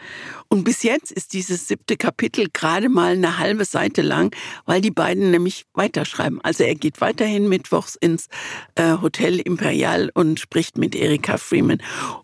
Und 0.49 0.65
bis 0.65 0.83
jetzt 0.83 1.11
ist 1.11 1.33
dieses 1.33 1.67
siebte 1.69 1.97
Kapitel 1.97 2.49
gerade 2.53 2.89
mal 2.89 3.13
eine 3.13 3.39
halbe 3.39 3.65
Seite 3.65 4.03
lang, 4.03 4.35
weil 4.67 4.81
die 4.81 4.91
beiden 4.91 5.31
nämlich 5.31 5.67
weiterschreiben. 5.75 6.41
Also 6.43 6.65
er 6.65 6.75
geht 6.75 7.01
weiterhin 7.01 7.49
mittwochs 7.49 7.97
ins 7.97 8.29
äh, 8.77 8.97
Hotel 9.03 9.41
Imperial 9.41 10.11
und 10.15 10.41
spricht 10.41 10.79
mit 10.79 10.95
Erika 10.95 11.39
Freeman. 11.39 11.83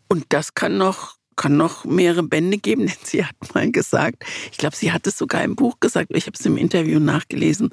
Und 0.08 0.26
das 0.30 0.54
kann 0.54 0.78
noch 0.78 1.19
kann 1.40 1.56
noch 1.56 1.86
mehrere 1.86 2.22
Bände 2.22 2.58
geben, 2.58 2.86
denn 2.86 2.96
sie 3.02 3.24
hat 3.24 3.34
mal 3.54 3.70
gesagt, 3.70 4.24
ich 4.52 4.58
glaube, 4.58 4.76
sie 4.76 4.92
hat 4.92 5.06
es 5.06 5.16
sogar 5.16 5.42
im 5.42 5.56
Buch 5.56 5.80
gesagt, 5.80 6.10
ich 6.10 6.26
habe 6.26 6.36
es 6.38 6.44
im 6.44 6.58
Interview 6.58 7.00
nachgelesen, 7.00 7.70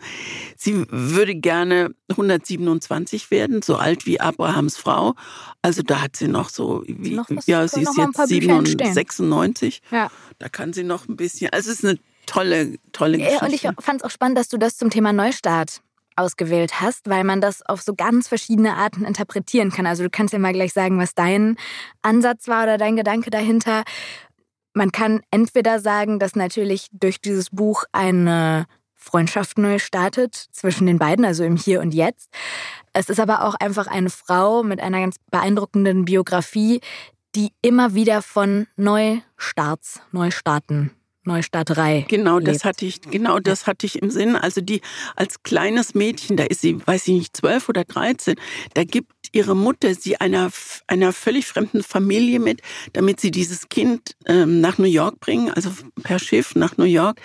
sie 0.56 0.86
würde 0.90 1.36
gerne 1.36 1.94
127 2.10 3.30
werden, 3.30 3.62
so 3.62 3.76
alt 3.76 4.06
wie 4.06 4.22
Abrahams 4.22 4.78
Frau. 4.78 5.16
Also 5.62 5.82
da 5.82 6.02
hat 6.02 6.16
sie 6.16 6.30
noch 6.30 6.48
so, 6.48 6.84
wie, 6.88 7.16
noch 7.16 7.30
was, 7.30 7.46
ja, 7.48 7.68
sie 7.68 7.82
ist 7.82 7.98
jetzt 7.98 8.28
97, 8.30 8.94
96. 8.94 9.82
Ja. 9.92 10.10
Da 10.40 10.48
kann 10.48 10.72
sie 10.72 10.86
noch 10.86 11.10
ein 11.10 11.18
bisschen, 11.18 11.52
also 11.52 11.70
es 11.70 11.80
ist 11.80 11.86
eine 11.86 12.00
tolle, 12.26 12.78
tolle 12.94 13.18
Geschichte. 13.18 13.46
Und 13.46 13.54
ich 13.54 13.62
fand 13.62 14.00
es 14.00 14.04
auch 14.04 14.12
spannend, 14.12 14.38
dass 14.38 14.48
du 14.48 14.58
das 14.58 14.78
zum 14.78 14.90
Thema 14.90 15.12
Neustart 15.12 15.82
ausgewählt 16.18 16.82
hast, 16.82 17.10
weil 17.10 17.24
man 17.24 17.42
das 17.42 17.62
auf 17.66 17.82
so 17.82 17.94
ganz 17.96 18.28
verschiedene 18.28 18.76
Arten 18.76 19.06
interpretieren 19.06 19.72
kann. 19.72 19.86
Also 19.86 20.04
du 20.04 20.10
kannst 20.10 20.34
ja 20.34 20.40
mal 20.40 20.54
gleich 20.54 20.74
sagen, 20.74 21.00
was 21.00 21.14
dein 21.14 21.58
Ansatz 22.02 22.48
war 22.48 22.64
oder 22.64 22.78
dein 22.78 22.96
Gedanke 22.96 23.30
dahinter. 23.30 23.84
Man 24.74 24.92
kann 24.92 25.22
entweder 25.32 25.80
sagen, 25.80 26.20
dass 26.20 26.36
natürlich 26.36 26.88
durch 26.92 27.22
dieses 27.22 27.50
Buch 27.50 27.84
eine 27.92 28.66
Freundschaft 28.96 29.58
neu 29.58 29.80
startet 29.80 30.36
zwischen 30.52 30.86
den 30.86 31.00
beiden, 31.00 31.24
also 31.24 31.44
im 31.44 31.56
Hier 31.56 31.82
und 31.82 31.94
Jetzt. 31.94 32.30
Es 32.94 33.10
ist 33.10 33.20
aber 33.20 33.44
auch 33.44 33.56
einfach 33.56 33.88
eine 33.88 34.10
Frau 34.10 34.64
mit 34.64 34.82
einer 34.82 35.00
ganz 35.00 35.18
beeindruckenden 35.32 36.06
Biografie, 36.06 36.82
die 37.36 37.52
immer 37.62 37.94
wieder 37.94 38.22
von 38.22 38.68
Neustarts, 38.76 40.02
Neustarten 40.12 40.92
Neustarterei. 41.28 42.06
Genau, 42.08 42.40
das 42.40 42.66
hatte 42.66 42.86
ich, 42.86 43.02
genau 43.02 43.40
das 43.40 43.68
hatte 43.68 43.86
ich 43.86 44.02
im 44.02 44.10
Sinn. 44.10 44.36
Also 44.36 44.62
die 44.62 44.82
als 45.16 45.44
kleines 45.44 45.94
Mädchen, 45.94 46.38
da 46.38 46.44
ist 46.44 46.62
sie, 46.62 46.80
weiß 46.86 47.08
ich 47.10 47.14
nicht, 47.14 47.38
zwölf 47.38 47.70
oder 47.70 47.84
dreizehn, 47.84 48.36
da 48.74 48.84
gibt 48.84 49.12
ihre 49.34 49.56
Mutter 49.56 49.94
sie 49.94 50.18
einer, 50.20 50.50
einer 50.88 51.14
völlig 51.14 51.46
fremden 51.46 51.84
Familie 51.84 52.40
mit, 52.40 52.62
damit 52.94 53.20
sie 53.20 53.30
dieses 53.30 53.70
Kind 53.70 54.16
ähm, 54.26 54.62
nach 54.62 54.78
New 54.78 54.86
York 54.86 55.20
bringen, 55.20 55.52
also 55.52 55.70
per 56.02 56.18
Schiff 56.20 56.56
nach 56.56 56.78
New 56.78 56.86
York. 56.86 57.20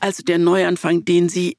Also 0.00 0.22
der 0.22 0.38
Neuanfang, 0.38 1.04
den 1.04 1.28
sie 1.28 1.56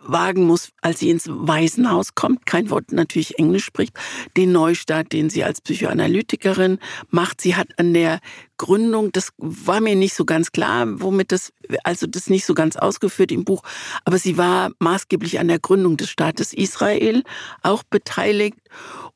wagen 0.00 0.44
muss, 0.44 0.70
als 0.80 1.00
sie 1.00 1.10
ins 1.10 1.24
Waisenhaus 1.28 2.14
kommt, 2.14 2.46
kein 2.46 2.70
Wort 2.70 2.92
natürlich 2.92 3.38
Englisch 3.38 3.64
spricht, 3.64 3.94
den 4.36 4.52
Neustart, 4.52 5.12
den 5.12 5.28
sie 5.30 5.44
als 5.44 5.60
Psychoanalytikerin 5.60 6.78
macht. 7.10 7.40
Sie 7.40 7.56
hat 7.56 7.68
an 7.78 7.94
der 7.94 8.20
Gründung, 8.56 9.12
das 9.12 9.30
war 9.38 9.80
mir 9.80 9.96
nicht 9.96 10.14
so 10.14 10.24
ganz 10.24 10.52
klar, 10.52 10.86
womit 11.00 11.32
das, 11.32 11.52
also 11.84 12.06
das 12.06 12.30
nicht 12.30 12.44
so 12.44 12.54
ganz 12.54 12.76
ausgeführt 12.76 13.32
im 13.32 13.44
Buch, 13.44 13.62
aber 14.04 14.18
sie 14.18 14.38
war 14.38 14.70
maßgeblich 14.78 15.38
an 15.38 15.48
der 15.48 15.58
Gründung 15.58 15.96
des 15.96 16.10
Staates 16.10 16.52
Israel 16.52 17.22
auch 17.62 17.82
beteiligt. 17.82 18.58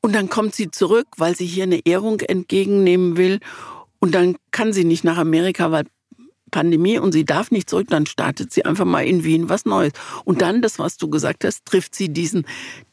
Und 0.01 0.13
dann 0.13 0.29
kommt 0.29 0.53
sie 0.53 0.69
zurück, 0.69 1.07
weil 1.17 1.35
sie 1.35 1.45
hier 1.45 1.63
eine 1.63 1.85
Ehrung 1.85 2.19
entgegennehmen 2.19 3.17
will. 3.17 3.39
Und 3.99 4.13
dann 4.13 4.35
kann 4.51 4.73
sie 4.73 4.83
nicht 4.83 5.05
nach 5.05 5.17
Amerika, 5.17 5.71
weil 5.71 5.85
Pandemie 6.53 6.99
und 6.99 7.11
sie 7.11 7.25
darf 7.25 7.49
nicht 7.49 7.67
zurück, 7.69 7.87
dann 7.89 8.05
startet 8.05 8.53
sie 8.53 8.63
einfach 8.63 8.85
mal 8.85 9.05
in 9.05 9.23
Wien 9.23 9.49
was 9.49 9.65
Neues. 9.65 9.91
Und 10.23 10.41
dann, 10.41 10.61
das, 10.61 10.77
was 10.77 10.97
du 10.97 11.09
gesagt 11.09 11.43
hast, 11.43 11.65
trifft 11.65 11.95
sie 11.95 12.09
diesen, 12.13 12.45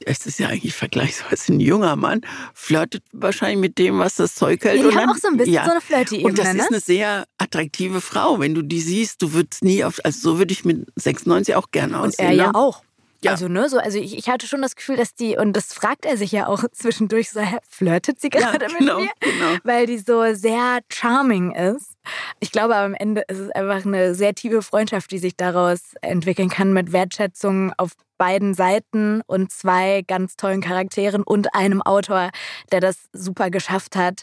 es 0.04 0.24
ist 0.26 0.40
ja 0.40 0.48
eigentlich 0.48 0.74
vergleichsweise 0.74 1.52
ein 1.52 1.60
junger 1.60 1.94
Mann, 1.94 2.22
flirtet 2.54 3.04
wahrscheinlich 3.12 3.58
mit 3.58 3.78
dem, 3.78 3.98
was 3.98 4.14
das 4.14 4.34
Zeug 4.34 4.64
hält. 4.64 4.78
Ja, 4.78 4.88
die 4.88 4.96
haben 4.96 5.06
dann, 5.06 5.10
auch 5.10 5.16
so 5.18 5.28
ein 5.28 5.36
bisschen 5.36 5.52
ja. 5.52 5.64
so 5.66 5.70
eine 5.72 5.80
flirty 5.80 6.24
Und 6.24 6.38
das 6.38 6.54
ne? 6.54 6.60
ist 6.60 6.70
eine 6.70 6.80
sehr 6.80 7.26
attraktive 7.36 8.00
Frau. 8.00 8.40
Wenn 8.40 8.54
du 8.54 8.62
die 8.62 8.80
siehst, 8.80 9.20
du 9.20 9.34
würdest 9.34 9.62
nie 9.62 9.84
auf, 9.84 10.00
also 10.04 10.32
so 10.32 10.38
würde 10.38 10.52
ich 10.52 10.64
mit 10.64 10.88
96 10.96 11.54
auch 11.54 11.70
gerne 11.70 12.00
aussehen. 12.00 12.26
Und 12.26 12.32
er 12.32 12.32
ja 12.32 12.46
ne? 12.52 12.54
auch. 12.54 12.82
Ja. 13.22 13.32
Also, 13.32 13.48
ne, 13.48 13.68
so, 13.68 13.78
also 13.78 13.98
ich, 13.98 14.16
ich 14.16 14.28
hatte 14.30 14.46
schon 14.46 14.62
das 14.62 14.76
Gefühl, 14.76 14.96
dass 14.96 15.14
die, 15.14 15.36
und 15.36 15.52
das 15.52 15.74
fragt 15.74 16.06
er 16.06 16.16
sich 16.16 16.32
ja 16.32 16.46
auch 16.46 16.64
zwischendurch, 16.72 17.30
so, 17.30 17.40
flirtet 17.68 18.20
sie 18.20 18.30
gerade 18.30 18.66
ja, 18.66 18.78
genau, 18.78 18.98
mit 19.00 19.06
mir? 19.06 19.12
Genau. 19.20 19.58
Weil 19.62 19.86
die 19.86 19.98
so 19.98 20.34
sehr 20.34 20.80
charming 20.90 21.52
ist. 21.52 21.94
Ich 22.40 22.50
glaube, 22.50 22.76
am 22.76 22.94
Ende 22.94 23.22
ist 23.28 23.38
es 23.38 23.50
einfach 23.50 23.84
eine 23.84 24.14
sehr 24.14 24.34
tiefe 24.34 24.62
Freundschaft, 24.62 25.10
die 25.10 25.18
sich 25.18 25.36
daraus 25.36 25.94
entwickeln 26.00 26.48
kann 26.48 26.72
mit 26.72 26.92
Wertschätzung 26.92 27.72
auf 27.76 27.92
beiden 28.16 28.54
Seiten 28.54 29.22
und 29.26 29.52
zwei 29.52 30.02
ganz 30.06 30.36
tollen 30.36 30.60
Charakteren 30.60 31.22
und 31.22 31.54
einem 31.54 31.82
Autor, 31.82 32.30
der 32.72 32.80
das 32.80 33.08
super 33.12 33.50
geschafft 33.50 33.96
hat, 33.96 34.22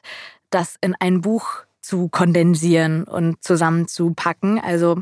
das 0.50 0.76
in 0.82 0.96
ein 1.00 1.22
Buch 1.22 1.66
zu 1.82 2.10
kondensieren 2.10 3.04
und 3.04 3.44
zusammenzupacken. 3.44 4.60
Also 4.60 5.02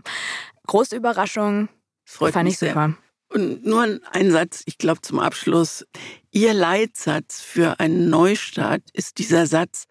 große 0.68 0.96
Überraschung. 0.96 1.70
Freut 2.06 2.34
fand 2.34 2.46
mich 2.46 2.62
ich 2.62 2.70
super. 2.70 2.96
Und 3.30 3.66
nur 3.66 4.00
ein 4.12 4.32
Satz, 4.32 4.64
ich 4.66 4.78
glaube 4.78 5.02
zum 5.02 5.20
Abschluss. 5.20 5.86
Ihr 6.32 6.54
Leitsatz 6.54 7.42
für 7.42 7.80
einen 7.80 8.10
Neustart 8.10 8.84
ist 8.94 9.18
dieser 9.18 9.48
Satz, 9.48 9.86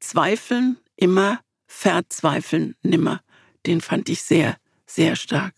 Zweifeln 0.00 0.78
immer, 0.96 1.40
verzweifeln 1.66 2.76
nimmer. 2.82 3.20
Den 3.66 3.80
fand 3.80 4.08
ich 4.08 4.22
sehr, 4.22 4.56
sehr 4.86 5.16
stark. 5.16 5.54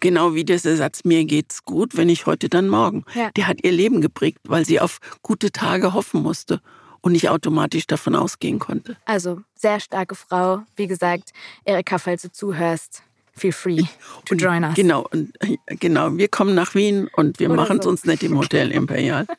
Genau 0.00 0.34
wie 0.34 0.44
dieser 0.44 0.76
Satz, 0.76 1.04
mir 1.04 1.24
geht's 1.24 1.64
gut, 1.64 1.96
wenn 1.96 2.08
ich 2.08 2.26
heute 2.26 2.48
dann 2.48 2.68
morgen. 2.68 3.04
Ja. 3.14 3.30
Der 3.36 3.46
hat 3.46 3.62
ihr 3.62 3.72
Leben 3.72 4.00
geprägt, 4.00 4.40
weil 4.44 4.64
sie 4.64 4.80
auf 4.80 4.98
gute 5.22 5.52
Tage 5.52 5.92
hoffen 5.92 6.22
musste 6.22 6.60
und 7.00 7.12
nicht 7.12 7.28
automatisch 7.28 7.86
davon 7.86 8.14
ausgehen 8.14 8.58
konnte. 8.58 8.96
Also, 9.04 9.42
sehr 9.54 9.80
starke 9.80 10.14
Frau. 10.14 10.62
Wie 10.76 10.86
gesagt, 10.86 11.32
Erika, 11.64 11.98
falls 11.98 12.22
du 12.22 12.32
zuhörst, 12.32 13.02
feel 13.34 13.52
free 13.52 13.82
to 14.26 14.34
join 14.34 14.64
us. 14.64 14.74
Genau, 14.74 15.06
und, 15.10 15.32
genau. 15.66 16.16
Wir 16.16 16.28
kommen 16.28 16.54
nach 16.54 16.74
Wien 16.74 17.08
und 17.16 17.38
wir 17.40 17.48
machen 17.48 17.78
es 17.78 17.84
so. 17.84 17.90
uns 17.90 18.04
nicht 18.04 18.22
im 18.22 18.38
Hotel 18.38 18.70
Imperial. 18.70 19.26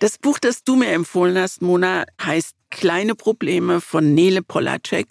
Das 0.00 0.16
Buch, 0.16 0.38
das 0.38 0.62
du 0.62 0.76
mir 0.76 0.92
empfohlen 0.92 1.36
hast, 1.36 1.60
Mona, 1.60 2.04
heißt 2.22 2.54
Kleine 2.70 3.14
Probleme 3.14 3.80
von 3.80 4.14
Nele 4.14 4.42
Polacek. 4.42 5.08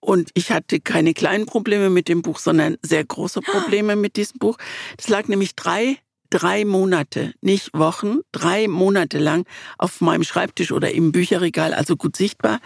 Und 0.00 0.30
ich 0.34 0.50
hatte 0.50 0.80
keine 0.80 1.12
kleinen 1.12 1.46
Probleme 1.46 1.90
mit 1.90 2.08
dem 2.08 2.22
Buch, 2.22 2.38
sondern 2.38 2.78
sehr 2.82 3.04
große 3.04 3.42
Probleme 3.42 3.94
mit 3.94 4.16
diesem 4.16 4.38
Buch. 4.38 4.56
Das 4.96 5.08
lag 5.08 5.28
nämlich 5.28 5.54
drei, 5.54 5.98
drei 6.30 6.64
Monate, 6.64 7.34
nicht 7.42 7.74
Wochen, 7.74 8.20
drei 8.32 8.66
Monate 8.66 9.18
lang 9.18 9.46
auf 9.76 10.00
meinem 10.00 10.24
Schreibtisch 10.24 10.72
oder 10.72 10.90
im 10.92 11.12
Bücherregal, 11.12 11.74
also 11.74 11.96
gut 11.96 12.16
sichtbar. 12.16 12.60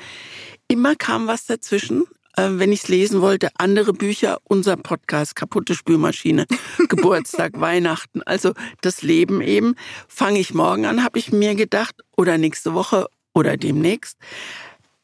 Immer 0.68 0.94
kam 0.94 1.26
was 1.26 1.46
dazwischen. 1.46 2.04
Äh, 2.36 2.50
wenn 2.52 2.72
ich 2.72 2.82
es 2.82 2.88
lesen 2.88 3.20
wollte, 3.20 3.50
andere 3.58 3.92
Bücher, 3.92 4.38
unser 4.44 4.76
Podcast, 4.76 5.36
kaputte 5.36 5.74
Spülmaschine, 5.74 6.46
Geburtstag, 6.88 7.60
Weihnachten, 7.60 8.22
also 8.22 8.54
das 8.80 9.02
Leben 9.02 9.40
eben. 9.40 9.76
Fange 10.08 10.40
ich 10.40 10.54
morgen 10.54 10.86
an, 10.86 11.04
habe 11.04 11.18
ich 11.18 11.32
mir 11.32 11.54
gedacht, 11.54 11.94
oder 12.16 12.38
nächste 12.38 12.74
Woche 12.74 13.06
oder 13.34 13.56
demnächst. 13.56 14.18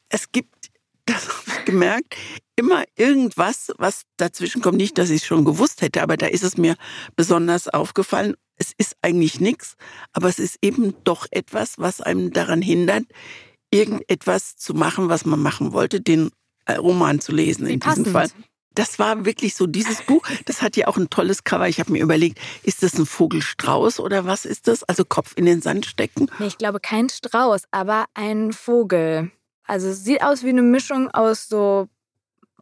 Es 0.09 0.31
gibt, 0.31 0.53
das 1.05 1.27
habe 1.27 1.59
ich 1.59 1.65
gemerkt, 1.65 2.15
immer 2.55 2.83
irgendwas, 2.95 3.71
was 3.77 4.03
dazwischen 4.17 4.61
kommt. 4.61 4.77
Nicht, 4.77 4.97
dass 4.97 5.09
ich 5.09 5.21
es 5.21 5.25
schon 5.25 5.45
gewusst 5.45 5.81
hätte, 5.81 6.01
aber 6.01 6.17
da 6.17 6.27
ist 6.27 6.43
es 6.43 6.57
mir 6.57 6.75
besonders 7.15 7.67
aufgefallen. 7.67 8.35
Es 8.57 8.73
ist 8.77 8.95
eigentlich 9.01 9.39
nichts, 9.39 9.75
aber 10.13 10.27
es 10.27 10.37
ist 10.37 10.57
eben 10.61 10.93
doch 11.03 11.25
etwas, 11.31 11.75
was 11.77 12.01
einem 12.01 12.31
daran 12.31 12.61
hindert, 12.61 13.05
irgendetwas 13.71 14.57
zu 14.57 14.73
machen, 14.73 15.09
was 15.09 15.25
man 15.25 15.41
machen 15.41 15.73
wollte, 15.73 16.01
den 16.01 16.29
Roman 16.69 17.19
zu 17.19 17.31
lesen 17.31 17.67
Wie 17.67 17.73
in 17.73 17.79
passend. 17.79 18.07
diesem 18.07 18.13
Fall. 18.13 18.29
Das 18.73 18.99
war 18.99 19.25
wirklich 19.25 19.55
so 19.55 19.67
dieses 19.67 20.01
Buch. 20.03 20.25
Das 20.45 20.61
hat 20.61 20.77
ja 20.77 20.87
auch 20.87 20.95
ein 20.97 21.09
tolles 21.09 21.43
Cover. 21.43 21.67
Ich 21.67 21.79
habe 21.79 21.91
mir 21.91 22.01
überlegt, 22.01 22.39
ist 22.63 22.83
das 22.83 22.93
ein 22.97 23.05
Vogelstrauß 23.05 23.99
oder 23.99 24.25
was 24.25 24.45
ist 24.45 24.67
das? 24.67 24.83
Also 24.83 25.03
Kopf 25.03 25.33
in 25.35 25.45
den 25.45 25.61
Sand 25.61 25.85
stecken? 25.85 26.27
Nee, 26.39 26.47
ich 26.47 26.57
glaube 26.57 26.79
kein 26.79 27.09
Strauß, 27.09 27.63
aber 27.71 28.05
ein 28.13 28.53
Vogel. 28.53 29.31
Also 29.65 29.89
es 29.89 30.03
sieht 30.03 30.23
aus 30.23 30.43
wie 30.43 30.49
eine 30.49 30.61
Mischung 30.61 31.09
aus 31.11 31.49
so 31.49 31.89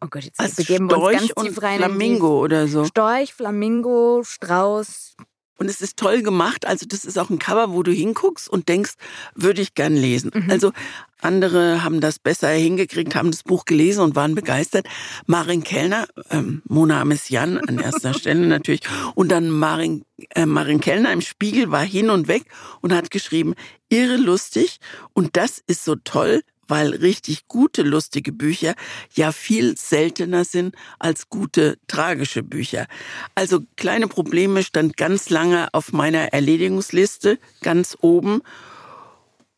Oh 0.02 0.06
Gott, 0.08 0.24
jetzt 0.24 0.40
Als 0.40 0.54
begeben 0.56 0.88
Storch 0.88 1.12
wir 1.12 1.20
uns 1.22 1.34
ganz 1.34 1.48
tief 1.48 1.62
rein. 1.62 1.76
Flamingo 1.76 2.40
oder 2.42 2.66
so. 2.68 2.86
Storch, 2.86 3.34
Flamingo, 3.34 4.22
Strauß, 4.24 5.14
und 5.60 5.68
es 5.68 5.82
ist 5.82 5.98
toll 5.98 6.22
gemacht. 6.22 6.66
Also 6.66 6.86
das 6.86 7.04
ist 7.04 7.18
auch 7.18 7.28
ein 7.28 7.38
Cover, 7.38 7.72
wo 7.72 7.82
du 7.82 7.92
hinguckst 7.92 8.48
und 8.48 8.68
denkst, 8.68 8.94
würde 9.34 9.60
ich 9.60 9.74
gern 9.74 9.94
lesen. 9.94 10.30
Mhm. 10.34 10.50
Also 10.50 10.72
andere 11.20 11.84
haben 11.84 12.00
das 12.00 12.18
besser 12.18 12.48
hingekriegt, 12.48 13.14
haben 13.14 13.30
das 13.30 13.42
Buch 13.42 13.66
gelesen 13.66 14.00
und 14.00 14.16
waren 14.16 14.34
begeistert. 14.34 14.86
Marin 15.26 15.62
Kellner, 15.62 16.08
ähm, 16.30 16.62
Mona 16.64 17.04
Messian 17.04 17.58
an 17.58 17.78
erster 17.78 18.14
Stelle 18.14 18.46
natürlich. 18.46 18.80
Und 19.14 19.30
dann 19.30 19.50
Marin, 19.50 20.04
äh, 20.30 20.46
Marin 20.46 20.80
Kellner 20.80 21.12
im 21.12 21.20
Spiegel 21.20 21.70
war 21.70 21.84
hin 21.84 22.08
und 22.08 22.26
weg 22.26 22.44
und 22.80 22.94
hat 22.94 23.10
geschrieben, 23.10 23.54
irre 23.90 24.16
lustig. 24.16 24.78
Und 25.12 25.36
das 25.36 25.62
ist 25.66 25.84
so 25.84 25.94
toll, 25.94 26.40
weil 26.70 26.94
richtig 26.94 27.48
gute, 27.48 27.82
lustige 27.82 28.32
Bücher 28.32 28.74
ja 29.12 29.32
viel 29.32 29.76
seltener 29.76 30.44
sind 30.44 30.74
als 30.98 31.28
gute, 31.28 31.78
tragische 31.88 32.42
Bücher. 32.42 32.86
Also 33.34 33.60
kleine 33.76 34.08
Probleme 34.08 34.62
stand 34.62 34.96
ganz 34.96 35.30
lange 35.30 35.68
auf 35.74 35.92
meiner 35.92 36.32
Erledigungsliste, 36.32 37.38
ganz 37.60 37.98
oben. 38.00 38.42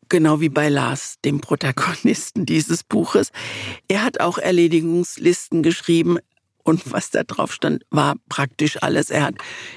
Genau 0.09 0.41
wie 0.41 0.49
bei 0.49 0.69
Lars, 0.69 1.15
dem 1.23 1.39
Protagonisten 1.39 2.45
dieses 2.47 2.83
Buches. 2.83 3.31
Er 3.87 4.03
hat 4.03 4.19
auch 4.19 4.37
Erledigungslisten 4.37 5.63
geschrieben, 5.63 6.17
und 6.65 6.93
was 6.93 7.09
da 7.09 7.23
drauf 7.23 7.51
stand, 7.51 7.83
war 7.89 8.15
praktisch 8.29 8.81
alles. 8.81 9.09
Er 9.09 9.23
hat 9.23 9.35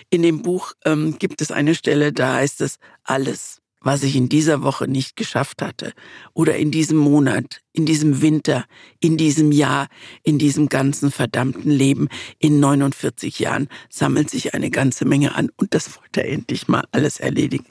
in 0.08 0.22
dem 0.22 0.42
Buch 0.42 0.72
ähm, 0.84 1.18
gibt 1.18 1.40
es 1.40 1.50
eine 1.50 1.74
Stelle, 1.74 2.12
da 2.12 2.34
heißt 2.34 2.60
es 2.60 2.78
alles 3.02 3.60
was 3.86 4.02
ich 4.02 4.16
in 4.16 4.28
dieser 4.28 4.62
Woche 4.62 4.88
nicht 4.88 5.14
geschafft 5.14 5.62
hatte 5.62 5.92
oder 6.34 6.56
in 6.56 6.72
diesem 6.72 6.98
Monat, 6.98 7.62
in 7.72 7.86
diesem 7.86 8.20
Winter, 8.20 8.64
in 8.98 9.16
diesem 9.16 9.52
Jahr, 9.52 9.86
in 10.24 10.38
diesem 10.38 10.68
ganzen 10.68 11.12
verdammten 11.12 11.70
Leben, 11.70 12.08
in 12.40 12.58
49 12.58 13.38
Jahren 13.38 13.68
sammelt 13.88 14.28
sich 14.28 14.54
eine 14.54 14.70
ganze 14.70 15.04
Menge 15.04 15.36
an 15.36 15.50
und 15.56 15.72
das 15.72 15.96
wollte 15.96 16.24
er 16.24 16.32
endlich 16.32 16.66
mal 16.66 16.84
alles 16.90 17.20
erledigen. 17.20 17.66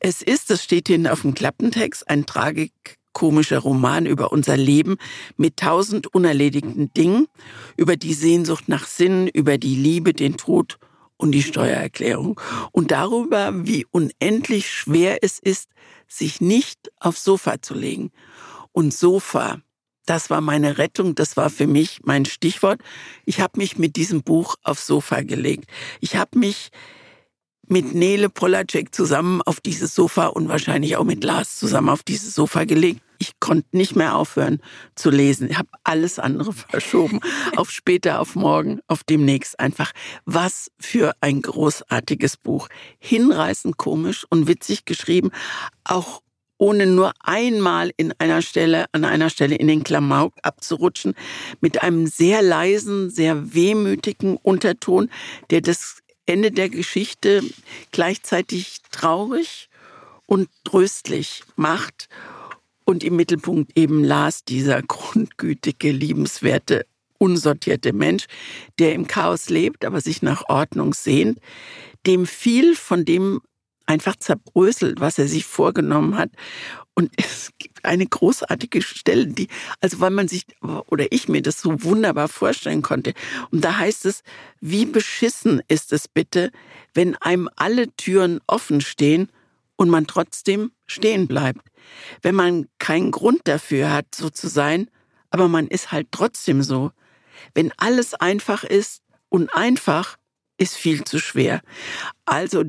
Es 0.00 0.22
ist, 0.22 0.48
das 0.48 0.64
steht 0.64 0.88
hinten 0.88 1.08
auf 1.08 1.20
dem 1.20 1.34
Klappentext, 1.34 2.08
ein 2.08 2.24
tragik 2.24 2.72
komischer 3.12 3.58
Roman 3.58 4.06
über 4.06 4.32
unser 4.32 4.56
Leben 4.56 4.96
mit 5.36 5.58
tausend 5.58 6.14
unerledigten 6.14 6.90
Dingen, 6.94 7.26
über 7.76 7.96
die 7.96 8.14
Sehnsucht 8.14 8.68
nach 8.68 8.86
Sinn, 8.86 9.28
über 9.28 9.58
die 9.58 9.74
Liebe, 9.74 10.14
den 10.14 10.38
Tod 10.38 10.78
und 11.20 11.32
die 11.32 11.42
Steuererklärung 11.42 12.40
und 12.72 12.90
darüber, 12.90 13.52
wie 13.54 13.86
unendlich 13.90 14.70
schwer 14.70 15.18
es 15.22 15.38
ist, 15.38 15.70
sich 16.08 16.40
nicht 16.40 16.90
aufs 16.98 17.24
Sofa 17.24 17.60
zu 17.60 17.74
legen. 17.74 18.10
Und 18.72 18.94
Sofa, 18.94 19.60
das 20.06 20.30
war 20.30 20.40
meine 20.40 20.78
Rettung, 20.78 21.14
das 21.14 21.36
war 21.36 21.50
für 21.50 21.66
mich 21.66 22.00
mein 22.04 22.24
Stichwort. 22.24 22.80
Ich 23.26 23.40
habe 23.40 23.58
mich 23.58 23.78
mit 23.78 23.96
diesem 23.96 24.22
Buch 24.22 24.56
aufs 24.62 24.86
Sofa 24.86 25.22
gelegt. 25.22 25.70
Ich 26.00 26.16
habe 26.16 26.38
mich 26.38 26.70
mit 27.66 27.94
Nele 27.94 28.28
Polacek 28.28 28.94
zusammen 28.94 29.42
auf 29.42 29.60
dieses 29.60 29.94
Sofa 29.94 30.26
und 30.26 30.48
wahrscheinlich 30.48 30.96
auch 30.96 31.04
mit 31.04 31.22
Lars 31.22 31.56
zusammen 31.56 31.90
auf 31.90 32.02
dieses 32.02 32.34
Sofa 32.34 32.64
gelegt. 32.64 33.02
Ich 33.20 33.38
konnte 33.38 33.76
nicht 33.76 33.96
mehr 33.96 34.16
aufhören 34.16 34.60
zu 34.94 35.10
lesen. 35.10 35.50
Ich 35.50 35.58
habe 35.58 35.68
alles 35.84 36.18
andere 36.18 36.52
verschoben. 36.70 37.20
auf 37.54 37.70
später, 37.70 38.18
auf 38.18 38.34
morgen, 38.34 38.80
auf 38.88 39.04
demnächst 39.04 39.60
einfach. 39.60 39.92
Was 40.24 40.70
für 40.80 41.12
ein 41.20 41.42
großartiges 41.42 42.38
Buch. 42.38 42.68
Hinreißend 42.98 43.76
komisch 43.76 44.26
und 44.30 44.48
witzig 44.48 44.86
geschrieben. 44.86 45.30
Auch 45.84 46.22
ohne 46.56 46.86
nur 46.86 47.12
einmal 47.20 47.90
in 47.98 48.14
einer 48.18 48.40
Stelle, 48.40 48.86
an 48.92 49.04
einer 49.04 49.28
Stelle 49.28 49.56
in 49.56 49.68
den 49.68 49.84
Klamauk 49.84 50.34
abzurutschen, 50.42 51.14
mit 51.60 51.82
einem 51.82 52.06
sehr 52.06 52.40
leisen, 52.40 53.10
sehr 53.10 53.54
wehmütigen 53.54 54.38
Unterton, 54.38 55.10
der 55.50 55.60
das 55.60 55.98
Ende 56.24 56.52
der 56.52 56.70
Geschichte 56.70 57.42
gleichzeitig 57.92 58.80
traurig 58.90 59.68
und 60.26 60.48
tröstlich 60.64 61.42
macht 61.56 62.08
und 62.90 63.04
im 63.04 63.14
Mittelpunkt 63.14 63.78
eben 63.78 64.02
Lars, 64.02 64.44
dieser 64.44 64.82
grundgütige, 64.88 65.92
liebenswerte, 65.92 66.86
unsortierte 67.18 67.92
Mensch, 67.92 68.26
der 68.78 68.94
im 68.94 69.06
Chaos 69.06 69.48
lebt, 69.48 69.84
aber 69.84 70.00
sich 70.00 70.22
nach 70.22 70.48
Ordnung 70.48 70.92
sehnt, 70.92 71.38
dem 72.06 72.26
viel 72.26 72.74
von 72.74 73.04
dem 73.04 73.40
einfach 73.86 74.16
zerbröselt, 74.16 75.00
was 75.00 75.18
er 75.18 75.28
sich 75.28 75.44
vorgenommen 75.44 76.16
hat. 76.16 76.30
Und 76.94 77.12
es 77.16 77.50
gibt 77.58 77.84
eine 77.84 78.06
großartige 78.06 78.82
Stelle, 78.82 79.28
die, 79.28 79.46
also 79.80 80.00
weil 80.00 80.10
man 80.10 80.26
sich, 80.26 80.46
oder 80.60 81.12
ich 81.12 81.28
mir 81.28 81.42
das 81.42 81.60
so 81.60 81.84
wunderbar 81.84 82.26
vorstellen 82.26 82.82
konnte. 82.82 83.14
Und 83.52 83.64
da 83.64 83.78
heißt 83.78 84.04
es, 84.06 84.22
wie 84.60 84.84
beschissen 84.84 85.62
ist 85.68 85.92
es 85.92 86.08
bitte, 86.08 86.50
wenn 86.92 87.14
einem 87.16 87.48
alle 87.54 87.94
Türen 87.94 88.40
offen 88.48 88.80
stehen 88.80 89.30
und 89.76 89.90
man 89.90 90.08
trotzdem 90.08 90.72
stehen 90.86 91.28
bleibt. 91.28 91.69
Wenn 92.22 92.34
man 92.34 92.66
keinen 92.78 93.10
Grund 93.10 93.42
dafür 93.44 93.92
hat, 93.92 94.14
so 94.14 94.30
zu 94.30 94.48
sein, 94.48 94.90
aber 95.30 95.48
man 95.48 95.68
ist 95.68 95.92
halt 95.92 96.08
trotzdem 96.10 96.62
so. 96.62 96.90
Wenn 97.54 97.72
alles 97.76 98.14
einfach 98.14 98.64
ist 98.64 99.02
und 99.28 99.54
einfach 99.54 100.16
ist 100.58 100.76
viel 100.76 101.04
zu 101.04 101.18
schwer. 101.18 101.62
Also 102.26 102.64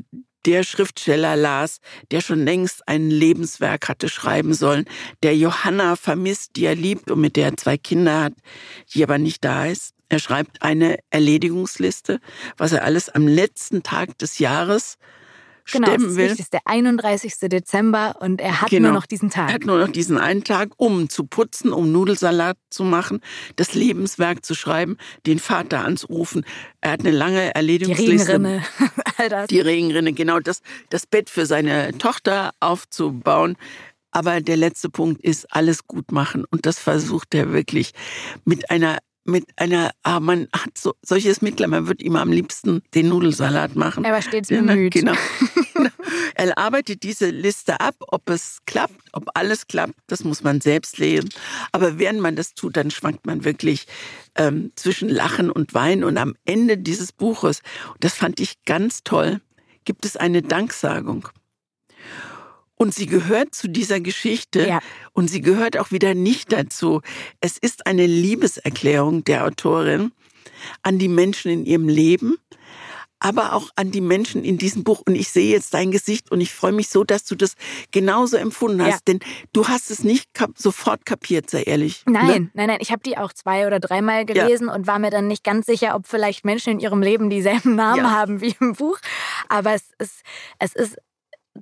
der 0.46 0.64
Schriftsteller 0.64 1.36
las, 1.36 1.78
der 2.10 2.20
schon 2.20 2.44
längst 2.44 2.88
ein 2.88 3.10
Lebenswerk 3.10 3.88
hatte 3.88 4.08
schreiben 4.08 4.54
sollen, 4.54 4.86
der 5.22 5.36
Johanna 5.36 5.96
vermisst, 5.96 6.56
die 6.56 6.64
er 6.64 6.74
liebt 6.74 7.10
und 7.10 7.20
mit 7.20 7.36
der 7.36 7.50
er 7.50 7.56
zwei 7.56 7.76
Kinder 7.76 8.22
hat, 8.22 8.34
die 8.94 9.02
aber 9.02 9.18
nicht 9.18 9.44
da 9.44 9.66
ist. 9.66 9.94
Er 10.08 10.18
schreibt 10.18 10.62
eine 10.62 10.98
Erledigungsliste, 11.10 12.20
was 12.56 12.72
er 12.72 12.84
alles 12.84 13.08
am 13.08 13.26
letzten 13.26 13.82
Tag 13.82 14.18
des 14.18 14.38
Jahres 14.38 14.98
genau, 15.70 15.88
stemmen 15.88 16.16
will. 16.16 16.28
Genau, 16.28 16.38
ist 16.38 16.52
der 16.52 16.60
31. 16.64 17.34
Dezember 17.42 18.16
und 18.20 18.40
er 18.40 18.60
hat 18.60 18.70
genau. 18.70 18.88
nur 18.88 18.98
noch 18.98 19.06
diesen 19.06 19.30
Tag. 19.30 19.48
Er 19.48 19.54
hat 19.54 19.64
nur 19.64 19.78
noch 19.78 19.88
diesen 19.88 20.18
einen 20.18 20.44
Tag, 20.44 20.70
um 20.76 21.08
zu 21.08 21.24
putzen, 21.24 21.72
um 21.72 21.92
Nudelsalat 21.92 22.56
zu 22.70 22.84
machen, 22.84 23.20
das 23.56 23.74
Lebenswerk 23.74 24.44
zu 24.44 24.54
schreiben, 24.54 24.96
den 25.26 25.38
Vater 25.38 25.84
anzurufen. 25.84 26.44
Er 26.80 26.92
hat 26.92 27.00
eine 27.00 27.10
lange 27.10 27.54
Erledigungsliste. 27.54 28.10
Die 28.10 28.32
Regenrinne. 28.32 28.64
All 29.16 29.28
das. 29.28 29.46
Die 29.48 29.60
Regenrinne, 29.60 30.12
genau. 30.12 30.40
Das, 30.40 30.60
das 30.90 31.06
Bett 31.06 31.30
für 31.30 31.46
seine 31.46 31.96
Tochter 31.98 32.52
aufzubauen. 32.60 33.56
Aber 34.10 34.40
der 34.40 34.58
letzte 34.58 34.90
Punkt 34.90 35.22
ist, 35.22 35.46
alles 35.54 35.86
gut 35.86 36.12
machen. 36.12 36.44
Und 36.50 36.66
das 36.66 36.78
versucht 36.78 37.34
er 37.34 37.52
wirklich 37.52 37.92
mit 38.44 38.70
einer 38.70 38.98
mit 39.24 39.44
einer, 39.56 39.92
ah, 40.02 40.20
man 40.20 40.48
hat 40.52 40.76
so, 40.76 40.94
solches 41.02 41.42
Mittel, 41.42 41.66
man 41.68 41.86
wird 41.86 42.02
ihm 42.02 42.16
am 42.16 42.32
liebsten 42.32 42.82
den 42.94 43.08
Nudelsalat 43.08 43.76
machen. 43.76 44.04
Er 44.04 44.12
war 44.12 44.22
stets 44.22 44.48
bemüht. 44.48 44.92
Genau. 45.02 45.14
er 46.34 46.58
arbeitet 46.58 47.02
diese 47.02 47.30
Liste 47.30 47.80
ab, 47.80 47.94
ob 48.08 48.28
es 48.28 48.58
klappt, 48.66 49.00
ob 49.12 49.28
alles 49.34 49.66
klappt, 49.66 49.94
das 50.06 50.22
muss 50.22 50.42
man 50.42 50.60
selbst 50.60 50.98
lesen. 50.98 51.30
Aber 51.72 51.98
während 51.98 52.20
man 52.20 52.36
das 52.36 52.54
tut, 52.54 52.76
dann 52.76 52.90
schwankt 52.90 53.26
man 53.26 53.44
wirklich 53.44 53.86
ähm, 54.34 54.72
zwischen 54.76 55.08
Lachen 55.08 55.50
und 55.50 55.74
Weinen. 55.74 56.04
Und 56.04 56.18
am 56.18 56.34
Ende 56.44 56.78
dieses 56.78 57.12
Buches, 57.12 57.62
das 58.00 58.14
fand 58.14 58.38
ich 58.40 58.64
ganz 58.64 59.02
toll, 59.02 59.40
gibt 59.84 60.04
es 60.04 60.16
eine 60.16 60.42
Danksagung. 60.42 61.28
Und 62.82 62.92
sie 62.92 63.06
gehört 63.06 63.54
zu 63.54 63.68
dieser 63.68 64.00
Geschichte 64.00 64.66
ja. 64.66 64.80
und 65.12 65.30
sie 65.30 65.40
gehört 65.40 65.78
auch 65.78 65.92
wieder 65.92 66.14
nicht 66.14 66.50
dazu. 66.52 67.00
Es 67.40 67.56
ist 67.56 67.86
eine 67.86 68.06
Liebeserklärung 68.06 69.22
der 69.22 69.44
Autorin 69.44 70.10
an 70.82 70.98
die 70.98 71.06
Menschen 71.06 71.52
in 71.52 71.64
ihrem 71.64 71.88
Leben, 71.88 72.38
aber 73.20 73.52
auch 73.52 73.70
an 73.76 73.92
die 73.92 74.00
Menschen 74.00 74.42
in 74.42 74.58
diesem 74.58 74.82
Buch. 74.82 75.00
Und 75.06 75.14
ich 75.14 75.28
sehe 75.28 75.48
jetzt 75.52 75.74
dein 75.74 75.92
Gesicht 75.92 76.32
und 76.32 76.40
ich 76.40 76.52
freue 76.52 76.72
mich 76.72 76.88
so, 76.88 77.04
dass 77.04 77.24
du 77.24 77.36
das 77.36 77.54
genauso 77.92 78.36
empfunden 78.36 78.82
hast. 78.82 78.90
Ja. 78.90 78.98
Denn 79.06 79.20
du 79.52 79.68
hast 79.68 79.92
es 79.92 80.02
nicht 80.02 80.34
kap 80.34 80.58
sofort 80.58 81.06
kapiert, 81.06 81.50
sehr 81.50 81.68
ehrlich. 81.68 82.02
Nein, 82.06 82.26
ne? 82.26 82.50
nein, 82.54 82.66
nein. 82.66 82.78
Ich 82.80 82.90
habe 82.90 83.02
die 83.04 83.16
auch 83.16 83.32
zwei 83.32 83.68
oder 83.68 83.78
dreimal 83.78 84.26
gelesen 84.26 84.66
ja. 84.66 84.74
und 84.74 84.88
war 84.88 84.98
mir 84.98 85.10
dann 85.10 85.28
nicht 85.28 85.44
ganz 85.44 85.66
sicher, 85.66 85.94
ob 85.94 86.08
vielleicht 86.08 86.44
Menschen 86.44 86.72
in 86.72 86.80
ihrem 86.80 87.00
Leben 87.00 87.30
dieselben 87.30 87.76
Namen 87.76 87.98
ja. 87.98 88.10
haben 88.10 88.40
wie 88.40 88.56
im 88.58 88.72
Buch. 88.72 88.98
Aber 89.48 89.72
es 89.72 89.84
ist, 90.00 90.22
es 90.58 90.74
ist 90.74 90.96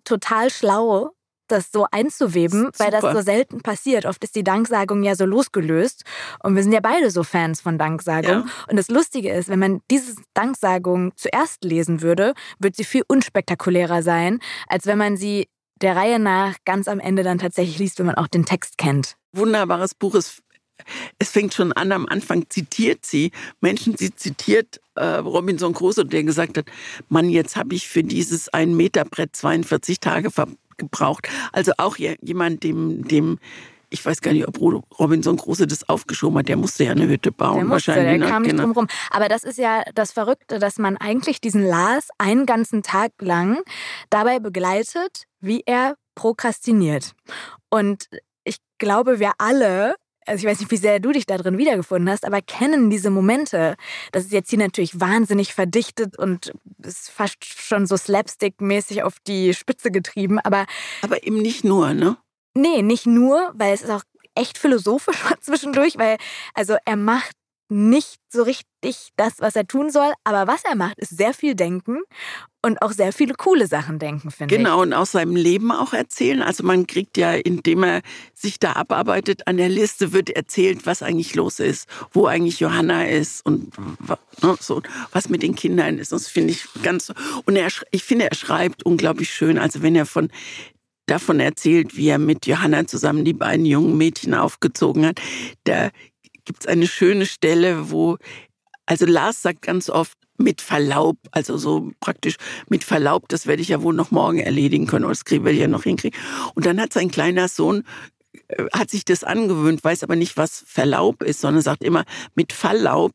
total 0.04 0.50
schlau, 0.50 1.10
das 1.50 1.72
so 1.72 1.86
einzuweben, 1.90 2.66
Super. 2.66 2.78
weil 2.78 2.90
das 2.90 3.02
so 3.02 3.20
selten 3.22 3.60
passiert. 3.60 4.06
Oft 4.06 4.22
ist 4.24 4.36
die 4.36 4.44
Danksagung 4.44 5.02
ja 5.02 5.14
so 5.14 5.24
losgelöst 5.24 6.04
und 6.42 6.56
wir 6.56 6.62
sind 6.62 6.72
ja 6.72 6.80
beide 6.80 7.10
so 7.10 7.24
Fans 7.24 7.60
von 7.60 7.78
Danksagung. 7.78 8.30
Ja. 8.30 8.46
Und 8.68 8.76
das 8.76 8.88
Lustige 8.88 9.32
ist, 9.32 9.48
wenn 9.48 9.58
man 9.58 9.80
diese 9.90 10.14
Danksagung 10.34 11.12
zuerst 11.16 11.64
lesen 11.64 12.02
würde, 12.02 12.34
wird 12.58 12.76
sie 12.76 12.84
viel 12.84 13.02
unspektakulärer 13.08 14.02
sein, 14.02 14.38
als 14.68 14.86
wenn 14.86 14.98
man 14.98 15.16
sie 15.16 15.48
der 15.80 15.96
Reihe 15.96 16.18
nach 16.18 16.56
ganz 16.64 16.88
am 16.88 17.00
Ende 17.00 17.22
dann 17.22 17.38
tatsächlich 17.38 17.78
liest, 17.78 17.98
wenn 17.98 18.06
man 18.06 18.16
auch 18.16 18.28
den 18.28 18.44
Text 18.44 18.78
kennt. 18.78 19.16
Wunderbares 19.32 19.94
Buch. 19.94 20.14
Es, 20.14 20.42
es 21.18 21.30
fängt 21.30 21.54
schon 21.54 21.72
an, 21.72 21.92
am 21.92 22.06
Anfang 22.06 22.46
zitiert 22.48 23.04
sie 23.06 23.32
Menschen, 23.60 23.96
sie 23.96 24.14
zitiert 24.14 24.80
äh, 24.94 25.04
Robinson 25.04 25.74
Crusoe, 25.74 26.04
der 26.04 26.24
gesagt 26.24 26.58
hat, 26.58 26.66
Mann, 27.08 27.30
jetzt 27.30 27.56
habe 27.56 27.74
ich 27.74 27.88
für 27.88 28.02
dieses 28.02 28.48
ein 28.48 28.76
Meter 28.76 29.04
Brett 29.04 29.34
42 29.34 30.00
Tage 30.00 30.30
gebraucht. 30.76 31.28
Also 31.52 31.72
auch 31.78 31.96
jemand, 31.96 32.64
dem, 32.64 33.06
dem 33.06 33.38
ich 33.90 34.06
weiß 34.06 34.20
gar 34.20 34.32
nicht, 34.32 34.46
ob 34.46 34.60
Robinson 34.60 35.36
Crusoe 35.36 35.66
das 35.66 35.88
aufgeschoben 35.88 36.38
hat. 36.38 36.48
Der 36.48 36.56
musste 36.56 36.84
ja 36.84 36.92
eine 36.92 37.08
Hütte 37.08 37.32
bauen. 37.32 37.56
Der 37.56 37.64
musste, 37.64 37.88
wahrscheinlich. 37.88 38.18
Der 38.18 38.18
ne? 38.18 38.26
kam 38.28 38.42
nicht 38.42 38.52
genau. 38.52 38.62
drum 38.64 38.72
rum. 38.72 38.86
Aber 39.10 39.28
das 39.28 39.42
ist 39.42 39.58
ja 39.58 39.82
das 39.94 40.12
Verrückte, 40.12 40.58
dass 40.58 40.78
man 40.78 40.96
eigentlich 40.96 41.40
diesen 41.40 41.66
Lars 41.66 42.08
einen 42.16 42.46
ganzen 42.46 42.82
Tag 42.82 43.12
lang 43.20 43.58
dabei 44.08 44.38
begleitet, 44.38 45.24
wie 45.40 45.62
er 45.66 45.96
prokrastiniert. 46.14 47.12
Und 47.68 48.08
ich 48.44 48.58
glaube, 48.78 49.18
wir 49.18 49.32
alle 49.38 49.96
also 50.30 50.46
ich 50.46 50.50
weiß 50.50 50.60
nicht, 50.60 50.70
wie 50.70 50.76
sehr 50.76 51.00
du 51.00 51.10
dich 51.10 51.26
da 51.26 51.36
drin 51.36 51.58
wiedergefunden 51.58 52.08
hast, 52.08 52.24
aber 52.24 52.40
kennen 52.40 52.88
diese 52.88 53.10
Momente. 53.10 53.76
Das 54.12 54.24
ist 54.24 54.32
jetzt 54.32 54.48
hier 54.48 54.60
natürlich 54.60 55.00
wahnsinnig 55.00 55.54
verdichtet 55.54 56.16
und 56.16 56.52
ist 56.78 57.10
fast 57.10 57.44
schon 57.44 57.86
so 57.86 57.96
slapstick-mäßig 57.96 59.02
auf 59.02 59.16
die 59.26 59.54
Spitze 59.54 59.90
getrieben, 59.90 60.38
aber. 60.38 60.66
Aber 61.02 61.26
eben 61.26 61.38
nicht 61.38 61.64
nur, 61.64 61.94
ne? 61.94 62.16
Nee, 62.54 62.82
nicht 62.82 63.06
nur, 63.06 63.50
weil 63.54 63.74
es 63.74 63.82
ist 63.82 63.90
auch 63.90 64.04
echt 64.36 64.56
philosophisch 64.56 65.18
zwischendurch, 65.40 65.98
weil 65.98 66.16
also 66.54 66.76
er 66.84 66.96
macht 66.96 67.34
nicht 67.68 68.20
so 68.28 68.44
richtig 68.44 69.10
das, 69.16 69.40
was 69.40 69.56
er 69.56 69.66
tun 69.66 69.90
soll. 69.90 70.12
Aber 70.22 70.46
was 70.46 70.64
er 70.64 70.76
macht, 70.76 70.98
ist 71.00 71.16
sehr 71.16 71.34
viel 71.34 71.56
denken 71.56 71.98
und 72.62 72.82
auch 72.82 72.92
sehr 72.92 73.12
viele 73.12 73.34
coole 73.34 73.66
Sachen 73.66 73.98
denken, 73.98 74.30
finde 74.30 74.54
genau, 74.54 74.68
ich. 74.68 74.74
Genau, 74.74 74.82
und 74.82 74.92
aus 74.92 75.12
seinem 75.12 75.36
Leben 75.36 75.72
auch 75.72 75.92
erzählen. 75.92 76.42
Also 76.42 76.62
man 76.64 76.86
kriegt 76.86 77.16
ja, 77.16 77.32
indem 77.32 77.84
er 77.84 78.02
sich 78.34 78.58
da 78.58 78.72
abarbeitet, 78.72 79.46
an 79.46 79.56
der 79.56 79.68
Liste 79.68 80.12
wird 80.12 80.30
erzählt, 80.30 80.84
was 80.84 81.02
eigentlich 81.02 81.34
los 81.34 81.58
ist, 81.58 81.88
wo 82.12 82.26
eigentlich 82.26 82.60
Johanna 82.60 83.06
ist 83.06 83.44
und 83.46 83.72
ne, 84.42 84.56
so, 84.60 84.82
was 85.12 85.28
mit 85.28 85.42
den 85.42 85.54
Kindern 85.54 85.98
ist. 85.98 86.12
Das 86.12 86.28
finde 86.28 86.52
ich 86.52 86.66
ganz, 86.82 87.12
und 87.46 87.56
er, 87.56 87.68
ich 87.90 88.04
finde, 88.04 88.30
er 88.30 88.36
schreibt 88.36 88.84
unglaublich 88.84 89.30
schön. 89.30 89.58
Also 89.58 89.82
wenn 89.82 89.96
er 89.96 90.06
von 90.06 90.28
davon 91.06 91.40
erzählt, 91.40 91.96
wie 91.96 92.08
er 92.08 92.18
mit 92.18 92.46
Johanna 92.46 92.86
zusammen 92.86 93.24
die 93.24 93.32
beiden 93.32 93.66
jungen 93.66 93.96
Mädchen 93.96 94.34
aufgezogen 94.34 95.06
hat, 95.06 95.20
da 95.64 95.90
gibt 96.44 96.60
es 96.60 96.66
eine 96.66 96.86
schöne 96.86 97.26
Stelle, 97.26 97.90
wo, 97.90 98.16
also 98.86 99.06
Lars 99.06 99.42
sagt 99.42 99.62
ganz 99.62 99.90
oft, 99.90 100.16
mit 100.42 100.60
Verlaub, 100.60 101.16
also 101.30 101.56
so 101.56 101.90
praktisch 102.00 102.36
mit 102.68 102.84
Verlaub, 102.84 103.28
das 103.28 103.46
werde 103.46 103.62
ich 103.62 103.68
ja 103.68 103.82
wohl 103.82 103.94
noch 103.94 104.10
morgen 104.10 104.38
erledigen 104.38 104.86
können 104.86 105.04
oder 105.04 105.12
das 105.12 105.24
kriegen 105.24 105.44
wir 105.44 105.52
ja 105.52 105.68
noch 105.68 105.84
hinkriegen. 105.84 106.18
Und 106.54 106.66
dann 106.66 106.80
hat 106.80 106.92
sein 106.92 107.10
kleiner 107.10 107.48
Sohn 107.48 107.84
äh, 108.48 108.64
hat 108.72 108.90
sich 108.90 109.04
das 109.04 109.24
angewöhnt, 109.24 109.82
weiß 109.82 110.02
aber 110.02 110.16
nicht, 110.16 110.36
was 110.36 110.64
Verlaub 110.66 111.22
ist, 111.22 111.40
sondern 111.40 111.62
sagt 111.62 111.84
immer 111.84 112.04
mit 112.34 112.52
Verlaub, 112.52 113.12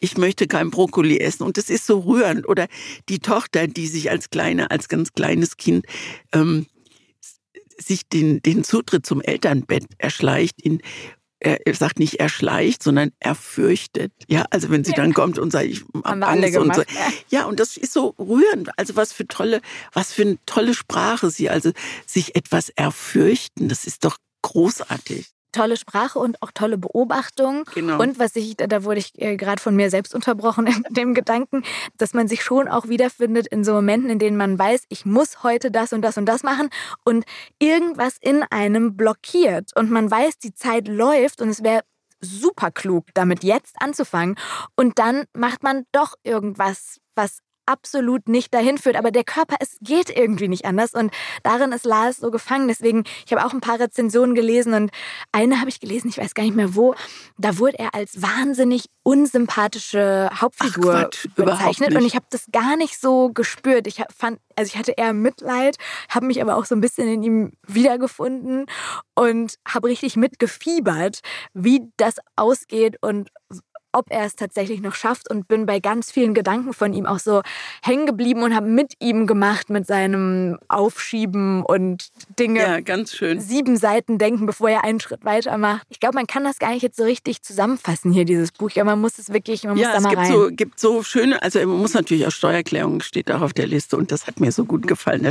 ich 0.00 0.16
möchte 0.16 0.46
kein 0.46 0.70
Brokkoli 0.70 1.18
essen. 1.18 1.42
Und 1.42 1.56
das 1.56 1.70
ist 1.70 1.86
so 1.86 2.00
rührend. 2.00 2.48
Oder 2.48 2.68
die 3.08 3.18
Tochter, 3.18 3.66
die 3.66 3.88
sich 3.88 4.10
als 4.10 4.30
kleine, 4.30 4.70
als 4.70 4.88
ganz 4.88 5.12
kleines 5.12 5.56
Kind 5.56 5.86
ähm, 6.32 6.66
sich 7.80 8.08
den, 8.08 8.40
den 8.42 8.64
Zutritt 8.64 9.06
zum 9.06 9.20
Elternbett 9.20 9.86
erschleicht 9.98 10.60
in, 10.62 10.80
er 11.40 11.74
sagt 11.74 11.98
nicht 11.98 12.20
er 12.20 12.28
schleicht, 12.28 12.82
sondern 12.82 13.12
er 13.20 13.34
fürchtet. 13.34 14.12
Ja, 14.26 14.44
also 14.50 14.70
wenn 14.70 14.84
sie 14.84 14.92
dann 14.92 15.14
kommt 15.14 15.38
und 15.38 15.52
sagt, 15.52 15.66
ich 15.66 15.84
habe 16.04 16.26
Angst 16.26 16.56
und 16.56 16.74
so. 16.74 16.82
Ja, 17.28 17.44
und 17.44 17.60
das 17.60 17.76
ist 17.76 17.92
so 17.92 18.14
rührend. 18.18 18.70
Also 18.76 18.96
was 18.96 19.12
für 19.12 19.26
tolle, 19.26 19.60
was 19.92 20.12
für 20.12 20.22
eine 20.22 20.38
tolle 20.46 20.74
Sprache 20.74 21.30
sie, 21.30 21.48
also 21.48 21.72
sich 22.06 22.34
etwas 22.34 22.70
erfürchten, 22.70 23.68
das 23.68 23.84
ist 23.84 24.04
doch 24.04 24.18
großartig 24.42 25.26
tolle 25.58 25.76
Sprache 25.76 26.20
und 26.20 26.40
auch 26.40 26.52
tolle 26.52 26.78
Beobachtung. 26.78 27.64
Genau. 27.74 28.00
Und 28.00 28.20
was 28.20 28.36
ich, 28.36 28.56
da 28.56 28.84
wurde 28.84 29.00
ich 29.00 29.20
äh, 29.20 29.36
gerade 29.36 29.60
von 29.60 29.74
mir 29.74 29.90
selbst 29.90 30.14
unterbrochen 30.14 30.66
in 30.68 30.84
dem 30.90 31.14
Gedanken, 31.14 31.64
dass 31.96 32.14
man 32.14 32.28
sich 32.28 32.44
schon 32.44 32.68
auch 32.68 32.88
wiederfindet 32.88 33.48
in 33.48 33.64
so 33.64 33.72
Momenten, 33.72 34.08
in 34.08 34.20
denen 34.20 34.36
man 34.36 34.56
weiß, 34.56 34.84
ich 34.88 35.04
muss 35.04 35.42
heute 35.42 35.72
das 35.72 35.92
und 35.92 36.02
das 36.02 36.16
und 36.16 36.26
das 36.26 36.44
machen 36.44 36.70
und 37.04 37.24
irgendwas 37.58 38.18
in 38.20 38.44
einem 38.50 38.96
blockiert 38.96 39.76
und 39.76 39.90
man 39.90 40.08
weiß, 40.08 40.38
die 40.38 40.54
Zeit 40.54 40.86
läuft 40.86 41.42
und 41.42 41.48
es 41.48 41.64
wäre 41.64 41.82
super 42.20 42.70
klug, 42.70 43.06
damit 43.14 43.42
jetzt 43.42 43.74
anzufangen 43.80 44.36
und 44.76 45.00
dann 45.00 45.24
macht 45.34 45.64
man 45.64 45.84
doch 45.90 46.14
irgendwas, 46.22 46.98
was 47.16 47.38
absolut 47.68 48.28
nicht 48.28 48.52
dahin 48.54 48.78
führt. 48.78 48.96
Aber 48.96 49.10
der 49.10 49.24
Körper, 49.24 49.56
es 49.60 49.76
geht 49.80 50.10
irgendwie 50.10 50.48
nicht 50.48 50.64
anders. 50.64 50.94
Und 50.94 51.12
darin 51.42 51.72
ist 51.72 51.84
Lars 51.84 52.16
so 52.16 52.30
gefangen. 52.30 52.68
Deswegen, 52.68 53.04
ich 53.26 53.32
habe 53.32 53.44
auch 53.44 53.52
ein 53.52 53.60
paar 53.60 53.78
Rezensionen 53.78 54.34
gelesen 54.34 54.74
und 54.74 54.90
eine 55.32 55.60
habe 55.60 55.68
ich 55.68 55.80
gelesen, 55.80 56.08
ich 56.08 56.18
weiß 56.18 56.34
gar 56.34 56.44
nicht 56.44 56.56
mehr 56.56 56.74
wo. 56.74 56.94
Da 57.36 57.58
wurde 57.58 57.78
er 57.78 57.94
als 57.94 58.22
wahnsinnig 58.22 58.86
unsympathische 59.02 60.30
Hauptfigur 60.34 60.94
Ach, 60.94 61.02
Quatsch, 61.02 61.26
bezeichnet. 61.34 61.94
Und 61.94 62.04
ich 62.04 62.14
habe 62.14 62.26
das 62.30 62.46
gar 62.52 62.76
nicht 62.76 63.00
so 63.00 63.30
gespürt. 63.32 63.86
Ich 63.86 64.02
fand, 64.16 64.40
also 64.56 64.68
ich 64.68 64.76
hatte 64.76 64.92
eher 64.92 65.12
Mitleid, 65.12 65.76
habe 66.08 66.26
mich 66.26 66.40
aber 66.42 66.56
auch 66.56 66.64
so 66.64 66.74
ein 66.74 66.80
bisschen 66.80 67.08
in 67.08 67.22
ihm 67.22 67.52
wiedergefunden 67.66 68.66
und 69.14 69.54
habe 69.66 69.88
richtig 69.88 70.16
mitgefiebert, 70.16 71.20
wie 71.54 71.90
das 71.96 72.16
ausgeht 72.36 72.96
und 73.00 73.30
ob 73.92 74.06
er 74.10 74.24
es 74.24 74.36
tatsächlich 74.36 74.80
noch 74.80 74.94
schafft 74.94 75.30
und 75.30 75.48
bin 75.48 75.66
bei 75.66 75.80
ganz 75.80 76.10
vielen 76.10 76.34
Gedanken 76.34 76.72
von 76.72 76.92
ihm 76.92 77.06
auch 77.06 77.18
so 77.18 77.42
hängen 77.82 78.06
geblieben 78.06 78.42
und 78.42 78.54
habe 78.54 78.66
mit 78.66 78.94
ihm 79.00 79.26
gemacht 79.26 79.70
mit 79.70 79.86
seinem 79.86 80.58
Aufschieben 80.68 81.62
und 81.62 82.08
Dinge. 82.38 82.60
Ja, 82.60 82.80
ganz 82.80 83.14
schön. 83.14 83.40
Sieben 83.40 83.76
Seiten 83.76 84.18
denken, 84.18 84.46
bevor 84.46 84.70
er 84.70 84.84
einen 84.84 85.00
Schritt 85.00 85.24
weitermacht. 85.24 85.86
Ich 85.88 86.00
glaube, 86.00 86.16
man 86.16 86.26
kann 86.26 86.44
das 86.44 86.58
gar 86.58 86.72
nicht 86.72 86.82
jetzt 86.82 86.96
so 86.96 87.04
richtig 87.04 87.42
zusammenfassen 87.42 88.12
hier, 88.12 88.24
dieses 88.24 88.52
Buch. 88.52 88.70
Ja, 88.70 88.84
man 88.84 89.00
muss 89.00 89.18
es 89.18 89.32
wirklich, 89.32 89.64
man 89.64 89.76
ja, 89.76 89.88
muss 89.88 89.96
da 89.96 90.00
mal 90.00 90.10
gibt 90.10 90.22
rein. 90.22 90.32
So, 90.32 90.48
gibt 90.50 90.80
so 90.80 91.02
schöne, 91.02 91.42
also 91.42 91.58
man 91.60 91.78
muss 91.78 91.94
natürlich 91.94 92.26
auch 92.26 92.32
Steuererklärung 92.32 93.00
steht 93.00 93.30
auch 93.30 93.40
auf 93.40 93.52
der 93.52 93.66
Liste 93.66 93.96
und 93.96 94.12
das 94.12 94.26
hat 94.26 94.40
mir 94.40 94.52
so 94.52 94.64
gut 94.64 94.86
gefallen. 94.86 95.28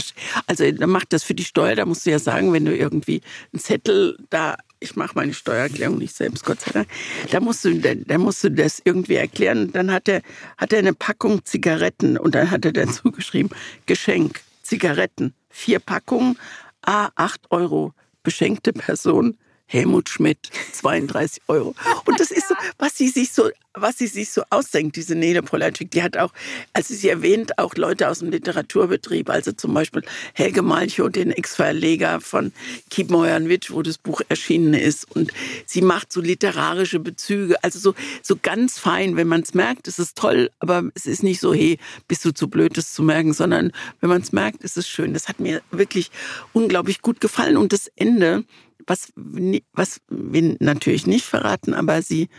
Also 0.47 0.71
da 0.71 0.87
macht 0.87 1.13
das 1.13 1.23
für 1.23 1.33
die 1.33 1.45
Steuer, 1.45 1.75
da 1.75 1.85
musst 1.85 2.05
du 2.05 2.11
ja 2.11 2.19
sagen, 2.19 2.53
wenn 2.53 2.65
du 2.65 2.75
irgendwie 2.75 3.21
einen 3.53 3.59
Zettel 3.59 4.17
da 4.29 4.57
ich 4.79 4.95
mache 4.95 5.13
meine 5.15 5.33
Steuererklärung 5.33 5.97
nicht 5.97 6.15
selbst, 6.15 6.45
Gott 6.45 6.61
sei 6.61 6.71
Dank. 6.71 6.87
Da 7.31 7.39
musst 7.39 7.65
du, 7.65 7.79
da 7.79 8.17
musst 8.17 8.43
du 8.43 8.51
das 8.51 8.81
irgendwie 8.83 9.15
erklären. 9.15 9.71
Dann 9.71 9.91
hat 9.91 10.07
er, 10.07 10.21
hat 10.57 10.73
er 10.73 10.79
eine 10.79 10.93
Packung 10.93 11.43
Zigaretten 11.45 12.17
und 12.17 12.35
dann 12.35 12.51
hat 12.51 12.65
er 12.65 12.73
dazu 12.73 13.11
geschrieben, 13.11 13.49
Geschenk, 13.85 14.41
Zigaretten, 14.61 15.33
vier 15.49 15.79
Packungen, 15.79 16.37
A, 16.81 17.09
8 17.15 17.51
Euro, 17.51 17.93
beschenkte 18.23 18.73
Person, 18.73 19.37
Helmut 19.67 20.09
Schmidt, 20.09 20.49
32 20.73 21.43
Euro. 21.47 21.75
Und 22.05 22.19
das 22.19 22.31
ist 22.31 22.47
so, 22.47 22.55
was 22.77 22.97
sie 22.97 23.09
sich 23.09 23.31
so, 23.31 23.49
was 23.73 23.97
sie 23.97 24.07
sich 24.07 24.31
so 24.31 24.43
ausdenkt, 24.49 24.95
diese 24.95 25.15
Nele 25.15 25.43
Polacek. 25.43 25.91
Die 25.91 26.01
hat 26.01 26.17
auch, 26.17 26.31
also 26.73 26.93
sie 26.93 27.09
erwähnt 27.09 27.59
auch 27.59 27.75
Leute 27.75 28.09
aus 28.09 28.19
dem 28.19 28.31
Literaturbetrieb, 28.31 29.29
also 29.29 29.51
zum 29.51 29.73
Beispiel 29.73 30.03
Helge 30.33 30.61
Malchow, 30.61 31.09
den 31.09 31.31
Ex-Verleger 31.31 32.19
von 32.21 32.53
Keep 32.89 33.11
Moyanwitsch, 33.11 33.71
wo 33.71 33.81
das 33.81 33.97
Buch 33.97 34.21
erschienen 34.29 34.73
ist. 34.73 35.09
Und 35.15 35.31
sie 35.65 35.81
macht 35.81 36.11
so 36.11 36.21
literarische 36.21 36.99
Bezüge, 36.99 37.61
also 37.63 37.77
so, 37.79 37.93
so 38.23 38.37
ganz 38.41 38.79
fein. 38.79 39.15
Wenn 39.15 39.27
man 39.27 39.41
es 39.41 39.53
merkt, 39.53 39.87
ist 39.87 39.99
es 39.99 40.13
toll, 40.13 40.49
aber 40.59 40.83
es 40.95 41.05
ist 41.05 41.23
nicht 41.23 41.39
so, 41.39 41.53
hey, 41.53 41.77
bist 42.07 42.25
du 42.25 42.31
zu 42.31 42.47
blöd, 42.47 42.77
das 42.77 42.93
zu 42.93 43.03
merken, 43.03 43.33
sondern 43.33 43.71
wenn 44.01 44.09
man 44.09 44.21
es 44.21 44.31
merkt, 44.31 44.63
ist 44.63 44.77
es 44.77 44.87
schön. 44.87 45.13
Das 45.13 45.27
hat 45.27 45.39
mir 45.39 45.61
wirklich 45.71 46.09
unglaublich 46.53 47.01
gut 47.01 47.19
gefallen. 47.21 47.57
Und 47.57 47.73
das 47.73 47.91
Ende, 47.95 48.43
was, 48.87 49.11
was 49.15 50.01
wir 50.09 50.55
natürlich 50.59 51.05
nicht 51.05 51.25
verraten, 51.25 51.73
aber 51.73 52.01
sie, 52.01 52.29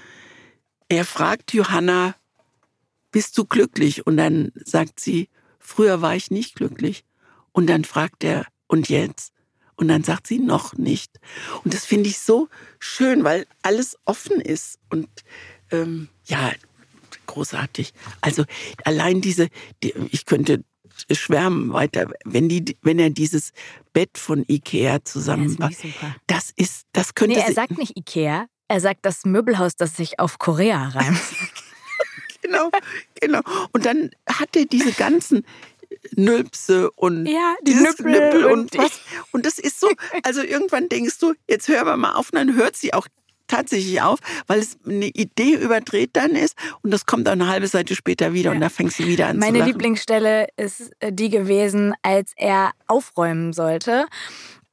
er 0.88 1.04
fragt 1.04 1.52
Johanna, 1.52 2.14
bist 3.10 3.36
du 3.38 3.44
glücklich? 3.44 4.06
Und 4.06 4.16
dann 4.16 4.52
sagt 4.54 5.00
sie, 5.00 5.28
früher 5.58 6.02
war 6.02 6.16
ich 6.16 6.30
nicht 6.30 6.54
glücklich. 6.54 7.04
Und 7.52 7.66
dann 7.66 7.84
fragt 7.84 8.24
er, 8.24 8.46
und 8.66 8.88
jetzt? 8.88 9.32
Und 9.76 9.88
dann 9.88 10.02
sagt 10.02 10.26
sie 10.26 10.38
noch 10.38 10.74
nicht. 10.74 11.20
Und 11.64 11.72
das 11.72 11.84
finde 11.84 12.08
ich 12.08 12.18
so 12.18 12.48
schön, 12.78 13.24
weil 13.24 13.46
alles 13.62 13.96
offen 14.04 14.40
ist. 14.40 14.78
Und 14.90 15.08
ähm, 15.70 16.08
ja, 16.24 16.52
großartig. 17.26 17.92
Also 18.20 18.44
allein 18.84 19.20
diese, 19.20 19.48
die, 19.82 19.94
ich 20.10 20.24
könnte 20.26 20.64
schwärmen 21.10 21.72
weiter, 21.72 22.10
wenn 22.24 22.48
die, 22.48 22.76
wenn 22.82 22.98
er 22.98 23.10
dieses 23.10 23.52
Bett 23.92 24.18
von 24.18 24.44
Ikea 24.48 25.04
zusammenbaut. 25.04 25.72
Das 26.26 26.50
ist, 26.54 26.86
das 26.92 27.14
könnte. 27.14 27.36
Nee, 27.36 27.44
er 27.46 27.52
sagt 27.52 27.78
nicht 27.78 27.96
Ikea, 27.96 28.46
er 28.68 28.80
sagt 28.80 29.04
das 29.04 29.24
Möbelhaus, 29.24 29.76
das 29.76 29.96
sich 29.96 30.18
auf 30.18 30.38
Korea 30.38 30.88
reimt. 30.94 31.20
genau, 32.42 32.70
genau. 33.20 33.40
Und 33.72 33.86
dann 33.86 34.10
hat 34.28 34.54
er 34.56 34.66
diese 34.66 34.92
ganzen 34.92 35.44
Nülpse 36.12 36.90
und 36.92 37.26
ja, 37.26 37.54
die 37.62 37.74
Nüppel, 37.74 38.12
Nüppel 38.12 38.44
und, 38.46 38.74
und 38.74 38.78
was. 38.78 39.00
Und 39.32 39.46
das 39.46 39.58
ist 39.58 39.80
so, 39.80 39.88
also 40.22 40.42
irgendwann 40.42 40.88
denkst 40.88 41.18
du, 41.18 41.34
jetzt 41.48 41.68
hör 41.68 41.96
mal 41.96 42.12
auf, 42.12 42.30
und 42.30 42.36
dann 42.36 42.54
hört 42.54 42.76
sie 42.76 42.92
auch 42.94 43.08
tatsächlich 43.48 44.00
auf, 44.02 44.20
weil 44.46 44.60
es 44.60 44.78
eine 44.86 45.06
Idee 45.06 45.54
überdreht 45.54 46.10
dann 46.12 46.32
ist 46.32 46.56
und 46.82 46.92
das 46.92 47.06
kommt 47.06 47.26
dann 47.26 47.40
eine 47.40 47.50
halbe 47.50 47.66
Seite 47.66 47.94
später 47.94 48.32
wieder 48.32 48.50
ja. 48.50 48.54
und 48.54 48.60
da 48.60 48.68
fängst 48.68 48.98
du 48.98 49.06
wieder 49.06 49.26
an 49.26 49.38
Meine 49.38 49.52
zu 49.52 49.58
lachen. 49.58 49.72
Lieblingsstelle 49.72 50.46
ist 50.56 50.92
äh, 51.00 51.12
die 51.12 51.30
gewesen, 51.30 51.94
als 52.02 52.32
er 52.36 52.72
aufräumen 52.86 53.52
sollte 53.52 54.06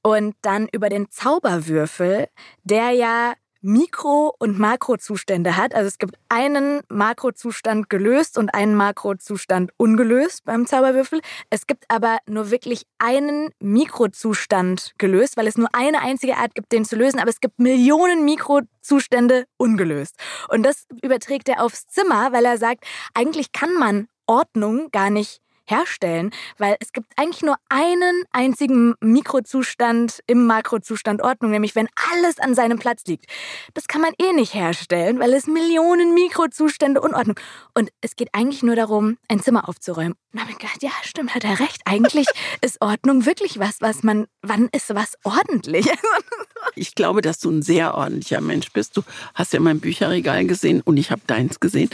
und 0.04 0.36
dann 0.42 0.68
über 0.72 0.90
den 0.90 1.10
Zauberwürfel, 1.10 2.28
der 2.64 2.92
ja 2.92 3.34
Mikro- 3.66 4.36
und 4.38 4.59
Makrozustände 4.59 5.57
hat. 5.57 5.74
Also 5.74 5.88
es 5.88 5.97
gibt 5.97 6.16
einen 6.30 6.82
Makrozustand 6.88 7.89
gelöst 7.89 8.38
und 8.38 8.53
einen 8.53 8.76
Makrozustand 8.76 9.72
ungelöst 9.78 10.45
beim 10.45 10.68
Zauberwürfel. 10.68 11.22
Es 11.49 11.66
gibt 11.66 11.86
aber 11.88 12.20
nur 12.28 12.51
wirklich 12.51 12.84
einen 12.99 13.49
Mikrozustand 13.59 14.93
gelöst, 14.99 15.36
weil 15.36 15.47
es 15.47 15.57
nur 15.57 15.70
eine 15.74 16.01
einzige 16.01 16.38
Art 16.38 16.53
gibt, 16.53 16.72
den 16.72 16.86
zu 16.86 16.95
lösen. 16.95 17.20
Aber 17.20 17.30
es 17.30 17.39
gibt 17.39 17.57
Millionen 17.59 18.24
Mikrozustände 18.24 19.45
ungelöst. 19.57 20.16
Und 20.49 20.63
das 20.63 20.86
überträgt 21.01 21.49
er 21.49 21.63
aufs 21.63 21.88
Zimmer, 21.88 22.32
weil 22.32 22.45
er 22.45 22.59
sagt, 22.59 22.86
eigentlich 23.16 23.51
kann 23.51 23.74
man 23.74 24.07
Ordnung 24.28 24.89
gar 24.91 25.09
nicht 25.09 25.41
herstellen, 25.68 26.32
weil 26.57 26.76
es 26.80 26.93
gibt 26.93 27.07
eigentlich 27.16 27.43
nur 27.43 27.55
einen 27.70 28.24
einzigen 28.32 28.95
Mikrozustand 29.01 30.22
im 30.28 30.45
Makrozustand 30.45 31.22
Ordnung, 31.22 31.51
nämlich 31.51 31.76
wenn 31.76 31.88
alles 32.11 32.39
an 32.39 32.55
seinem 32.55 32.80
Platz 32.80 33.05
liegt. 33.05 33.26
Das 33.74 33.88
kann 33.88 34.01
man 34.01 34.13
eh 34.22 34.34
nicht 34.34 34.53
herstellen, 34.53 35.20
weil 35.20 35.34
es 35.34 35.47
Millionen 35.47 36.13
Mikrozustände 36.13 37.01
Unordnung. 37.01 37.39
Und 37.74 37.89
es 38.01 38.16
geht 38.16 38.30
eigentlich 38.34 38.63
nur 38.63 38.76
darum, 38.76 39.18
ein 39.28 39.39
Zimmer 39.39 39.68
aufzuräumen. 39.68 40.16
Und 40.34 40.41
habe 40.41 40.51
ich 40.51 40.57
gedacht, 40.57 40.84
ja, 40.84 40.91
stimmt, 41.03 41.34
hat 41.34 41.45
er 41.45 41.59
recht. 41.61 41.82
Eigentlich 41.86 42.28
ist 42.61 42.82
Ordnung 42.82 43.26
wirklich 43.26 43.57
was, 43.59 43.80
was 43.80 44.03
man, 44.03 44.28
wann 44.41 44.68
ist 44.74 44.93
was 44.93 45.13
ordentlich? 45.24 45.88
ich 46.76 46.93
glaube, 46.93 47.22
dass 47.22 47.39
du 47.39 47.49
ein 47.49 47.61
sehr 47.61 47.95
ordentlicher 47.95 48.41
Mensch 48.41 48.72
bist. 48.74 48.97
Du 48.97 49.03
hast 49.34 49.53
ja 49.53 49.59
mein 49.59 49.80
Bücherregal 49.80 50.45
gesehen 50.45 50.82
und 50.82 50.97
ich 50.97 51.11
habe 51.11 51.22
deins 51.26 51.59
gesehen. 51.59 51.89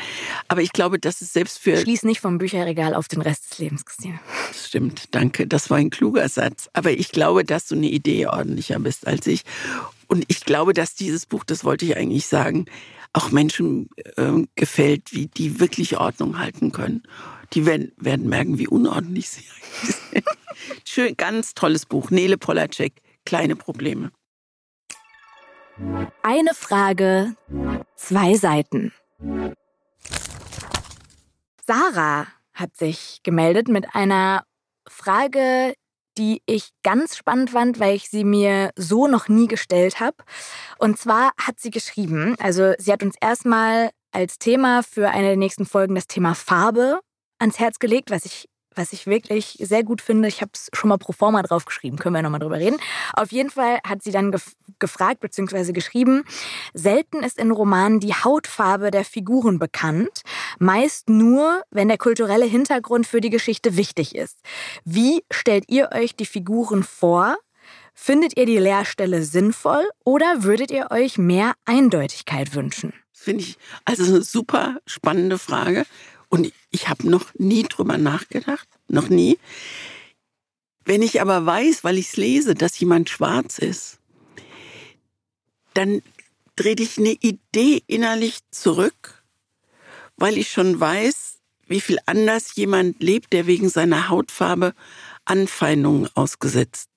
Aber 0.47 0.61
ich 0.61 0.73
glaube, 0.73 0.97
dass 0.97 1.21
es 1.21 1.33
selbst 1.33 1.59
für... 1.59 1.77
Schließ 1.77 2.03
nicht 2.03 2.19
vom 2.19 2.39
Bücherregal 2.39 2.95
auf 2.95 3.07
den 3.07 3.21
Rest 3.21 3.51
des 3.51 3.59
Lebens, 3.61 3.85
Christine. 3.85 4.19
Das 4.49 4.67
stimmt, 4.67 5.15
danke. 5.15 5.47
Das 5.47 5.69
war 5.69 5.77
ein 5.77 5.89
kluger 5.89 6.27
Satz. 6.27 6.69
Aber 6.73 6.91
ich 6.91 7.11
glaube, 7.11 7.45
dass 7.45 7.67
du 7.67 7.75
eine 7.75 7.87
Idee 7.89 8.27
ordentlicher 8.27 8.79
bist 8.79 9.07
als 9.07 9.27
ich. 9.27 9.43
Und 10.07 10.25
ich 10.27 10.43
glaube, 10.43 10.73
dass 10.73 10.95
dieses 10.95 11.25
Buch, 11.25 11.43
das 11.45 11.63
wollte 11.63 11.85
ich 11.85 11.95
eigentlich 11.95 12.27
sagen, 12.27 12.65
auch 13.13 13.31
Menschen 13.31 13.89
äh, 14.17 14.43
gefällt, 14.55 15.13
wie 15.13 15.27
die 15.27 15.59
wirklich 15.59 15.97
Ordnung 15.97 16.39
halten 16.39 16.71
können. 16.71 17.03
Die 17.53 17.65
werden, 17.65 17.91
werden 17.97 18.27
merken, 18.27 18.57
wie 18.57 18.67
unordentlich 18.67 19.29
sie 19.29 19.43
eigentlich 19.49 19.95
sind. 19.95 20.25
Schön, 20.87 21.17
ganz 21.17 21.53
tolles 21.53 21.85
Buch. 21.85 22.09
Nele 22.09 22.37
Polacek, 22.37 23.01
Kleine 23.25 23.55
Probleme. 23.55 24.11
Eine 26.23 26.53
Frage, 26.53 27.35
zwei 27.95 28.35
Seiten. 28.35 28.91
Sarah 31.65 32.27
hat 32.61 32.77
sich 32.77 33.19
gemeldet 33.23 33.67
mit 33.67 33.95
einer 33.95 34.43
Frage, 34.87 35.73
die 36.17 36.41
ich 36.45 36.69
ganz 36.83 37.17
spannend 37.17 37.51
fand, 37.51 37.79
weil 37.79 37.95
ich 37.95 38.09
sie 38.09 38.23
mir 38.23 38.71
so 38.75 39.07
noch 39.07 39.27
nie 39.27 39.47
gestellt 39.47 39.99
habe. 39.99 40.17
Und 40.77 40.97
zwar 40.97 41.31
hat 41.37 41.59
sie 41.59 41.71
geschrieben, 41.71 42.35
also 42.39 42.73
sie 42.77 42.91
hat 42.91 43.03
uns 43.03 43.15
erstmal 43.19 43.91
als 44.11 44.37
Thema 44.37 44.83
für 44.83 45.09
eine 45.09 45.27
der 45.27 45.37
nächsten 45.37 45.65
Folgen 45.65 45.95
das 45.95 46.07
Thema 46.07 46.35
Farbe 46.35 46.99
ans 47.39 47.59
Herz 47.59 47.79
gelegt, 47.79 48.11
was 48.11 48.25
ich 48.25 48.45
was 48.75 48.93
ich 48.93 49.07
wirklich 49.07 49.57
sehr 49.59 49.83
gut 49.83 50.01
finde. 50.01 50.27
Ich 50.27 50.41
habe 50.41 50.51
es 50.53 50.69
schon 50.73 50.89
mal 50.89 50.97
pro 50.97 51.11
forma 51.11 51.41
draufgeschrieben, 51.41 51.99
können 51.99 52.15
wir 52.15 52.21
nochmal 52.21 52.39
drüber 52.39 52.57
reden. 52.57 52.77
Auf 53.13 53.31
jeden 53.31 53.49
Fall 53.49 53.79
hat 53.85 54.03
sie 54.03 54.11
dann 54.11 54.31
gef 54.31 54.55
gefragt 54.79 55.19
bzw. 55.19 55.73
geschrieben, 55.73 56.23
selten 56.73 57.21
ist 57.21 57.37
in 57.37 57.51
Romanen 57.51 57.99
die 57.99 58.15
Hautfarbe 58.15 58.89
der 58.89 59.05
Figuren 59.05 59.59
bekannt, 59.59 60.23
meist 60.57 61.07
nur, 61.07 61.61
wenn 61.69 61.87
der 61.87 61.99
kulturelle 61.99 62.45
Hintergrund 62.45 63.05
für 63.05 63.21
die 63.21 63.29
Geschichte 63.29 63.77
wichtig 63.77 64.15
ist. 64.15 64.39
Wie 64.83 65.23
stellt 65.31 65.65
ihr 65.67 65.89
euch 65.93 66.15
die 66.15 66.25
Figuren 66.25 66.83
vor? 66.83 67.37
Findet 67.93 68.37
ihr 68.37 68.47
die 68.47 68.57
Leerstelle 68.57 69.23
sinnvoll 69.23 69.87
oder 70.03 70.43
würdet 70.43 70.71
ihr 70.71 70.87
euch 70.89 71.19
mehr 71.19 71.53
Eindeutigkeit 71.65 72.55
wünschen? 72.55 72.93
Finde 73.13 73.43
ich 73.43 73.57
also 73.85 74.03
eine 74.05 74.23
super 74.23 74.79
spannende 74.87 75.37
Frage. 75.37 75.85
Und 76.31 76.53
ich 76.69 76.87
habe 76.87 77.09
noch 77.09 77.33
nie 77.37 77.63
drüber 77.63 77.97
nachgedacht, 77.97 78.67
noch 78.87 79.09
nie. 79.09 79.37
Wenn 80.85 81.01
ich 81.01 81.19
aber 81.19 81.45
weiß, 81.45 81.83
weil 81.83 81.97
ich 81.97 82.07
es 82.07 82.15
lese, 82.15 82.55
dass 82.55 82.79
jemand 82.79 83.09
schwarz 83.09 83.59
ist, 83.59 83.99
dann 85.73 86.01
drehe 86.55 86.75
ich 86.79 86.97
eine 86.97 87.11
Idee 87.11 87.83
innerlich 87.85 88.39
zurück, 88.49 89.21
weil 90.15 90.37
ich 90.37 90.49
schon 90.49 90.79
weiß, 90.79 91.39
wie 91.67 91.81
viel 91.81 91.99
anders 92.05 92.55
jemand 92.55 93.03
lebt, 93.03 93.33
der 93.33 93.45
wegen 93.45 93.67
seiner 93.67 94.07
Hautfarbe 94.07 94.73
Anfeindungen 95.25 96.09
ausgesetzt 96.15 96.89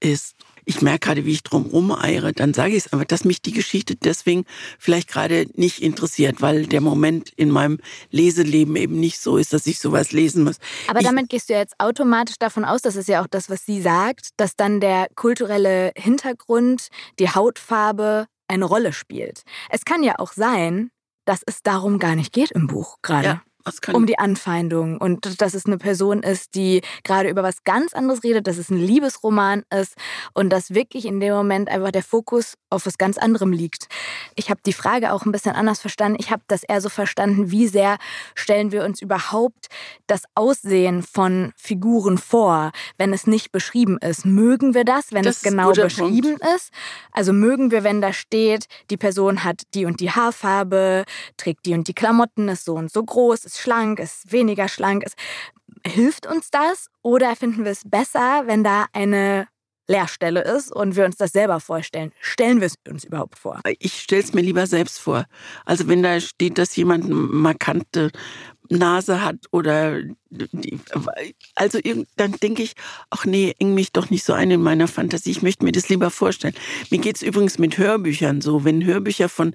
ist 0.00 0.34
ich 0.64 0.82
merke 0.82 1.00
gerade, 1.00 1.24
wie 1.24 1.32
ich 1.32 1.42
drum 1.42 1.66
rumeiere, 1.66 2.32
dann 2.32 2.54
sage 2.54 2.70
ich 2.70 2.86
es 2.86 2.92
einfach, 2.92 3.06
dass 3.06 3.24
mich 3.24 3.42
die 3.42 3.52
Geschichte 3.52 3.96
deswegen 3.96 4.44
vielleicht 4.78 5.08
gerade 5.08 5.46
nicht 5.54 5.82
interessiert, 5.82 6.40
weil 6.40 6.66
der 6.66 6.80
Moment 6.80 7.30
in 7.36 7.50
meinem 7.50 7.78
Leseleben 8.10 8.76
eben 8.76 8.98
nicht 8.98 9.20
so 9.20 9.36
ist, 9.36 9.52
dass 9.52 9.66
ich 9.66 9.78
sowas 9.78 10.12
lesen 10.12 10.44
muss. 10.44 10.56
Aber 10.88 11.00
ich, 11.00 11.06
damit 11.06 11.28
gehst 11.28 11.50
du 11.50 11.54
jetzt 11.54 11.74
automatisch 11.78 12.36
davon 12.38 12.64
aus, 12.64 12.82
das 12.82 12.96
ist 12.96 13.08
ja 13.08 13.22
auch 13.22 13.28
das, 13.28 13.50
was 13.50 13.64
sie 13.64 13.80
sagt, 13.80 14.30
dass 14.36 14.56
dann 14.56 14.80
der 14.80 15.08
kulturelle 15.14 15.92
Hintergrund, 15.96 16.88
die 17.18 17.30
Hautfarbe 17.30 18.26
eine 18.48 18.64
Rolle 18.64 18.92
spielt. 18.92 19.42
Es 19.70 19.84
kann 19.84 20.02
ja 20.02 20.18
auch 20.18 20.32
sein, 20.32 20.90
dass 21.24 21.42
es 21.46 21.62
darum 21.62 21.98
gar 21.98 22.16
nicht 22.16 22.32
geht 22.32 22.50
im 22.50 22.66
Buch 22.66 22.96
gerade. 23.02 23.26
Ja 23.26 23.42
um 23.92 24.06
die 24.06 24.18
Anfeindung 24.18 24.98
und 24.98 25.40
dass 25.40 25.54
es 25.54 25.66
eine 25.66 25.78
Person 25.78 26.22
ist, 26.22 26.54
die 26.54 26.82
gerade 27.04 27.28
über 27.28 27.42
was 27.42 27.64
ganz 27.64 27.92
anderes 27.92 28.22
redet, 28.22 28.46
dass 28.46 28.58
es 28.58 28.70
ein 28.70 28.78
Liebesroman 28.78 29.62
ist 29.74 29.94
und 30.34 30.50
dass 30.50 30.74
wirklich 30.74 31.04
in 31.06 31.20
dem 31.20 31.34
Moment 31.34 31.68
einfach 31.68 31.90
der 31.90 32.02
Fokus 32.02 32.54
auf 32.70 32.86
was 32.86 32.98
ganz 32.98 33.18
anderem 33.18 33.52
liegt. 33.52 33.88
Ich 34.36 34.50
habe 34.50 34.60
die 34.64 34.72
Frage 34.72 35.12
auch 35.12 35.24
ein 35.24 35.32
bisschen 35.32 35.54
anders 35.54 35.80
verstanden. 35.80 36.18
Ich 36.20 36.30
habe 36.30 36.42
das 36.48 36.62
eher 36.62 36.80
so 36.80 36.88
verstanden, 36.88 37.50
wie 37.50 37.66
sehr 37.66 37.98
stellen 38.34 38.72
wir 38.72 38.84
uns 38.84 39.02
überhaupt 39.02 39.66
das 40.06 40.22
Aussehen 40.34 41.02
von 41.02 41.52
Figuren 41.56 42.18
vor, 42.18 42.72
wenn 42.96 43.12
es 43.12 43.26
nicht 43.26 43.52
beschrieben 43.52 43.98
ist. 43.98 44.24
Mögen 44.24 44.74
wir 44.74 44.84
das, 44.84 45.12
wenn 45.12 45.22
das 45.22 45.36
es 45.36 45.42
genau 45.42 45.72
beschrieben 45.72 46.38
Punkt. 46.38 46.54
ist? 46.54 46.70
Also 47.12 47.32
mögen 47.32 47.70
wir, 47.70 47.84
wenn 47.84 48.00
da 48.00 48.12
steht, 48.12 48.66
die 48.90 48.96
Person 48.96 49.44
hat 49.44 49.62
die 49.74 49.84
und 49.84 50.00
die 50.00 50.10
Haarfarbe, 50.10 51.04
trägt 51.36 51.66
die 51.66 51.74
und 51.74 51.88
die 51.88 51.94
Klamotten, 51.94 52.48
ist 52.48 52.64
so 52.64 52.74
und 52.74 52.92
so 52.92 53.02
groß, 53.02 53.42
ist 53.50 53.60
schlank, 53.60 53.98
ist 53.98 54.32
weniger 54.32 54.68
schlank 54.68 55.04
ist. 55.04 55.16
Hilft 55.86 56.26
uns 56.26 56.50
das 56.50 56.88
oder 57.02 57.36
finden 57.36 57.64
wir 57.64 57.72
es 57.72 57.82
besser, 57.84 58.42
wenn 58.46 58.64
da 58.64 58.86
eine 58.92 59.46
Leerstelle 59.88 60.42
ist 60.42 60.72
und 60.72 60.94
wir 60.94 61.04
uns 61.04 61.16
das 61.16 61.32
selber 61.32 61.58
vorstellen. 61.58 62.12
Stellen 62.20 62.60
wir 62.60 62.68
es 62.68 62.76
uns 62.88 63.04
überhaupt 63.04 63.36
vor? 63.38 63.60
Ich 63.78 64.00
stelle 64.02 64.22
es 64.22 64.32
mir 64.32 64.42
lieber 64.42 64.66
selbst 64.66 65.00
vor. 65.00 65.26
Also 65.64 65.88
wenn 65.88 66.02
da 66.02 66.20
steht, 66.20 66.58
dass 66.58 66.76
jemand 66.76 67.08
markante 67.08 68.12
Nase 68.70 69.22
hat 69.22 69.36
oder 69.50 70.00
die, 70.30 70.78
also 71.56 71.80
dann 72.16 72.32
denke 72.40 72.62
ich, 72.62 72.74
ach 73.10 73.24
nee, 73.24 73.54
eng 73.58 73.74
mich 73.74 73.92
doch 73.92 74.10
nicht 74.10 74.24
so 74.24 74.32
ein 74.32 74.50
in 74.52 74.62
meiner 74.62 74.86
Fantasie. 74.86 75.32
Ich 75.32 75.42
möchte 75.42 75.64
mir 75.64 75.72
das 75.72 75.88
lieber 75.88 76.10
vorstellen. 76.10 76.54
Mir 76.90 76.98
geht 76.98 77.16
es 77.16 77.22
übrigens 77.22 77.58
mit 77.58 77.78
Hörbüchern 77.78 78.40
so, 78.40 78.64
wenn 78.64 78.84
Hörbücher 78.84 79.28
von 79.28 79.54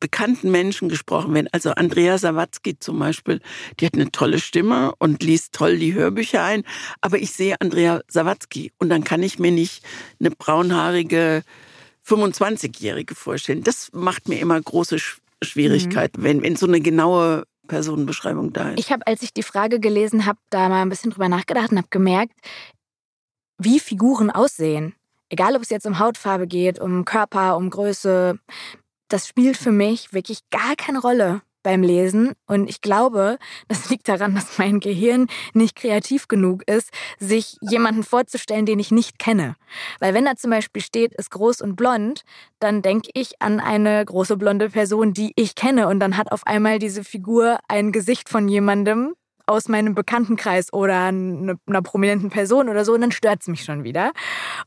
bekannten 0.00 0.50
Menschen 0.50 0.88
gesprochen 0.88 1.34
werden. 1.34 1.48
Also 1.52 1.72
Andrea 1.72 2.16
Sawatzki 2.16 2.78
zum 2.78 2.98
Beispiel, 2.98 3.40
die 3.78 3.86
hat 3.86 3.94
eine 3.94 4.10
tolle 4.10 4.40
Stimme 4.40 4.94
und 4.98 5.22
liest 5.22 5.52
toll 5.52 5.78
die 5.78 5.92
Hörbücher 5.92 6.42
ein. 6.42 6.64
Aber 7.02 7.18
ich 7.18 7.32
sehe 7.32 7.60
Andrea 7.60 8.00
Sawatzki 8.08 8.72
und 8.78 8.88
dann 8.88 9.04
kann 9.04 9.22
ich 9.22 9.38
mir 9.38 9.52
nicht 9.52 9.84
eine 10.18 10.30
braunhaarige 10.30 11.42
25-Jährige 12.06 13.14
vorstellen. 13.14 13.62
Das 13.62 13.90
macht 13.92 14.28
mir 14.28 14.38
immer 14.38 14.60
große 14.60 14.96
Schwierigkeiten, 15.42 16.20
mhm. 16.20 16.24
wenn, 16.24 16.42
wenn 16.42 16.56
so 16.56 16.66
eine 16.66 16.80
genaue 16.80 17.44
Personenbeschreibung 17.66 18.52
da 18.52 18.70
ist. 18.70 18.78
Ich 18.78 18.92
habe, 18.92 19.06
als 19.06 19.22
ich 19.22 19.32
die 19.32 19.42
Frage 19.42 19.80
gelesen 19.80 20.26
habe, 20.26 20.38
da 20.50 20.68
mal 20.68 20.82
ein 20.82 20.88
bisschen 20.88 21.10
drüber 21.10 21.28
nachgedacht 21.28 21.72
und 21.72 21.78
habe 21.78 21.88
gemerkt, 21.90 22.34
wie 23.58 23.80
Figuren 23.80 24.30
aussehen. 24.30 24.94
Egal, 25.28 25.56
ob 25.56 25.62
es 25.62 25.70
jetzt 25.70 25.86
um 25.86 25.98
Hautfarbe 25.98 26.46
geht, 26.46 26.78
um 26.78 27.04
Körper, 27.04 27.56
um 27.56 27.70
Größe, 27.70 28.38
das 29.08 29.28
spielt 29.28 29.56
für 29.56 29.72
mich 29.72 30.12
wirklich 30.12 30.40
gar 30.50 30.76
keine 30.76 31.00
Rolle 31.00 31.42
beim 31.64 31.82
Lesen. 31.82 32.34
Und 32.46 32.70
ich 32.70 32.80
glaube, 32.80 33.38
das 33.66 33.88
liegt 33.90 34.08
daran, 34.08 34.36
dass 34.36 34.58
mein 34.58 34.78
Gehirn 34.78 35.26
nicht 35.52 35.74
kreativ 35.74 36.28
genug 36.28 36.62
ist, 36.68 36.90
sich 37.18 37.56
jemanden 37.60 38.04
vorzustellen, 38.04 38.66
den 38.66 38.78
ich 38.78 38.92
nicht 38.92 39.18
kenne. 39.18 39.56
Weil 39.98 40.14
wenn 40.14 40.24
da 40.24 40.36
zum 40.36 40.52
Beispiel 40.52 40.82
steht, 40.82 41.12
ist 41.14 41.32
groß 41.32 41.60
und 41.60 41.74
blond, 41.74 42.22
dann 42.60 42.82
denke 42.82 43.10
ich 43.14 43.42
an 43.42 43.58
eine 43.58 44.04
große 44.04 44.36
blonde 44.36 44.70
Person, 44.70 45.12
die 45.12 45.32
ich 45.34 45.56
kenne. 45.56 45.88
Und 45.88 45.98
dann 45.98 46.16
hat 46.16 46.30
auf 46.30 46.46
einmal 46.46 46.78
diese 46.78 47.02
Figur 47.02 47.58
ein 47.66 47.90
Gesicht 47.90 48.28
von 48.28 48.48
jemandem, 48.48 49.14
aus 49.46 49.68
meinem 49.68 49.94
Bekanntenkreis 49.94 50.72
oder 50.72 51.04
einer, 51.04 51.54
einer 51.66 51.82
prominenten 51.82 52.30
Person 52.30 52.68
oder 52.68 52.84
so 52.84 52.94
und 52.94 53.02
dann 53.02 53.12
stört 53.12 53.42
es 53.42 53.48
mich 53.48 53.64
schon 53.64 53.84
wieder. 53.84 54.12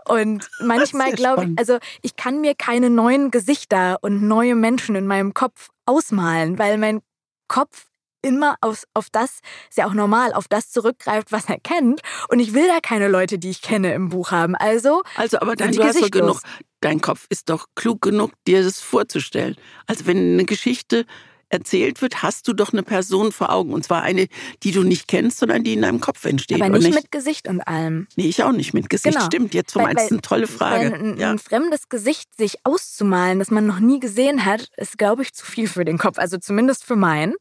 Und 0.08 0.50
manchmal 0.60 1.14
glaube 1.14 1.46
ich, 1.46 1.50
also 1.58 1.78
ich 2.02 2.16
kann 2.16 2.42
mir 2.42 2.54
keine 2.56 2.90
neuen 2.90 3.32
Gesichter 3.32 3.98
und 4.02 4.22
neue 4.24 4.56
Menschen 4.56 4.96
in 4.96 5.08
meinem 5.08 5.34
Kopf 5.34 5.70
ausmalen, 5.86 6.60
weil 6.60 6.78
mein 6.78 7.02
Kopf 7.48 7.88
immer 8.22 8.56
auf, 8.62 8.84
auf 8.94 9.08
das, 9.12 9.40
ist 9.70 9.78
ja 9.78 9.88
auch 9.88 9.94
normal, 9.94 10.34
auf 10.34 10.48
das 10.48 10.72
zurückgreift, 10.72 11.32
was 11.32 11.50
er 11.50 11.60
kennt. 11.60 12.02
Und 12.30 12.40
ich 12.40 12.54
will 12.54 12.68
da 12.68 12.80
keine 12.82 13.08
Leute, 13.08 13.40
die 13.40 13.50
ich 13.50 13.62
kenne, 13.62 13.94
im 13.94 14.10
Buch 14.10 14.32
haben. 14.32 14.56
Also. 14.56 15.04
Also, 15.16 15.40
aber 15.40 15.56
dann 15.56 15.72
du 15.72 16.10
genug. 16.10 16.42
Dein 16.82 17.02
Kopf 17.02 17.26
ist 17.30 17.50
doch 17.50 17.68
klug 17.76 18.02
genug, 18.02 18.32
dir 18.46 18.64
das 18.64 18.80
vorzustellen. 18.80 19.56
Also, 19.88 20.06
wenn 20.06 20.34
eine 20.34 20.46
Geschichte 20.46 21.06
erzählt 21.50 22.02
wird, 22.02 22.22
hast 22.24 22.48
du 22.48 22.54
doch 22.54 22.74
eine 22.74 22.84
Person 22.84 23.32
vor 23.32 23.52
Augen. 23.52 23.74
Und 23.74 23.84
zwar 23.84 24.04
eine, 24.04 24.28
die 24.64 24.72
du 24.72 24.84
nicht 24.84 25.08
kennst, 25.08 25.40
sondern 25.40 25.64
die 25.64 25.74
in 25.74 25.82
deinem 25.82 26.02
Kopf 26.02 26.26
entsteht. 26.26 26.62
Aber 26.62 26.78
nicht, 26.78 26.88
nicht? 26.88 26.96
mit 26.96 27.12
Gesicht 27.12 27.48
und 27.48 27.62
allem. 27.62 28.08
Nee, 28.16 28.28
ich 28.28 28.44
auch 28.44 28.52
nicht 28.52 28.74
mit 28.74 28.90
Gesicht. 28.90 29.16
Genau. 29.16 29.26
Stimmt, 29.26 29.54
jetzt 29.54 29.74
vom 29.74 29.88
ist 29.88 30.12
eine 30.12 30.22
tolle 30.22 30.48
Frage. 30.48 30.94
Ein, 30.94 31.18
ja. 31.18 31.32
ein 31.32 31.40
fremdes 31.40 31.90
Gesicht 31.90 32.36
sich 32.36 32.66
auszumalen, 32.66 33.40
das 33.40 33.52
man 33.52 33.66
noch 33.66 33.80
nie 33.80 34.00
gesehen 34.00 34.46
hat, 34.46 34.70
ist, 34.78 34.98
glaube 34.98 35.24
ich, 35.24 35.34
zu 35.34 35.46
viel 35.46 35.68
für 35.68 35.86
den 35.86 35.98
Kopf. 35.98 36.18
Also 36.18 36.38
zumindest 36.38 36.84
für 36.84 36.96
meinen. 36.96 37.34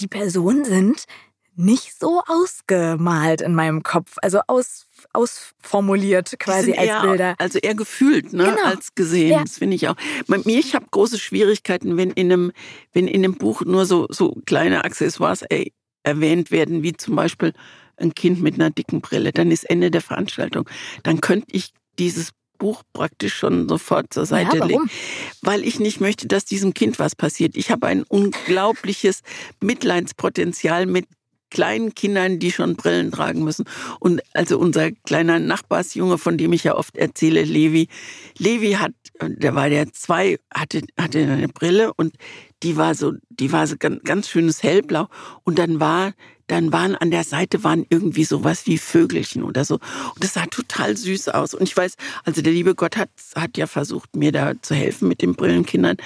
Die 0.00 0.08
Personen 0.08 0.64
sind 0.64 1.04
nicht 1.56 1.98
so 1.98 2.22
ausgemalt 2.26 3.42
in 3.42 3.54
meinem 3.54 3.82
Kopf. 3.82 4.16
Also 4.22 4.40
aus 4.46 4.86
ausformuliert 5.12 6.38
quasi 6.38 6.72
als 6.72 6.88
eher, 6.88 7.00
Bilder. 7.02 7.34
Also 7.38 7.58
eher 7.58 7.74
gefühlt, 7.74 8.32
ne, 8.32 8.44
genau. 8.44 8.64
als 8.64 8.94
gesehen. 8.94 9.30
Ja. 9.30 9.42
Das 9.42 9.58
finde 9.58 9.76
ich 9.76 9.88
auch. 9.88 9.96
Bei 10.26 10.38
mir, 10.38 10.58
ich 10.58 10.74
habe 10.74 10.86
große 10.90 11.18
Schwierigkeiten, 11.18 11.96
wenn 11.96 12.10
in 12.10 12.32
einem, 12.32 12.52
wenn 12.92 13.08
in 13.08 13.24
einem 13.24 13.34
Buch 13.34 13.62
nur 13.62 13.86
so, 13.86 14.06
so 14.10 14.36
kleine 14.46 14.84
Accessoires 14.84 15.42
ey, 15.42 15.72
erwähnt 16.02 16.50
werden, 16.50 16.82
wie 16.82 16.92
zum 16.92 17.16
Beispiel 17.16 17.52
ein 17.96 18.14
Kind 18.14 18.40
mit 18.40 18.54
einer 18.54 18.70
dicken 18.70 19.00
Brille. 19.00 19.32
Dann 19.32 19.50
ist 19.50 19.68
Ende 19.68 19.90
der 19.90 20.00
Veranstaltung. 20.00 20.68
Dann 21.02 21.20
könnte 21.20 21.48
ich 21.52 21.72
dieses 21.98 22.30
Buch 22.60 22.82
praktisch 22.92 23.34
schon 23.34 23.68
sofort 23.68 24.12
zur 24.12 24.26
Seite 24.26 24.58
ja, 24.58 24.64
legen, 24.64 24.90
weil 25.42 25.64
ich 25.64 25.80
nicht 25.80 26.00
möchte, 26.00 26.28
dass 26.28 26.44
diesem 26.44 26.74
Kind 26.74 26.98
was 26.98 27.16
passiert. 27.16 27.56
Ich 27.56 27.70
habe 27.70 27.86
ein 27.86 28.04
unglaubliches 28.04 29.22
Mitleidspotenzial 29.60 30.86
mit 30.86 31.06
kleinen 31.50 31.94
Kindern, 31.94 32.38
die 32.38 32.52
schon 32.52 32.76
Brillen 32.76 33.10
tragen 33.10 33.44
müssen. 33.44 33.64
Und 33.98 34.22
also 34.32 34.58
unser 34.58 34.90
kleiner 34.92 35.38
Nachbarsjunge, 35.38 36.18
von 36.18 36.38
dem 36.38 36.52
ich 36.52 36.64
ja 36.64 36.76
oft 36.76 36.96
erzähle, 36.96 37.42
Levi, 37.42 37.88
Levi 38.38 38.72
hat, 38.72 38.92
der 39.20 39.54
war 39.54 39.68
der 39.68 39.92
zwei, 39.92 40.38
hatte, 40.54 40.82
hatte 40.96 41.18
eine 41.18 41.48
Brille 41.48 41.92
und 41.94 42.14
die 42.62 42.76
war 42.76 42.94
so, 42.94 43.14
die 43.28 43.52
war 43.52 43.66
so 43.66 43.76
ganz, 43.78 44.02
ganz 44.04 44.28
schönes 44.28 44.62
hellblau. 44.62 45.08
Und 45.44 45.58
dann 45.58 45.80
war, 45.80 46.12
dann 46.46 46.72
waren 46.72 46.96
an 46.96 47.10
der 47.10 47.24
Seite 47.24 47.62
waren 47.64 47.86
irgendwie 47.88 48.24
sowas 48.24 48.66
wie 48.66 48.76
Vögelchen 48.76 49.42
oder 49.42 49.64
so. 49.64 49.74
Und 49.74 50.22
das 50.24 50.34
sah 50.34 50.46
total 50.46 50.96
süß 50.96 51.28
aus. 51.28 51.54
Und 51.54 51.62
ich 51.62 51.76
weiß, 51.76 51.96
also 52.24 52.42
der 52.42 52.52
liebe 52.52 52.74
Gott 52.74 52.96
hat, 52.96 53.10
hat 53.36 53.56
ja 53.56 53.66
versucht, 53.66 54.16
mir 54.16 54.32
da 54.32 54.60
zu 54.60 54.74
helfen 54.74 55.08
mit 55.08 55.22
den 55.22 55.34
Brillenkindern. 55.34 55.96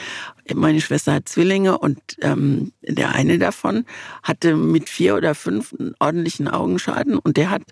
Meine 0.55 0.81
Schwester 0.81 1.15
hat 1.15 1.29
Zwillinge 1.29 1.79
und 1.79 1.99
ähm, 2.21 2.73
der 2.83 3.15
eine 3.15 3.39
davon 3.39 3.87
hatte 4.23 4.57
mit 4.57 4.91
vier 4.91 5.17
oder 5.17 5.35
fünf 5.35 5.73
einen 5.73 5.95
ordentlichen 5.99 6.49
Augenschaden 6.49 7.19
und 7.19 7.39
der 7.39 7.51
hat 7.51 7.63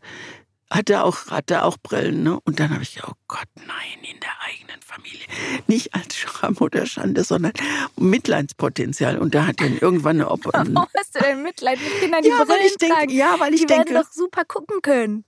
hatte 0.73 1.05
auch, 1.05 1.27
hatte 1.29 1.64
auch 1.64 1.77
Brillen. 1.79 2.23
Ne? 2.23 2.39
Und 2.45 2.61
dann 2.61 2.70
habe 2.70 2.83
ich, 2.83 3.03
oh 3.05 3.12
Gott, 3.29 3.49
nein, 3.57 3.99
in 4.03 4.18
der 4.20 4.31
eigenen 4.41 4.81
Familie. 4.83 5.27
Nicht 5.66 5.95
als 5.95 6.16
Scham 6.16 6.57
oder 6.59 6.87
Schande, 6.87 7.25
sondern 7.25 7.53
Mitleidspotenzial. 7.97 9.18
Und 9.18 9.35
da 9.35 9.47
hat 9.47 9.61
dann 9.61 9.79
irgendwann 9.79 10.20
eine 10.20 10.31
Opa. 10.31 10.51
Warum 10.53 10.89
hast 10.97 11.14
du 11.14 11.20
denn 11.20 11.43
Mitleid 11.43 11.79
mit 11.81 12.01
Kindern, 12.01 12.23
die 12.23 12.29
ja, 12.29 12.45
Brillen 12.45 12.62
ich 12.64 12.77
denk, 12.77 13.11
Ja, 13.12 13.39
weil 13.39 13.55
ich 13.55 13.61
die 13.61 13.66
denke... 13.66 13.85
Die 13.87 13.95
werden 13.95 14.05
doch 14.05 14.12
super 14.12 14.45
gucken 14.45 14.83
können. 14.83 15.25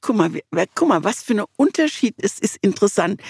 Guck 0.00 0.16
mal, 0.16 0.30
guck 0.74 0.88
mal, 0.88 1.04
was 1.04 1.22
für 1.22 1.34
ein 1.34 1.44
Unterschied 1.56 2.20
ist, 2.20 2.40
ist 2.40 2.56
interessant. 2.60 3.20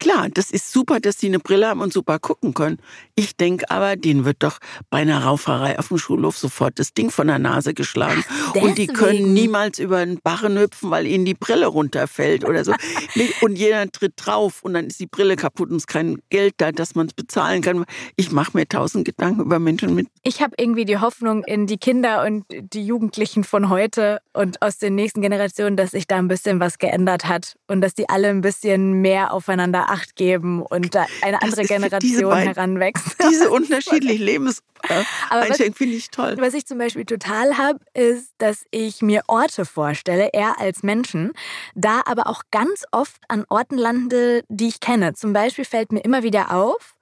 Klar, 0.00 0.28
das 0.32 0.50
ist 0.50 0.70
super, 0.70 1.00
dass 1.00 1.18
sie 1.18 1.28
eine 1.28 1.38
Brille 1.38 1.68
haben 1.68 1.80
und 1.80 1.92
super 1.92 2.18
gucken 2.18 2.52
können. 2.52 2.78
Ich 3.14 3.36
denke 3.36 3.70
aber, 3.70 3.96
denen 3.96 4.24
wird 4.24 4.42
doch 4.42 4.58
bei 4.90 4.98
einer 4.98 5.24
Rauferei 5.24 5.78
auf 5.78 5.88
dem 5.88 5.98
Schulhof 5.98 6.36
sofort 6.36 6.78
das 6.78 6.92
Ding 6.92 7.10
von 7.10 7.26
der 7.26 7.38
Nase 7.38 7.74
geschlagen. 7.74 8.24
Ach, 8.28 8.54
und 8.56 8.76
die 8.76 8.86
können 8.86 9.32
niemals 9.32 9.78
über 9.78 9.98
einen 9.98 10.18
Barren 10.20 10.58
hüpfen, 10.58 10.90
weil 10.90 11.06
ihnen 11.06 11.24
die 11.24 11.34
Brille 11.34 11.66
runterfällt 11.66 12.44
oder 12.44 12.64
so. 12.64 12.74
und 13.40 13.56
jeder 13.56 13.90
tritt 13.90 14.14
drauf 14.16 14.62
und 14.62 14.74
dann 14.74 14.88
ist 14.88 15.00
die 15.00 15.06
Brille 15.06 15.36
kaputt 15.36 15.70
und 15.70 15.76
es 15.76 15.82
ist 15.84 15.88
kein 15.88 16.18
Geld 16.28 16.54
da, 16.58 16.72
dass 16.72 16.94
man 16.94 17.06
es 17.06 17.14
bezahlen 17.14 17.62
kann. 17.62 17.84
Ich 18.16 18.30
mache 18.32 18.56
mir 18.56 18.68
tausend 18.68 19.04
Gedanken 19.04 19.42
über 19.42 19.58
Menschen 19.58 19.94
mit. 19.94 20.08
Ich 20.22 20.42
habe 20.42 20.54
irgendwie 20.58 20.84
die 20.84 20.98
Hoffnung 20.98 21.44
in 21.44 21.66
die 21.66 21.78
Kinder 21.78 22.24
und 22.24 22.44
die 22.50 22.84
Jugendlichen 22.84 23.44
von 23.44 23.68
heute 23.68 24.20
und 24.32 24.60
aus 24.60 24.78
den 24.78 24.96
nächsten 24.96 25.22
Generationen, 25.22 25.76
dass 25.76 25.92
sich 25.92 26.06
da 26.06 26.16
ein 26.16 26.28
bisschen 26.28 26.60
was 26.60 26.78
geändert 26.78 27.26
hat 27.26 27.56
und 27.68 27.80
dass 27.80 27.94
die 27.94 28.08
alle 28.08 28.28
ein 28.28 28.40
bisschen 28.40 29.00
mehr 29.00 29.32
aufeinander 29.32 29.83
mehr 29.84 29.90
Acht 29.90 30.16
geben 30.16 30.62
und 30.62 30.94
da 30.94 31.06
eine 31.22 31.42
andere 31.42 31.64
Generation 31.64 32.00
diese 32.02 32.36
heranwächst. 32.36 33.16
Diese 33.30 33.50
unterschiedlichen 33.50 34.24
Lebenseinstellungen 34.24 35.74
finde 35.74 35.96
ich 35.96 36.10
toll. 36.10 36.36
Was 36.38 36.54
ich 36.54 36.66
zum 36.66 36.78
Beispiel 36.78 37.04
total 37.04 37.56
habe, 37.58 37.80
ist, 37.94 38.32
dass 38.38 38.64
ich 38.70 39.02
mir 39.02 39.22
Orte 39.26 39.64
vorstelle, 39.64 40.30
eher 40.32 40.58
als 40.58 40.82
Menschen, 40.82 41.32
da 41.74 42.02
aber 42.06 42.26
auch 42.26 42.42
ganz 42.50 42.84
oft 42.92 43.22
an 43.28 43.44
Orten 43.48 43.78
lande, 43.78 44.44
die 44.48 44.68
ich 44.68 44.80
kenne. 44.80 45.14
Zum 45.14 45.32
Beispiel 45.32 45.64
fällt 45.64 45.92
mir 45.92 46.00
immer 46.00 46.22
wieder 46.22 46.52
auf, 46.52 46.96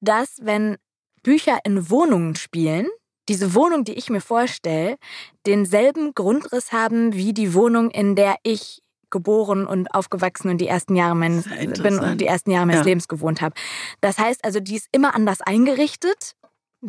dass 0.00 0.36
wenn 0.42 0.76
Bücher 1.22 1.58
in 1.64 1.90
Wohnungen 1.90 2.36
spielen, 2.36 2.86
diese 3.28 3.54
Wohnung, 3.54 3.82
die 3.82 3.94
ich 3.94 4.08
mir 4.08 4.20
vorstelle, 4.20 4.96
denselben 5.46 6.14
Grundriss 6.14 6.70
haben 6.70 7.14
wie 7.14 7.32
die 7.32 7.54
Wohnung, 7.54 7.90
in 7.90 8.14
der 8.14 8.36
ich 8.44 8.82
geboren 9.10 9.66
und 9.66 9.94
aufgewachsen 9.94 10.50
und 10.50 10.58
die 10.58 10.68
ersten 10.68 10.96
Jahre 10.96 11.14
meines 11.14 11.44
bin 11.82 11.98
und 11.98 12.20
die 12.20 12.26
ersten 12.26 12.50
Jahre 12.50 12.66
meines 12.66 12.80
ja. 12.80 12.86
Lebens 12.86 13.08
gewohnt 13.08 13.40
habe. 13.40 13.54
Das 14.00 14.18
heißt 14.18 14.44
also, 14.44 14.60
die 14.60 14.76
ist 14.76 14.88
immer 14.92 15.14
anders 15.14 15.40
eingerichtet 15.40 16.36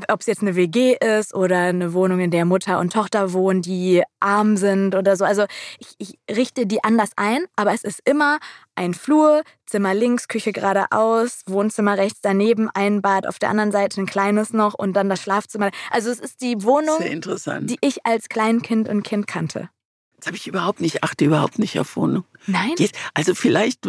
ob 0.09 0.21
es 0.21 0.27
jetzt 0.27 0.41
eine 0.41 0.55
WG 0.55 0.95
ist 0.95 1.33
oder 1.33 1.59
eine 1.59 1.93
Wohnung, 1.93 2.19
in 2.19 2.31
der 2.31 2.45
Mutter 2.45 2.79
und 2.79 2.93
Tochter 2.93 3.33
wohnen, 3.33 3.61
die 3.61 4.03
arm 4.19 4.57
sind 4.57 4.95
oder 4.95 5.15
so. 5.15 5.25
Also 5.25 5.45
ich, 5.79 5.95
ich 5.97 6.35
richte 6.35 6.65
die 6.65 6.83
anders 6.83 7.11
ein, 7.15 7.45
aber 7.55 7.73
es 7.73 7.83
ist 7.83 8.01
immer 8.05 8.39
ein 8.75 8.93
Flur, 8.93 9.43
Zimmer 9.65 9.93
links, 9.93 10.27
Küche 10.27 10.51
geradeaus, 10.51 11.41
Wohnzimmer 11.47 11.97
rechts 11.97 12.19
daneben, 12.21 12.69
ein 12.73 13.01
Bad 13.01 13.27
auf 13.27 13.39
der 13.39 13.49
anderen 13.49 13.71
Seite, 13.71 14.01
ein 14.01 14.05
kleines 14.05 14.53
noch 14.53 14.73
und 14.73 14.93
dann 14.93 15.09
das 15.09 15.21
Schlafzimmer. 15.21 15.71
Also 15.89 16.09
es 16.09 16.19
ist 16.19 16.41
die 16.41 16.63
Wohnung, 16.63 16.97
die 16.99 17.77
ich 17.81 18.05
als 18.05 18.29
Kleinkind 18.29 18.89
und 18.89 19.03
Kind 19.03 19.27
kannte. 19.27 19.69
Das 20.17 20.27
habe 20.27 20.37
ich 20.37 20.47
überhaupt 20.47 20.81
nicht, 20.81 21.03
achte 21.03 21.25
überhaupt 21.25 21.59
nicht 21.59 21.79
auf 21.79 21.95
Wohnung. 21.95 22.23
Nein? 22.47 22.73
also 23.13 23.35
vielleicht 23.35 23.87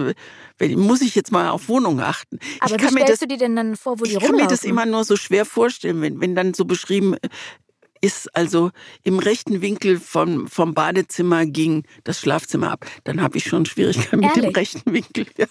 muss 0.60 1.00
ich 1.00 1.14
jetzt 1.14 1.32
mal 1.32 1.48
auf 1.48 1.68
Wohnung 1.68 2.00
achten. 2.00 2.38
Aber 2.60 2.76
ich 2.76 2.82
wie 2.82 2.88
stellst 2.88 3.08
das, 3.08 3.18
du 3.20 3.28
dir 3.28 3.38
denn 3.38 3.56
dann 3.56 3.76
vor, 3.76 3.98
wo 3.98 4.04
die 4.04 4.12
Ich 4.12 4.20
kann 4.20 4.36
mir 4.36 4.46
das 4.46 4.62
immer 4.62 4.84
nur 4.84 5.04
so 5.04 5.16
schwer 5.16 5.46
vorstellen, 5.46 6.02
wenn, 6.02 6.20
wenn 6.20 6.34
dann 6.34 6.52
so 6.52 6.66
beschrieben 6.66 7.16
ist, 8.00 8.34
also 8.36 8.70
im 9.02 9.18
rechten 9.18 9.62
Winkel 9.62 9.98
vom, 9.98 10.48
vom 10.48 10.74
Badezimmer 10.74 11.46
ging 11.46 11.84
das 12.04 12.20
Schlafzimmer 12.20 12.72
ab. 12.72 12.86
Dann 13.04 13.22
habe 13.22 13.38
ich 13.38 13.44
schon 13.44 13.64
Schwierigkeiten 13.66 14.20
mit 14.20 14.36
dem 14.36 14.50
rechten 14.50 14.92
Winkel. 14.92 15.26
Ja. 15.38 15.46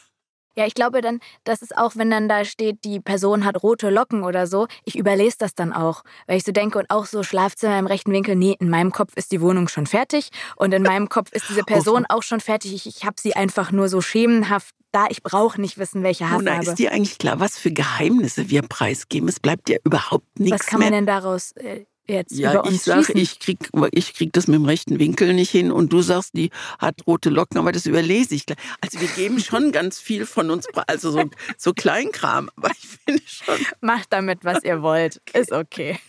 Ja, 0.58 0.66
ich 0.66 0.74
glaube 0.74 1.02
dann, 1.02 1.20
dass 1.44 1.62
es 1.62 1.72
auch, 1.72 1.96
wenn 1.96 2.10
dann 2.10 2.28
da 2.28 2.44
steht, 2.44 2.84
die 2.84 3.00
Person 3.00 3.46
hat 3.46 3.62
rote 3.62 3.92
Locken 3.92 4.24
oder 4.24 4.48
so, 4.48 4.68
ich 4.86 4.98
überlese 4.98 5.38
das 5.38 5.54
dann 5.54 5.72
auch. 5.72 6.04
Weil 6.26 6.38
ich 6.38 6.44
so 6.44 6.52
denke, 6.52 6.80
und 6.80 6.90
auch 6.90 7.06
so 7.06 7.22
Schlafzimmer 7.22 7.78
im 7.78 7.86
rechten 7.86 8.12
Winkel, 8.12 8.36
nee, 8.36 8.56
in 8.60 8.70
meinem 8.70 8.92
Kopf 8.92 9.16
ist 9.16 9.32
die 9.32 9.40
Wohnung 9.40 9.68
schon 9.68 9.86
fertig 9.86 10.30
und 10.56 10.74
in 10.74 10.82
meinem 10.82 11.10
Kopf 11.10 11.32
ist 11.32 11.48
diese 11.48 11.62
Person 11.64 12.06
auch 12.10 12.24
schon 12.24 12.40
fertig. 12.40 12.74
Ich, 12.74 12.88
ich 12.88 13.06
habe 13.06 13.18
sie 13.20 13.36
einfach 13.36 13.72
nur 13.72 13.88
so 13.88 14.02
schemenhaft 14.02 14.74
da. 14.92 15.06
Ich 15.10 15.22
brauche 15.22 15.62
nicht 15.62 15.78
wissen, 15.78 16.02
welche 16.02 16.26
Haarfarbe. 16.26 16.50
Mona, 16.50 16.62
ist 16.62 16.80
dir 16.80 16.92
eigentlich 16.92 17.20
klar, 17.20 17.40
was 17.40 17.60
für 17.60 17.72
Geheimnisse 17.72 18.50
wir 18.50 18.64
preisgeben? 18.64 19.30
Es 19.30 19.40
bleibt 19.40 19.70
ja 19.70 19.78
überhaupt 19.84 20.40
nichts 20.40 20.50
mehr. 20.50 20.60
Was 20.60 20.66
kann 20.66 20.80
man 20.80 20.92
denn 20.92 21.06
daraus 21.06 21.52
äh, 21.52 21.86
jetzt 22.08 22.38
ja, 22.38 22.52
über 22.52 22.66
uns 22.66 22.76
ich 22.76 22.82
sage, 22.84 23.14
ich 23.14 23.40
krieg, 23.40 23.70
ich 23.92 24.14
krieg 24.14 24.34
das 24.34 24.48
mit 24.48 24.56
dem 24.56 24.66
rechten 24.66 25.00
Winkel 25.00 25.34
nicht 25.34 25.52
hin 25.52 25.72
und 25.72 25.92
du 25.92 26.02
sagst, 26.02 26.32
die 26.36 26.50
hat 26.80 27.06
rote 27.06 27.30
Locken, 27.30 27.58
aber 27.58 27.72
das 27.72 27.86
überlese 27.86 28.36
ich. 28.36 28.46
Also 28.82 29.00
wir 29.00 29.08
geben 29.10 29.40
schon 29.40 29.72
ganz 29.72 30.00
viel 30.00 30.26
von 30.26 30.50
uns, 30.50 30.68
also 30.88 31.12
so, 31.12 31.30
so 31.58 31.74
Kleinkram, 31.74 32.50
aber 32.56 32.72
ich 32.72 32.88
finde 32.88 33.24
schon. 33.26 33.58
Macht 33.82 34.12
damit, 34.12 34.44
was 34.44 34.64
ihr 34.64 34.82
wollt. 34.82 35.22
Okay. 35.28 35.40
Ist 35.42 35.52
okay. 35.52 36.00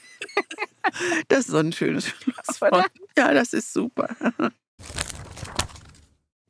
Das 1.28 1.40
ist 1.40 1.49
so 1.49 1.59
ein 1.59 1.72
schönes 1.72 2.09
Schlusswort. 2.09 2.86
Ja, 3.16 3.34
das 3.34 3.53
ist 3.53 3.74
super. 3.74 4.09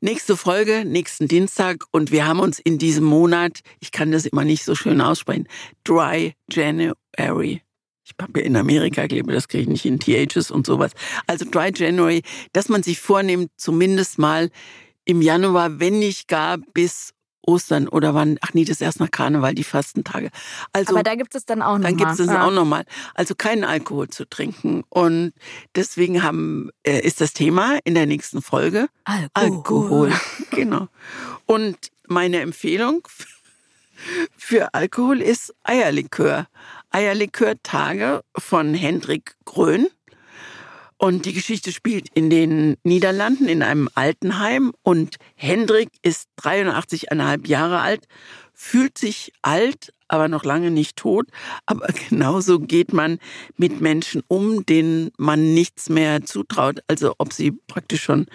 Nächste 0.01 0.36
Folge, 0.36 0.84
nächsten 0.84 1.26
Dienstag 1.26 1.84
und 1.90 2.12
wir 2.12 2.24
haben 2.24 2.38
uns 2.38 2.61
in 2.61 2.78
diesem 2.78 3.05
Monat, 3.05 3.61
ich 3.80 3.90
kann 3.90 4.12
das 4.12 4.26
immer 4.26 4.44
nicht 4.44 4.64
so 4.64 4.76
schön 4.76 5.01
aussprechen, 5.01 5.49
Dry 5.82 6.34
January 6.49 7.62
ich 8.09 8.14
habe 8.22 8.40
ja 8.40 8.46
in 8.46 8.56
Amerika 8.56 9.06
gelebt, 9.06 9.30
das 9.30 9.48
kriege 9.48 9.62
ich 9.62 9.68
nicht 9.68 9.84
in 9.84 9.98
THs 10.00 10.50
und 10.50 10.66
sowas. 10.66 10.92
Also 11.26 11.44
Dry 11.50 11.70
January, 11.74 12.22
dass 12.52 12.68
man 12.68 12.82
sich 12.82 13.00
vornimmt, 13.00 13.50
zumindest 13.56 14.18
mal 14.18 14.50
im 15.04 15.22
Januar, 15.22 15.80
wenn 15.80 15.98
nicht 15.98 16.28
gar 16.28 16.59
bis 16.59 17.12
Ostern 17.48 17.88
oder 17.88 18.14
wann, 18.14 18.36
ach 18.42 18.52
nee, 18.52 18.64
das 18.64 18.72
ist 18.72 18.82
erst 18.82 19.00
nach 19.00 19.11
Karneval, 19.11 19.54
die 19.54 19.64
Fastentage. 19.64 20.30
Also, 20.72 20.94
Aber 20.94 21.02
da 21.02 21.14
gibt 21.14 21.34
es 21.34 21.46
dann 21.46 21.62
auch 21.62 21.78
nochmal. 21.78 21.94
Dann 21.94 21.96
gibt 21.96 22.20
es 22.20 22.26
ja. 22.26 22.46
auch 22.46 22.52
nochmal. 22.52 22.84
Also 23.14 23.34
keinen 23.34 23.64
Alkohol 23.64 24.09
zu 24.09 24.28
trinken. 24.28 24.84
Und 24.90 25.32
deswegen 25.74 26.22
haben, 26.22 26.70
äh, 26.82 27.00
ist 27.00 27.22
das 27.22 27.32
Thema 27.32 27.78
in 27.84 27.94
der 27.94 28.04
nächsten 28.04 28.42
Folge 28.42 28.88
Alkohol. 29.04 29.32
Alkohol. 29.32 30.12
genau. 30.50 30.88
Und 31.46 31.78
meine 32.06 32.40
Empfehlung 32.40 33.09
für 34.36 34.74
Alkohol 34.74 35.22
ist 35.22 35.54
Eierlikör. 35.64 36.48
Eierlikör-Tage 36.99 38.22
von 38.36 38.74
Hendrik 38.74 39.36
Grön. 39.44 39.86
Und 40.96 41.26
die 41.26 41.32
Geschichte 41.32 41.70
spielt 41.70 42.09
in 42.12 42.28
den 42.28 42.76
Niederlanden 42.82 43.46
in 43.46 43.62
einem 43.62 43.88
Altenheim. 43.94 44.72
Und 44.82 45.14
Hendrik 45.36 45.90
ist 46.03 46.26
83,5 46.42 47.46
Jahre 47.46 47.78
alt, 47.82 48.09
fühlt 48.53 48.99
sich 48.99 49.32
alt, 49.42 49.94
aber 50.09 50.26
noch 50.26 50.42
lange 50.42 50.72
nicht 50.72 50.96
tot. 50.96 51.28
Aber 51.66 51.86
genauso 52.09 52.59
geht 52.59 52.92
man 52.92 53.20
mit 53.57 53.80
Menschen 53.80 54.24
um, 54.26 54.66
denen 54.66 55.12
man 55.18 55.55
nichts 55.55 55.88
mehr 55.88 56.24
zutraut. 56.24 56.80
Also 56.88 57.14
ob 57.18 57.32
sie 57.32 57.53
praktisch 57.53 58.03
schon 58.03 58.26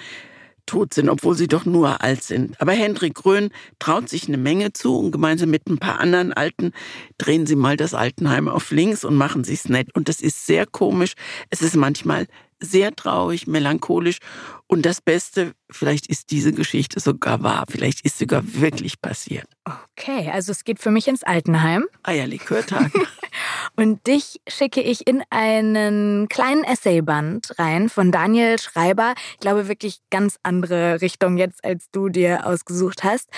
tot 0.66 0.94
sind, 0.94 1.10
obwohl 1.10 1.36
sie 1.36 1.48
doch 1.48 1.66
nur 1.66 2.02
alt 2.02 2.24
sind. 2.24 2.60
Aber 2.62 2.72
Hendrik 2.72 3.16
Grön 3.16 3.50
traut 3.80 4.10
sich 4.10 4.28
eine 4.28 4.38
Menge 4.38 4.74
zu 4.74 4.98
und 4.98 5.12
gemeinsam 5.12 5.50
mit 5.50 5.68
ein 5.68 5.78
paar 5.78 6.00
anderen 6.00 6.34
Alten 6.34 6.72
drehen 7.18 7.46
sie 7.46 7.56
mal 7.56 7.78
das 7.78 7.94
Altenheim 7.94 8.48
auf 8.48 8.72
links 8.72 9.04
und 9.04 9.16
machen 9.16 9.44
sich's 9.44 9.70
nett. 9.70 9.94
Und 9.96 10.10
das 10.10 10.22
ist 10.22 10.46
sehr 10.46 10.66
komisch. 10.66 11.14
Es 11.50 11.62
ist 11.62 11.76
manchmal 11.76 12.28
sehr 12.64 12.96
traurig, 12.96 13.48
melancholisch. 13.48 14.20
Und 14.68 14.86
das 14.86 15.02
Beste, 15.02 15.54
vielleicht 15.70 16.08
ist 16.08 16.32
diese 16.32 16.54
Geschichte 16.54 17.00
sogar 17.00 17.44
wahr. 17.44 17.66
Vielleicht 17.70 18.06
ist 18.06 18.18
sogar 18.18 18.42
wirklich 18.46 19.02
passiert. 19.02 19.46
Okay, 19.66 20.32
also 20.32 20.52
es 20.52 20.64
geht 20.64 20.80
für 20.80 20.90
mich 20.90 21.08
ins 21.08 21.24
Altenheim. 21.24 21.86
Eierlikörtag. 22.04 22.92
Und 23.76 24.06
dich 24.08 24.40
schicke 24.48 24.82
ich 24.82 25.08
in 25.08 25.24
einen 25.30 26.28
kleinen 26.30 26.64
Essayband 26.64 27.58
rein 27.58 27.90
von 27.90 28.12
Daniel 28.12 28.60
Schreiber. 28.60 29.14
Ich 29.34 29.40
glaube 29.40 29.68
wirklich 29.68 30.00
ganz 30.10 30.38
andere 30.44 31.02
Richtung 31.02 31.38
jetzt, 31.38 31.64
als 31.64 31.90
du 31.92 32.10
dir 32.10 32.46
ausgesucht 32.46 33.04
hast. 33.04 33.30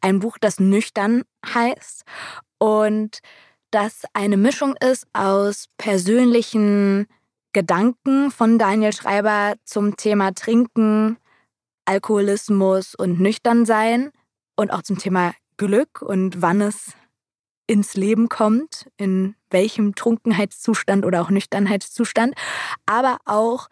Ein 0.00 0.20
Buch, 0.20 0.38
das 0.40 0.60
nüchtern 0.60 1.22
heißt 1.46 2.04
und 2.58 3.20
das 3.70 4.02
eine 4.14 4.36
Mischung 4.36 4.74
ist 4.76 5.06
aus 5.12 5.66
persönlichen 5.78 7.06
Gedanken 7.52 8.30
von 8.30 8.58
Daniel 8.58 8.92
Schreiber 8.92 9.54
zum 9.64 9.96
Thema 9.96 10.32
Trinken, 10.32 11.16
Alkoholismus 11.84 12.94
und 12.94 13.20
Nüchternsein 13.20 14.10
und 14.56 14.72
auch 14.72 14.82
zum 14.82 14.98
Thema 14.98 15.32
Glück 15.56 16.00
und 16.00 16.40
wann 16.42 16.60
es 16.60 16.92
ins 17.66 17.94
Leben 17.94 18.28
kommt, 18.28 18.88
in 18.96 19.34
welchem 19.50 19.94
Trunkenheitszustand 19.94 21.04
oder 21.04 21.22
auch 21.22 21.30
Nüchternheitszustand, 21.30 22.34
aber 22.86 23.18
auch 23.24 23.68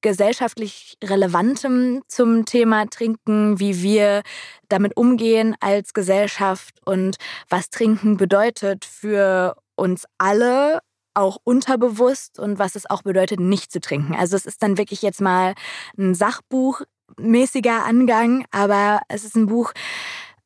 gesellschaftlich 0.00 0.96
Relevantem 1.04 2.02
zum 2.08 2.46
Thema 2.46 2.86
Trinken, 2.86 3.60
wie 3.60 3.82
wir 3.82 4.22
damit 4.68 4.96
umgehen 4.96 5.56
als 5.60 5.92
Gesellschaft 5.94 6.80
und 6.84 7.16
was 7.48 7.70
Trinken 7.70 8.16
bedeutet 8.16 8.84
für 8.84 9.56
uns 9.76 10.04
alle, 10.18 10.80
auch 11.14 11.38
unterbewusst 11.44 12.38
und 12.38 12.58
was 12.58 12.76
es 12.76 12.88
auch 12.88 13.02
bedeutet, 13.02 13.40
nicht 13.40 13.72
zu 13.72 13.80
trinken. 13.80 14.14
Also 14.14 14.36
es 14.36 14.46
ist 14.46 14.62
dann 14.62 14.78
wirklich 14.78 15.02
jetzt 15.02 15.20
mal 15.20 15.54
ein 15.98 16.14
Sachbuchmäßiger 16.14 17.84
Angang, 17.84 18.44
aber 18.50 19.00
es 19.08 19.24
ist 19.24 19.36
ein 19.36 19.46
Buch, 19.46 19.72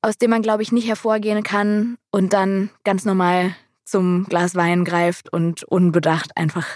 aus 0.02 0.18
dem 0.18 0.30
man, 0.30 0.42
glaube 0.42 0.62
ich, 0.62 0.72
nicht 0.72 0.88
hervorgehen 0.88 1.42
kann 1.42 1.96
und 2.10 2.32
dann 2.32 2.70
ganz 2.84 3.04
normal 3.04 3.54
zum 3.84 4.24
Glas 4.24 4.54
Wein 4.54 4.84
greift 4.84 5.32
und 5.32 5.64
unbedacht 5.64 6.36
einfach 6.36 6.66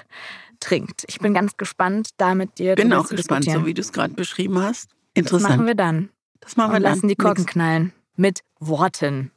trinkt. 0.61 1.05
Ich 1.09 1.18
bin 1.18 1.34
ganz 1.34 1.57
gespannt, 1.57 2.11
da 2.16 2.34
mit 2.34 2.59
dir 2.59 2.74
bin 2.74 2.93
auch 2.93 3.09
gespannt, 3.09 3.45
so 3.45 3.66
wie 3.66 3.74
du 3.74 3.80
es 3.80 3.93
gerade 3.93 4.14
beschrieben 4.14 4.59
hast. 4.59 4.91
Interessant. 5.14 5.45
Das 5.45 5.57
machen 5.57 5.66
wir 5.66 5.74
dann. 5.74 6.09
Das 6.41 6.57
machen 6.57 6.72
wir 6.72 6.76
und 6.76 6.82
dann. 6.82 6.95
lassen 6.95 7.09
die 7.09 7.16
Korken 7.16 7.43
Nix. 7.43 7.53
knallen. 7.53 7.93
Mit 8.16 8.41
Worten. 8.61 9.30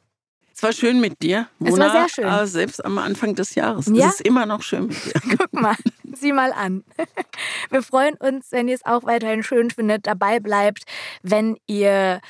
Es 0.54 0.62
war 0.62 0.72
schön 0.72 1.00
mit 1.00 1.22
dir. 1.22 1.48
Mona, 1.58 1.72
es 1.72 1.78
war 1.78 1.90
sehr 1.90 2.08
schön. 2.08 2.24
Aber 2.24 2.46
selbst 2.46 2.84
am 2.84 2.98
Anfang 2.98 3.34
des 3.34 3.54
Jahres. 3.54 3.86
Ja? 3.92 4.08
Es 4.08 4.14
ist 4.14 4.26
immer 4.26 4.46
noch 4.46 4.62
schön 4.62 4.86
mit 4.86 5.04
dir. 5.04 5.20
Guck 5.38 5.52
mal, 5.52 5.76
sieh 6.14 6.32
mal 6.32 6.52
an. 6.52 6.84
Wir 7.70 7.82
freuen 7.82 8.14
uns, 8.14 8.52
wenn 8.52 8.68
ihr 8.68 8.74
es 8.74 8.84
auch 8.84 9.04
weiterhin 9.04 9.42
schön 9.42 9.70
findet, 9.70 10.06
dabei 10.06 10.40
bleibt, 10.40 10.84
wenn 11.22 11.56
ihr 11.66 12.20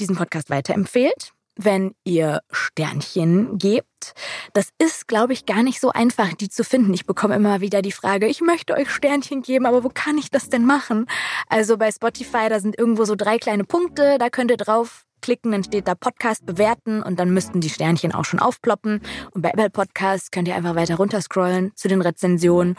diesen 0.00 0.16
Podcast 0.16 0.50
weiterempfehlt, 0.50 1.32
wenn 1.56 1.94
ihr 2.04 2.40
Sternchen 2.50 3.58
gebt. 3.58 4.14
Das 4.54 4.70
ist, 4.78 5.06
glaube 5.06 5.32
ich, 5.32 5.46
gar 5.46 5.62
nicht 5.62 5.80
so 5.80 5.90
einfach, 5.90 6.32
die 6.34 6.48
zu 6.48 6.64
finden. 6.64 6.94
Ich 6.94 7.06
bekomme 7.06 7.34
immer 7.34 7.60
wieder 7.60 7.82
die 7.82 7.92
Frage, 7.92 8.26
ich 8.26 8.40
möchte 8.40 8.74
euch 8.74 8.90
Sternchen 8.90 9.42
geben, 9.42 9.66
aber 9.66 9.84
wo 9.84 9.90
kann 9.90 10.18
ich 10.18 10.30
das 10.30 10.48
denn 10.48 10.64
machen? 10.64 11.06
Also 11.48 11.76
bei 11.76 11.90
Spotify, 11.92 12.48
da 12.48 12.58
sind 12.58 12.78
irgendwo 12.78 13.04
so 13.04 13.14
drei 13.14 13.38
kleine 13.38 13.64
Punkte, 13.64 14.16
da 14.18 14.30
könnt 14.30 14.50
ihr 14.50 14.56
drauf 14.56 15.04
klicken, 15.22 15.52
dann 15.52 15.64
steht 15.64 15.88
da 15.88 15.94
Podcast 15.94 16.44
bewerten 16.44 17.02
und 17.02 17.18
dann 17.18 17.32
müssten 17.32 17.60
die 17.60 17.70
Sternchen 17.70 18.12
auch 18.12 18.26
schon 18.26 18.40
aufploppen. 18.40 19.00
Und 19.30 19.40
bei 19.40 19.50
Apple 19.50 19.70
Podcasts 19.70 20.30
könnt 20.30 20.48
ihr 20.48 20.54
einfach 20.54 20.74
weiter 20.74 20.96
runterscrollen 20.96 21.72
zu 21.74 21.88
den 21.88 22.02
Rezensionen 22.02 22.76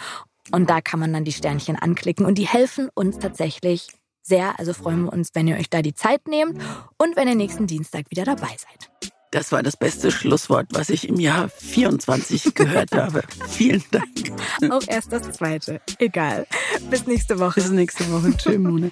und 0.52 0.70
da 0.70 0.82
kann 0.82 1.00
man 1.00 1.14
dann 1.14 1.24
die 1.24 1.32
Sternchen 1.32 1.76
anklicken 1.78 2.26
und 2.26 2.38
die 2.38 2.48
helfen 2.48 2.90
uns 2.94 3.18
tatsächlich 3.18 3.88
sehr. 4.22 4.60
Also 4.60 4.74
freuen 4.74 5.06
wir 5.06 5.14
uns, 5.14 5.30
wenn 5.34 5.48
ihr 5.48 5.58
euch 5.58 5.70
da 5.70 5.82
die 5.82 5.94
Zeit 5.94 6.28
nehmt 6.28 6.62
und 6.98 7.16
wenn 7.16 7.28
ihr 7.28 7.36
nächsten 7.36 7.68
Dienstag 7.68 8.06
wieder 8.10 8.26
dabei 8.26 8.50
seid. 8.50 9.12
Das 9.32 9.52
war 9.52 9.64
das 9.64 9.78
beste 9.78 10.12
Schlusswort, 10.12 10.68
was 10.74 10.90
ich 10.90 11.10
im 11.10 11.20
Jahr 11.20 11.50
24 11.50 12.54
gehört 12.54 12.92
habe. 12.96 13.24
Vielen 13.48 13.84
Dank. 13.90 14.72
Auch 14.72 14.88
erst 14.88 15.12
das 15.12 15.32
zweite. 15.32 15.82
Egal. 15.98 16.46
Bis 16.92 17.08
nächste 17.08 17.40
Woche. 17.40 17.62
Bis 17.62 17.72
nächste 17.72 18.12
Woche. 18.12 18.38
Tschüss, 18.38 18.60
Mone. 18.60 18.92